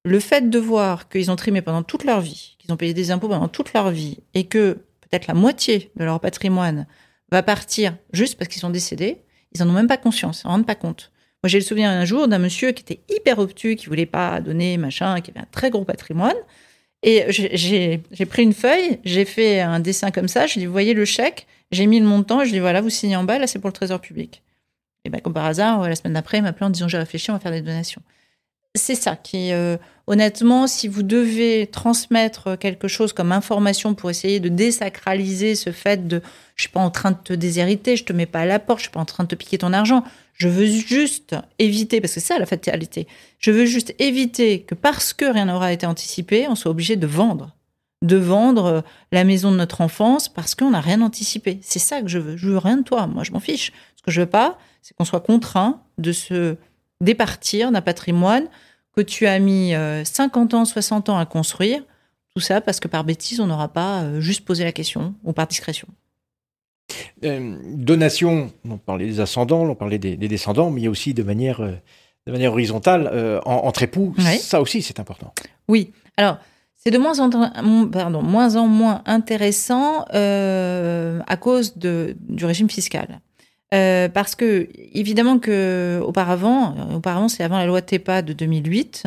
le 0.06 0.20
fait 0.20 0.50
de 0.50 0.60
voir 0.60 1.10
qu'ils 1.10 1.32
ont 1.32 1.36
trimé 1.36 1.62
pendant 1.62 1.82
toute 1.82 2.04
leur 2.04 2.22
vie, 2.22 2.56
qu'ils 2.60 2.72
ont 2.72 2.78
payé 2.78 2.94
des 2.94 3.10
impôts 3.10 3.28
pendant 3.28 3.48
toute 3.48 3.74
leur 3.74 3.90
vie, 3.90 4.20
et 4.36 4.46
que 4.46 4.74
peut-être 5.02 5.26
la 5.28 5.34
moitié 5.34 5.92
de 5.96 6.06
leur 6.06 6.20
patrimoine 6.20 6.86
va 7.32 7.42
partir 7.42 7.98
juste 8.14 8.38
parce 8.38 8.48
qu'ils 8.48 8.62
sont 8.62 8.70
décédés, 8.70 9.24
ils 9.54 9.64
en 9.64 9.70
ont 9.70 9.74
même 9.74 9.88
pas 9.88 9.98
conscience, 9.98 10.40
ils 10.40 10.42
s'en 10.44 10.50
rendent 10.50 10.68
pas 10.68 10.76
compte. 10.76 11.12
Moi, 11.44 11.50
j'ai 11.50 11.58
le 11.58 11.66
souvenir 11.66 11.90
un 11.90 12.06
jour 12.06 12.28
d'un 12.28 12.38
monsieur 12.38 12.72
qui 12.72 12.84
était 12.84 13.02
hyper 13.10 13.40
obtus, 13.40 13.76
qui 13.76 13.88
voulait 13.88 14.06
pas 14.06 14.42
donner 14.42 14.78
machin, 14.78 15.20
qui 15.22 15.32
avait 15.32 15.40
un 15.40 15.48
très 15.52 15.72
gros 15.72 15.86
patrimoine. 15.86 16.38
Et 17.02 17.26
j'ai 17.30 18.26
pris 18.28 18.44
une 18.44 18.54
feuille, 18.54 19.00
j'ai 19.04 19.26
fait 19.26 19.60
un 19.60 19.80
dessin 19.80 20.12
comme 20.12 20.28
ça, 20.28 20.46
je 20.46 20.54
lui 20.54 20.60
ai 20.60 20.62
dit, 20.62 20.66
vous 20.68 20.72
voyez 20.72 20.94
le 20.94 21.06
chèque, 21.06 21.48
j'ai 21.72 21.88
mis 21.88 22.00
le 22.00 22.06
montant, 22.06 22.40
je 22.40 22.46
lui 22.46 22.50
ai 22.50 22.54
dit, 22.54 22.60
voilà, 22.60 22.82
vous 22.82 22.90
signez 22.90 23.16
en 23.16 23.24
bas, 23.24 23.40
là, 23.40 23.48
c'est 23.48 23.60
pour 23.60 23.70
le 23.70 23.74
trésor 23.74 24.02
public. 24.02 24.44
Et 25.04 25.10
ben, 25.10 25.20
comme 25.22 25.34
par 25.34 25.46
hasard, 25.46 25.88
la 25.88 25.96
semaine 25.96 26.14
d'après, 26.14 26.38
il 26.38 26.44
m'a 26.44 26.50
appelé 26.50 26.66
en 26.66 26.70
disant, 26.70 26.88
j'ai 26.88 26.98
réfléchi, 26.98 27.30
on 27.30 27.34
va 27.34 27.40
faire 27.40 27.52
des 27.52 27.62
donations 27.62 28.02
c'est 28.76 28.96
ça 28.96 29.16
qui. 29.16 29.52
Euh, 29.52 29.78
honnêtement, 30.08 30.68
si 30.68 30.88
vous 30.88 31.04
devez 31.04 31.68
transmettre 31.68 32.58
quelque 32.58 32.88
chose 32.88 33.14
comme 33.14 33.32
information 33.32 33.96
pour 33.96 34.10
essayer 34.10 34.40
de 34.40 34.50
désacraliser 34.50 35.56
ce 35.56 35.72
fait 35.72 36.08
de 36.08 36.22
je 36.56 36.64
suis 36.64 36.72
pas 36.72 36.80
en 36.80 36.92
train 36.92 37.12
de 37.12 37.18
te 37.18 37.34
déshériter, 37.34 37.98
je 37.98 38.06
te 38.06 38.14
mets 38.14 38.26
pas 38.26 38.42
à 38.42 38.46
la 38.46 38.60
porte, 38.60 38.80
je 38.80 38.84
suis 38.84 38.92
pas 38.92 39.00
en 39.00 39.06
train 39.06 39.24
de 39.24 39.30
te 39.30 39.36
piquer 39.36 39.58
ton 39.58 39.74
argent, 39.74 40.04
je 40.34 40.48
veux 40.48 40.66
juste 40.66 41.36
éviter, 41.60 42.02
parce 42.02 42.14
que 42.14 42.20
c'est 42.20 42.28
ça 42.28 42.40
la 42.40 42.46
fatalité, 42.46 43.08
je 43.40 43.52
veux 43.52 43.66
juste 43.66 43.94
éviter 44.00 44.62
que 44.62 44.76
parce 44.76 45.14
que 45.14 45.26
rien 45.26 45.46
n'aura 45.46 45.74
été 45.74 45.86
anticipé, 45.86 46.48
on 46.48 46.56
soit 46.56 46.72
obligé 46.72 46.96
de 46.96 47.08
vendre 47.08 47.56
de 48.02 48.18
vendre 48.18 48.84
la 49.12 49.24
maison 49.24 49.52
de 49.52 49.58
notre 49.58 49.82
enfance 49.82 50.30
parce 50.30 50.54
qu'on 50.54 50.72
n'a 50.72 50.82
rien 50.82 51.02
anticipé. 51.02 51.60
C'est 51.62 51.80
ça 51.80 52.02
que 52.02 52.08
je 52.08 52.20
veux. 52.20 52.38
Je 52.38 52.50
veux 52.50 52.58
rien 52.58 52.78
de 52.78 52.84
toi. 52.84 53.08
Moi, 53.08 53.24
je 53.24 53.32
m'en 53.32 53.40
fiche. 53.40 53.72
Ce 53.96 54.04
que 54.04 54.12
je 54.12 54.22
veux 54.22 54.28
pas, 54.28 54.60
c'est 54.82 54.96
qu'on 54.96 55.06
soit 55.06 55.22
contraint 55.22 55.82
de 55.98 56.12
se 56.12 56.56
départir 57.02 57.72
d'un 57.72 57.82
patrimoine 57.82 58.48
que 58.96 59.02
tu 59.02 59.28
as 59.28 59.40
mis 59.40 59.74
50 60.04 60.54
euh, 60.54 60.58
ans, 60.58 60.66
60 60.66 61.10
ans 61.10 61.18
à 61.18 61.26
construire, 61.26 61.84
tout 62.34 62.42
ça 62.42 62.62
parce 62.62 62.80
que 62.80 62.88
par 62.88 63.04
bêtise, 63.04 63.40
on 63.40 63.48
n'aura 63.48 63.68
pas 63.68 64.02
euh, 64.02 64.22
juste 64.22 64.46
posé 64.46 64.64
la 64.64 64.72
question 64.72 65.14
ou 65.24 65.34
par 65.34 65.48
discrétion. 65.48 65.88
Euh, 67.24 67.58
donation, 67.74 68.52
on 68.70 68.78
parlait 68.78 69.06
des 69.06 69.20
ascendants, 69.20 69.64
on 69.64 69.76
parlait 69.76 69.98
des, 69.98 70.16
descendants, 70.16 70.70
mais 70.70 70.82
il 70.82 70.84
y 70.86 70.88
a 70.88 70.90
aussi 70.90 71.14
de 71.14 71.24
manière, 71.24 71.60
de 71.60 72.32
manière 72.32 72.54
horizontale, 72.54 73.42
entre 73.46 73.84
époux, 73.84 74.14
ça 74.40 74.62
aussi 74.62 74.82
c'est 74.82 75.00
important. 75.00 75.34
Oui, 75.68 75.92
alors 76.16 76.38
c'est 76.76 76.92
de 76.92 77.00
moins 77.00 77.20
en, 77.20 77.30
pardon, 77.90 78.22
moins, 78.22 78.56
en 78.56 78.68
moins 78.68 79.02
intéressant 79.08 80.04
à 80.12 81.38
cause 81.38 81.76
de, 81.78 82.16
du 82.20 82.46
régime 82.46 82.70
fiscal. 82.70 83.20
Euh, 83.76 84.08
parce 84.10 84.36
que, 84.36 84.70
évidemment, 84.94 85.38
que 85.38 86.00
auparavant, 86.04 86.96
auparavant 86.96 87.28
c'est 87.28 87.44
avant 87.44 87.58
la 87.58 87.66
loi 87.66 87.82
TEPA 87.82 88.22
de 88.22 88.32
2008, 88.32 89.04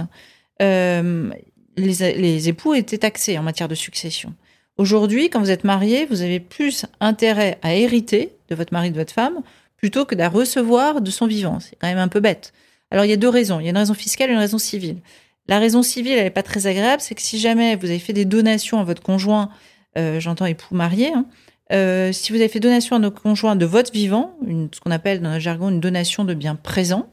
euh, 0.61 1.31
les, 1.76 2.48
époux 2.48 2.74
étaient 2.74 2.98
taxés 2.98 3.38
en 3.38 3.42
matière 3.42 3.68
de 3.68 3.74
succession. 3.74 4.35
Aujourd'hui, 4.76 5.31
quand 5.31 5.40
vous 5.40 5.50
êtes 5.50 5.64
marié, 5.64 6.07
vous 6.07 6.22
avez 6.22 6.40
plus 6.40 6.87
intérêt 7.00 7.59
à 7.62 7.74
hériter 7.74 8.33
de 8.48 8.54
votre 8.54 8.72
mari, 8.72 8.90
de 8.90 8.96
votre 8.96 9.12
femme, 9.12 9.40
plutôt 9.76 10.04
que 10.04 10.14
d'à 10.14 10.28
recevoir 10.28 11.00
de 11.00 11.11
son 11.11 11.26
vivant. 11.26 11.61
C'est 11.61 11.76
quand 11.81 11.88
même 11.88 11.98
un 11.98 12.09
peu 12.09 12.20
bête. 12.20 12.52
Alors, 12.90 13.04
il 13.04 13.09
y 13.09 13.12
a 13.12 13.16
deux 13.16 13.28
raisons. 13.28 13.61
Il 13.61 13.64
y 13.64 13.66
a 13.66 13.70
une 13.70 13.76
raison 13.76 13.94
fiscale 13.94 14.31
et 14.31 14.33
une 14.33 14.38
raison 14.38 14.59
civile. 14.59 14.98
La 15.46 15.59
raison 15.59 15.83
civile, 15.83 16.12
elle 16.12 16.24
n'est 16.24 16.31
pas 16.31 16.42
très 16.42 16.66
agréable, 16.66 17.00
c'est 17.00 17.14
que 17.14 17.22
si 17.22 17.38
jamais 17.38 17.76
vous 17.76 17.87
avez 17.87 17.98
fait 17.98 18.12
des 18.12 18.24
donations 18.24 18.81
à 18.81 18.85
votre 18.85 19.02
conjoint, 19.02 19.50
euh, 19.96 20.20
j'entends 20.20 20.46
époux 20.46 20.74
marié, 20.74 21.12
hein, 21.14 21.24
euh, 21.72 22.12
si 22.12 22.33
vous 22.33 22.38
avez 22.38 22.48
fait 22.48 22.61
donation 22.61 22.96
à 22.96 22.98
nos 22.98 23.11
conjoints 23.11 23.57
de 23.57 23.66
votre 23.66 23.92
vivant, 23.92 24.35
ce 24.72 24.81
qu'on 24.81 24.90
appelle 24.90 25.20
dans 25.20 25.35
le 25.35 25.38
jargon 25.38 25.68
une 25.68 25.81
donation 25.81 26.24
de 26.24 26.35
biens 26.35 26.57
présents, 26.57 27.11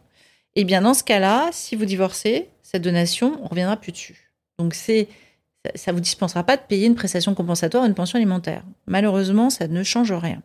eh 0.55 0.63
bien 0.63 0.81
dans 0.81 0.93
ce 0.93 1.03
cas-là, 1.03 1.49
si 1.51 1.75
vous 1.75 1.85
divorcez, 1.85 2.49
cette 2.63 2.81
donation, 2.81 3.39
on 3.43 3.47
reviendra 3.47 3.77
plus 3.77 3.91
dessus. 3.91 4.31
Donc 4.57 4.73
c'est 4.73 5.07
ça 5.73 5.91
vous 5.91 5.99
dispensera 5.99 6.43
pas 6.43 6.57
de 6.57 6.61
payer 6.61 6.85
une 6.85 6.93
prestation 6.93 7.33
compensatoire, 7.33 7.85
une 7.85 7.95
pension 7.95 8.17
alimentaire. 8.17 8.63
Malheureusement, 8.85 9.49
ça 9.49 9.67
ne 9.67 9.83
change 9.83 10.11
rien. 10.11 10.43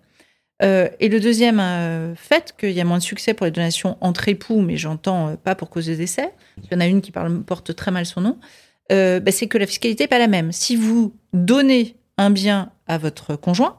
Euh, 0.63 0.89
et 0.99 1.09
le 1.09 1.21
deuxième 1.21 1.61
euh, 1.61 2.15
fait 2.15 2.55
qu'il 2.59 2.73
y 2.73 2.81
a 2.81 2.85
moins 2.85 2.99
de 2.99 3.03
succès 3.03 3.35
pour 3.35 3.45
les 3.45 3.53
donations 3.53 3.99
entre 4.01 4.29
époux, 4.29 4.61
mais 4.61 4.79
j'entends 4.79 5.37
pas 5.37 5.55
pour 5.55 5.69
cause 5.69 5.87
de 5.87 5.95
décès. 5.95 6.33
Il 6.65 6.73
y 6.73 6.75
en 6.75 6.81
a 6.81 6.87
une 6.87 7.03
qui 7.03 7.13
porte 7.13 7.77
très 7.77 7.91
mal 7.91 8.07
son 8.07 8.23
nom. 8.23 8.39
Bah, 8.89 9.31
c'est 9.31 9.47
que 9.47 9.59
la 9.59 9.67
fiscalité 9.67 10.05
n'est 10.05 10.09
pas 10.09 10.19
la 10.19 10.27
même. 10.27 10.53
Si 10.53 10.75
vous 10.75 11.15
donnez 11.33 11.97
un 12.17 12.31
bien 12.31 12.73
à 12.89 12.99
votre 12.99 13.37
conjoint, 13.37 13.79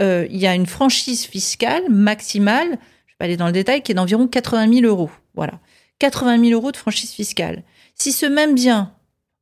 euh, 0.00 0.26
il 0.30 0.36
y 0.36 0.46
a 0.46 0.54
une 0.54 0.66
franchise 0.66 1.24
fiscale 1.24 1.88
maximale, 1.90 2.66
je 2.66 2.72
ne 2.72 2.76
vais 2.76 3.16
pas 3.18 3.24
aller 3.24 3.36
dans 3.36 3.46
le 3.46 3.52
détail, 3.52 3.82
qui 3.82 3.92
est 3.92 3.94
d'environ 3.94 4.28
80 4.28 4.72
000 4.72 4.86
euros. 4.86 5.10
Voilà. 5.34 5.60
80 5.98 6.44
000 6.44 6.52
euros 6.52 6.72
de 6.72 6.76
franchise 6.76 7.12
fiscale. 7.12 7.64
Si 7.94 8.12
ce 8.12 8.26
même 8.26 8.54
bien, 8.54 8.94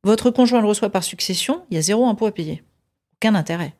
votre 0.03 0.31
conjoint 0.31 0.61
le 0.61 0.67
reçoit 0.67 0.89
par 0.89 1.03
succession, 1.03 1.63
il 1.69 1.75
y 1.75 1.77
a 1.77 1.81
zéro 1.81 2.07
impôt 2.07 2.25
à 2.25 2.31
payer. 2.31 2.63
Aucun 3.17 3.35
intérêt. 3.35 3.73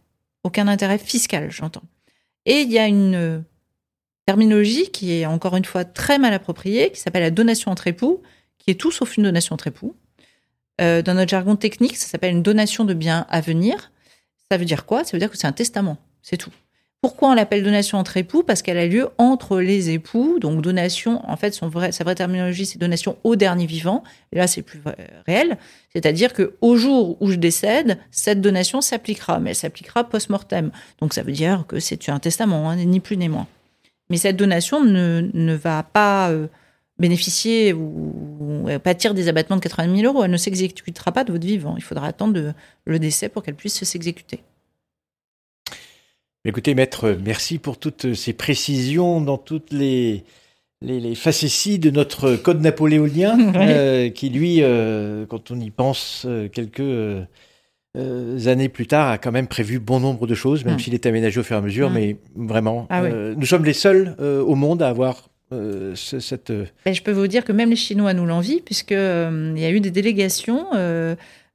Aucun 0.43 0.67
intérêt 0.67 0.97
fiscal, 0.97 1.49
j'entends. 1.51 1.83
Et 2.45 2.61
il 2.61 2.71
y 2.71 2.77
a 2.77 2.87
une 2.87 3.15
euh, 3.15 3.39
terminologie 4.25 4.91
qui 4.91 5.13
est 5.13 5.25
encore 5.25 5.55
une 5.55 5.65
fois 5.65 5.83
très 5.83 6.19
mal 6.19 6.33
appropriée, 6.33 6.91
qui 6.91 6.99
s'appelle 6.99 7.23
la 7.23 7.31
donation 7.31 7.71
entre 7.71 7.87
époux, 7.87 8.21
qui 8.57 8.71
est 8.71 8.75
tout 8.75 8.91
sauf 8.91 9.17
une 9.17 9.23
donation 9.23 9.53
entre 9.53 9.67
époux. 9.67 9.95
Euh, 10.79 11.01
dans 11.01 11.15
notre 11.15 11.29
jargon 11.29 11.55
technique, 11.55 11.97
ça 11.97 12.07
s'appelle 12.07 12.31
une 12.31 12.43
donation 12.43 12.85
de 12.85 12.93
biens 12.93 13.25
à 13.29 13.41
venir. 13.41 13.91
Ça 14.51 14.57
veut 14.57 14.65
dire 14.65 14.85
quoi? 14.85 15.03
Ça 15.03 15.11
veut 15.13 15.19
dire 15.19 15.31
que 15.31 15.37
c'est 15.37 15.47
un 15.47 15.53
testament, 15.53 15.97
c'est 16.21 16.37
tout. 16.37 16.51
Pourquoi 17.01 17.29
on 17.29 17.35
l'appelle 17.35 17.63
donation 17.63 17.99
entre 17.99 18.17
époux? 18.17 18.41
Parce 18.41 18.63
qu'elle 18.63 18.79
a 18.79 18.87
lieu 18.87 19.09
entre 19.19 19.59
les 19.59 19.91
époux. 19.91 20.39
Donc 20.39 20.61
donation, 20.61 21.21
en 21.29 21.37
fait, 21.37 21.53
son 21.53 21.69
vrai, 21.69 21.91
sa 21.91 22.03
vraie 22.03 22.15
terminologie, 22.15 22.65
c'est 22.65 22.79
donation 22.79 23.17
au 23.23 23.35
dernier 23.35 23.67
vivant. 23.67 24.03
Là, 24.33 24.47
c'est 24.47 24.63
plus 24.63 24.81
réel. 25.27 25.57
C'est-à-dire 25.93 26.33
que 26.33 26.55
au 26.61 26.75
jour 26.75 27.15
où 27.21 27.29
je 27.29 27.35
décède, 27.35 27.99
cette 28.09 28.41
donation 28.41 28.81
s'appliquera, 28.81 29.39
mais 29.39 29.51
elle 29.51 29.55
s'appliquera 29.55 30.05
post-mortem. 30.05 30.71
Donc 30.99 31.13
ça 31.13 31.21
veut 31.21 31.31
dire 31.31 31.65
que 31.67 31.79
c'est 31.79 32.09
un 32.09 32.19
testament, 32.19 32.71
hein, 32.71 32.77
ni 32.77 32.99
plus 32.99 33.17
ni 33.17 33.29
moins. 33.29 33.47
Mais 34.09 34.17
cette 34.17 34.35
donation 34.35 34.83
ne, 34.83 35.29
ne 35.33 35.53
va 35.53 35.83
pas 35.83 36.31
euh, 36.31 36.47
bénéficier 36.97 37.73
ou, 37.73 38.65
ou, 38.65 38.79
pâtir 38.79 39.13
des 39.13 39.27
abattements 39.27 39.57
de 39.57 39.61
80 39.61 39.97
000 39.97 40.11
euros. 40.11 40.23
Elle 40.23 40.31
ne 40.31 40.37
s'exécutera 40.37 41.11
pas 41.11 41.23
de 41.23 41.31
votre 41.31 41.45
vivant. 41.45 41.75
Il 41.77 41.83
faudra 41.83 42.07
attendre 42.07 42.53
le 42.85 42.99
décès 42.99 43.29
pour 43.29 43.43
qu'elle 43.43 43.55
puisse 43.55 43.83
s'exécuter. 43.83 44.41
Écoutez, 46.45 46.75
maître, 46.75 47.17
merci 47.23 47.57
pour 47.57 47.77
toutes 47.77 48.13
ces 48.13 48.33
précisions 48.33 49.19
dans 49.21 49.37
toutes 49.37 49.73
les, 49.73 50.23
les, 50.81 51.15
facéties 51.15 51.79
de 51.79 51.89
notre 51.89 52.35
code 52.35 52.61
napoléonien, 52.61 53.53
euh, 53.55 54.09
qui 54.09 54.29
lui, 54.29 54.59
euh, 54.61 55.25
quand 55.25 55.51
on 55.51 55.59
y 55.59 55.69
pense 55.69 56.25
euh, 56.27 56.47
quelques 56.47 57.27
années 58.45 58.69
plus 58.69 58.85
tard, 58.85 59.09
a 59.09 59.17
quand 59.17 59.31
même 59.31 59.47
prévu 59.47 59.79
bon 59.79 59.99
nombre 59.99 60.27
de 60.27 60.35
choses, 60.35 60.63
même 60.63 60.77
s'il 60.77 60.93
est 60.93 61.07
aménagé 61.07 61.39
au 61.39 61.43
fur 61.43 61.55
et 61.55 61.59
à 61.59 61.61
mesure, 61.61 61.89
mais 61.89 62.17
vraiment, 62.35 62.85
ah 62.91 63.01
nous 63.01 63.45
sommes 63.45 63.65
les 63.65 63.73
seuls 63.73 64.15
au 64.19 64.53
monde 64.53 64.83
à 64.83 64.89
avoir 64.89 65.29
cette... 65.95 66.51
Ben, 66.85 66.93
je 66.93 67.01
peux 67.01 67.11
vous 67.11 67.25
dire 67.25 67.43
que 67.43 67.51
même 67.51 67.71
les 67.71 67.75
Chinois 67.75 68.13
nous 68.13 68.27
l'envient, 68.27 68.59
puisqu'il 68.63 69.53
il 69.55 69.59
y 69.59 69.65
a 69.65 69.71
eu 69.71 69.79
des 69.79 69.89
délégations 69.89 70.67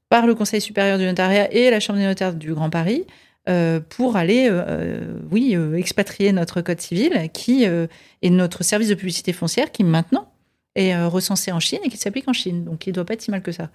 par 0.09 0.27
le 0.27 0.35
Conseil 0.35 0.61
supérieur 0.61 0.99
du 0.99 1.05
notariat 1.05 1.53
et 1.53 1.71
la 1.71 1.79
Chambre 1.79 2.01
des 2.01 2.07
notaires 2.07 2.35
du 2.35 2.55
Grand 2.55 2.71
Paris 2.71 3.07
euh, 3.49 3.81
pour 3.81 4.15
aller, 4.15 4.49
euh, 4.49 4.63
euh, 4.69 5.19
oui, 5.33 5.57
expatrier 5.77 6.31
notre 6.31 6.61
code 6.61 6.81
civil 6.81 7.29
qui 7.33 7.65
est 7.65 8.31
notre 8.31 8.63
service 8.63 8.89
de 8.89 8.95
publicité 8.95 9.33
foncière 9.33 9.73
qui 9.73 9.83
maintenant 9.83 10.29
est 10.75 10.97
recensé 11.05 11.53
en 11.53 11.61
Chine 11.61 11.81
et 11.85 11.89
qui 11.89 11.97
s'applique 11.97 12.29
en 12.29 12.33
Chine. 12.33 12.65
Donc 12.65 12.87
il 12.87 12.91
ne 12.91 12.95
doit 12.95 13.05
pas 13.05 13.15
être 13.15 13.23
si 13.23 13.31
mal 13.31 13.43
que 13.43 13.53
ça. 13.53 13.71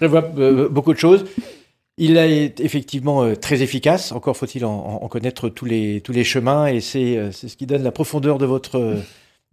Je 0.00 0.06
vois 0.06 0.20
beaucoup 0.68 0.92
de 0.92 0.98
choses. 0.98 1.24
Il 1.96 2.16
est 2.16 2.60
effectivement 2.60 3.34
très 3.36 3.62
efficace. 3.62 4.12
Encore 4.12 4.36
faut-il 4.36 4.64
en, 4.64 5.00
en, 5.02 5.08
connaître 5.08 5.48
tous 5.48 5.64
les, 5.64 6.00
tous 6.00 6.12
les 6.12 6.24
chemins 6.24 6.66
et 6.66 6.80
c'est 6.80 7.32
ce 7.32 7.56
qui 7.56 7.66
donne 7.66 7.82
la 7.82 7.92
profondeur 7.92 8.38
de 8.38 8.46
votre 8.46 8.98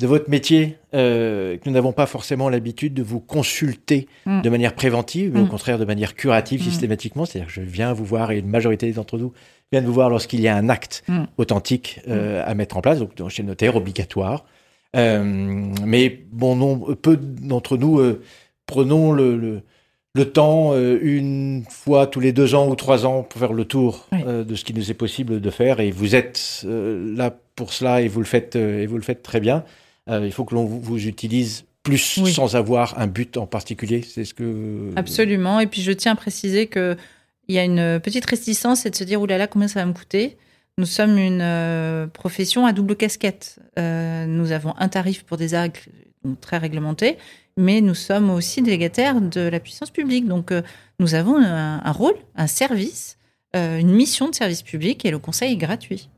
de 0.02 0.08
votre 0.08 0.30
métier 0.30 0.78
euh, 0.96 1.58
que 1.58 1.70
nous 1.70 1.74
n'avons 1.74 1.94
pas 1.94 2.08
forcément 2.08 2.50
l'habitude 2.50 2.96
de 2.96 3.04
vous 3.04 3.20
consulter 3.20 4.08
mm. 4.26 4.42
de 4.42 4.50
manière 4.50 4.74
préventive, 4.74 5.32
mais 5.34 5.42
au 5.42 5.46
mm. 5.46 5.50
contraire 5.50 5.78
de 5.78 5.86
manière 5.86 6.16
curative 6.16 6.62
mm. 6.62 6.64
systématiquement. 6.64 7.26
C'est-à-dire 7.26 7.48
que 7.48 7.54
je 7.54 7.62
viens 7.62 7.94
vous 7.94 8.04
voir 8.04 8.32
et 8.32 8.40
une 8.40 8.50
majorité 8.50 8.92
d'entre 8.92 9.20
nous 9.20 9.32
viennent 9.72 9.86
vous 9.86 9.94
voir 9.94 10.10
lorsqu'il 10.10 10.42
y 10.42 10.48
a 10.48 10.56
un 10.56 10.70
acte 10.70 11.04
authentique 11.38 12.02
euh, 12.10 12.44
à 12.46 12.56
mettre 12.56 12.78
en 12.78 12.82
place, 12.82 13.00
donc 13.00 13.30
chez 13.30 13.44
le 13.44 13.50
notaire 13.50 13.76
obligatoire. 13.76 14.44
Euh, 14.98 15.24
mais 15.86 16.24
bon 16.32 16.56
nombre, 16.56 16.96
peu 16.96 17.16
d'entre 17.16 17.78
nous 17.78 18.02
prenons 18.66 19.14
le, 19.14 19.62
le, 20.16 20.26
temps 20.26 20.74
une 20.76 21.64
fois 21.70 22.08
tous 22.08 22.20
les 22.20 22.34
deux 22.34 22.54
ans 22.56 22.68
ou 22.68 22.76
trois 22.76 23.06
ans 23.06 23.24
pour 23.24 23.40
faire 23.40 23.54
le 23.54 23.64
tour 23.64 24.10
de 24.12 24.56
ce 24.56 24.66
qui 24.66 24.74
nous 24.74 24.92
est 24.92 24.96
possible 24.96 25.40
de 25.40 25.50
faire. 25.50 25.80
Et 25.80 25.92
vous 25.92 26.16
êtes 26.16 26.66
là 26.68 27.34
pour 27.56 27.72
cela 27.72 28.02
et 28.02 28.10
vous 28.10 28.20
le 28.20 28.26
faites 28.26 28.58
et 28.58 28.88
vous 28.88 28.98
le 28.98 29.04
faites 29.04 29.24
très 29.24 29.40
bien. 29.40 29.64
Euh, 30.10 30.26
il 30.26 30.32
faut 30.32 30.46
que 30.46 30.56
l'on 30.56 30.66
vous, 30.66 31.08
utilise 31.08 31.66
plus 31.84 31.98
sans 31.98 32.56
avoir 32.56 33.00
un 33.00 33.08
but 33.08 33.38
en 33.38 33.48
particulier. 33.48 34.02
C'est 34.02 34.26
ce 34.26 34.34
que. 34.34 34.92
Absolument. 34.96 35.60
Et 35.60 35.68
puis 35.68 35.82
je 35.82 35.92
tiens 35.92 36.14
à 36.14 36.16
préciser 36.16 36.68
qu'il 36.68 36.98
y 37.50 37.58
a 37.58 37.64
une 37.64 38.00
petite 38.00 38.26
réticence, 38.26 38.82
c'est 38.82 38.92
de 38.92 38.96
se 38.96 39.04
dire 39.04 39.22
oulala, 39.22 39.48
combien 39.48 39.68
ça 39.68 39.80
va 39.80 39.86
me 39.86 39.94
coûter? 39.94 40.38
Nous 40.78 40.86
sommes 40.86 41.18
une 41.18 41.42
euh, 41.42 42.08
profession 42.08 42.66
à 42.66 42.74
double 42.74 42.96
casquette. 42.96 43.60
Euh, 43.78 44.26
nous 44.26 44.52
avons 44.52 44.74
un 44.78 44.88
tarif 44.88 45.24
pour 45.24 45.38
des 45.38 45.54
actes 45.54 45.90
très 46.40 46.58
réglementés, 46.58 47.18
mais 47.58 47.82
nous 47.82 47.96
sommes 47.96 48.30
aussi 48.30 48.62
délégataires 48.62 49.20
de 49.20 49.42
la 49.42 49.60
puissance 49.60 49.90
publique. 49.90 50.28
Donc 50.28 50.54
nous 51.00 51.16
avons 51.16 51.38
un 51.38 51.92
rôle, 51.92 52.16
un 52.36 52.48
service, 52.48 53.18
une 53.56 53.92
mission 53.92 54.30
de 54.30 54.36
service 54.36 54.62
public 54.62 55.04
et 55.04 55.12
le 55.12 55.18
conseil 55.18 55.54
est 55.54 55.58
gratuit. 55.58 56.10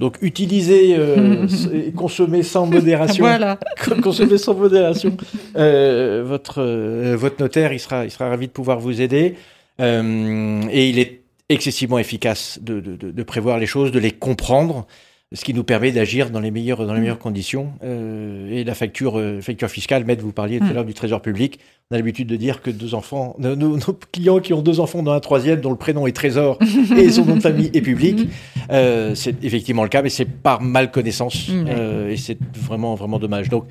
Donc 0.00 0.18
utiliser 0.22 0.96
euh, 0.98 1.46
et 1.72 1.92
consommer 1.92 2.42
sans 2.42 2.66
modération. 2.66 3.24
voilà. 3.24 3.58
consommer 4.02 4.38
sans 4.38 4.54
modération. 4.54 5.16
Euh, 5.56 6.24
votre 6.26 6.60
euh, 6.60 7.16
votre 7.16 7.40
notaire, 7.40 7.72
il 7.72 7.78
sera 7.78 8.04
il 8.04 8.10
sera 8.10 8.28
ravi 8.28 8.48
de 8.48 8.52
pouvoir 8.52 8.80
vous 8.80 9.00
aider. 9.00 9.36
et 9.78 10.88
il 10.88 10.98
est 10.98 11.20
excessivement 11.48 11.98
efficace 11.98 12.58
de, 12.62 12.80
de, 12.80 12.96
de, 12.96 13.22
prévoir 13.22 13.58
les 13.58 13.66
choses, 13.66 13.92
de 13.92 13.98
les 13.98 14.10
comprendre. 14.10 14.86
Ce 15.34 15.44
qui 15.44 15.52
nous 15.52 15.64
permet 15.64 15.90
d'agir 15.90 16.30
dans 16.30 16.38
les 16.38 16.52
meilleures, 16.52 16.86
dans 16.86 16.94
les 16.94 17.00
meilleures 17.00 17.18
conditions. 17.18 17.72
Euh, 17.82 18.50
et 18.52 18.62
la 18.62 18.74
facture, 18.74 19.18
euh, 19.18 19.40
facture 19.40 19.68
fiscale, 19.68 20.04
Maître, 20.04 20.22
vous 20.22 20.32
parliez 20.32 20.58
tout 20.60 20.64
à 20.64 20.68
mm. 20.68 20.74
l'heure 20.74 20.84
du 20.84 20.94
Trésor 20.94 21.20
public. 21.20 21.58
On 21.90 21.94
a 21.96 21.98
l'habitude 21.98 22.28
de 22.28 22.36
dire 22.36 22.62
que 22.62 22.70
deux 22.70 22.94
enfants, 22.94 23.34
nos, 23.38 23.56
nos, 23.56 23.78
clients 24.12 24.38
qui 24.38 24.54
ont 24.54 24.62
deux 24.62 24.78
enfants 24.78 25.02
dans 25.02 25.12
un 25.12 25.20
troisième, 25.20 25.60
dont 25.60 25.70
le 25.70 25.76
prénom 25.76 26.06
est 26.06 26.12
Trésor 26.12 26.58
et 26.96 27.10
son 27.10 27.24
nom 27.24 27.36
de 27.36 27.40
famille 27.40 27.70
est 27.74 27.80
public, 27.80 28.20
mm. 28.20 28.28
euh, 28.70 29.14
c'est 29.16 29.42
effectivement 29.44 29.82
le 29.82 29.88
cas, 29.88 30.02
mais 30.02 30.08
c'est 30.08 30.24
par 30.24 30.62
malconnaissance 30.62 31.48
mm. 31.48 31.64
euh, 31.68 32.10
et 32.10 32.16
c'est 32.16 32.38
vraiment 32.54 32.94
vraiment 32.94 33.18
dommage. 33.18 33.48
Donc, 33.48 33.66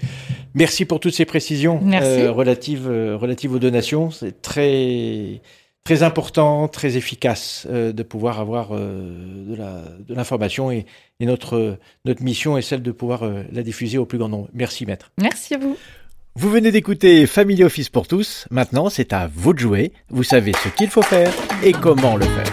merci 0.53 0.83
pour 0.83 0.99
toutes 0.99 1.15
ces 1.15 1.25
précisions 1.25 1.79
relatives 1.79 2.87
relatives 2.87 3.53
aux 3.53 3.59
donations. 3.59 4.11
C'est 4.11 4.41
très 4.41 5.39
très 5.83 6.03
important, 6.03 6.67
très 6.67 6.97
efficace 6.97 7.67
euh, 7.69 7.91
de 7.91 8.03
pouvoir 8.03 8.39
avoir 8.39 8.69
euh, 8.71 9.97
de 10.07 10.13
l'information 10.13 10.71
et, 10.71 10.85
et, 11.19 11.25
notre, 11.25 11.77
notre 12.05 12.23
mission 12.23 12.57
est 12.57 12.61
celle 12.61 12.81
de 12.81 12.91
pouvoir 12.91 13.23
euh, 13.23 13.43
la 13.51 13.63
diffuser 13.63 13.97
au 13.97 14.05
plus 14.05 14.17
grand 14.17 14.29
nombre. 14.29 14.49
Merci 14.53 14.85
maître. 14.85 15.11
Merci 15.19 15.55
à 15.55 15.57
vous. 15.57 15.77
Vous 16.35 16.49
venez 16.49 16.71
d'écouter 16.71 17.27
Family 17.27 17.63
Office 17.63 17.89
pour 17.89 18.07
tous. 18.07 18.47
Maintenant, 18.49 18.89
c'est 18.89 19.13
à 19.13 19.29
vous 19.33 19.53
de 19.53 19.59
jouer. 19.59 19.93
Vous 20.09 20.23
savez 20.23 20.53
ce 20.53 20.69
qu'il 20.69 20.89
faut 20.89 21.03
faire 21.03 21.31
et 21.63 21.73
comment 21.73 22.15
le 22.15 22.25
faire. 22.25 22.51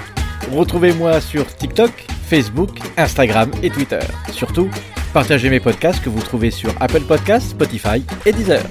Retrouvez-moi 0.52 1.20
sur 1.20 1.46
TikTok, 1.56 1.92
Facebook, 2.24 2.70
Instagram 2.98 3.50
et 3.62 3.70
Twitter. 3.70 4.00
Surtout, 4.32 4.68
partagez 5.14 5.48
mes 5.48 5.60
podcasts 5.60 6.02
que 6.02 6.10
vous 6.10 6.20
trouvez 6.20 6.50
sur 6.50 6.74
Apple 6.80 7.02
Podcasts, 7.02 7.50
Spotify 7.50 8.02
et 8.26 8.32
Deezer. 8.32 8.64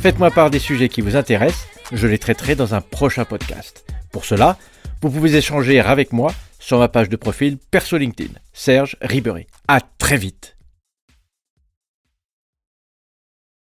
Faites-moi 0.00 0.30
part 0.30 0.50
des 0.50 0.60
sujets 0.60 0.88
qui 0.88 1.00
vous 1.00 1.16
intéressent. 1.16 1.66
Je 1.92 2.06
les 2.06 2.18
traiterai 2.18 2.54
dans 2.54 2.74
un 2.74 2.80
prochain 2.80 3.24
podcast. 3.24 3.84
Pour 4.16 4.24
cela, 4.24 4.56
vous 5.02 5.10
pouvez 5.10 5.36
échanger 5.36 5.78
avec 5.78 6.10
moi 6.10 6.32
sur 6.58 6.78
ma 6.78 6.88
page 6.88 7.10
de 7.10 7.16
profil 7.16 7.58
perso 7.70 7.98
LinkedIn, 7.98 8.32
Serge 8.54 8.96
Ribéry. 9.02 9.46
À 9.68 9.82
très 9.82 10.16
vite. 10.16 10.55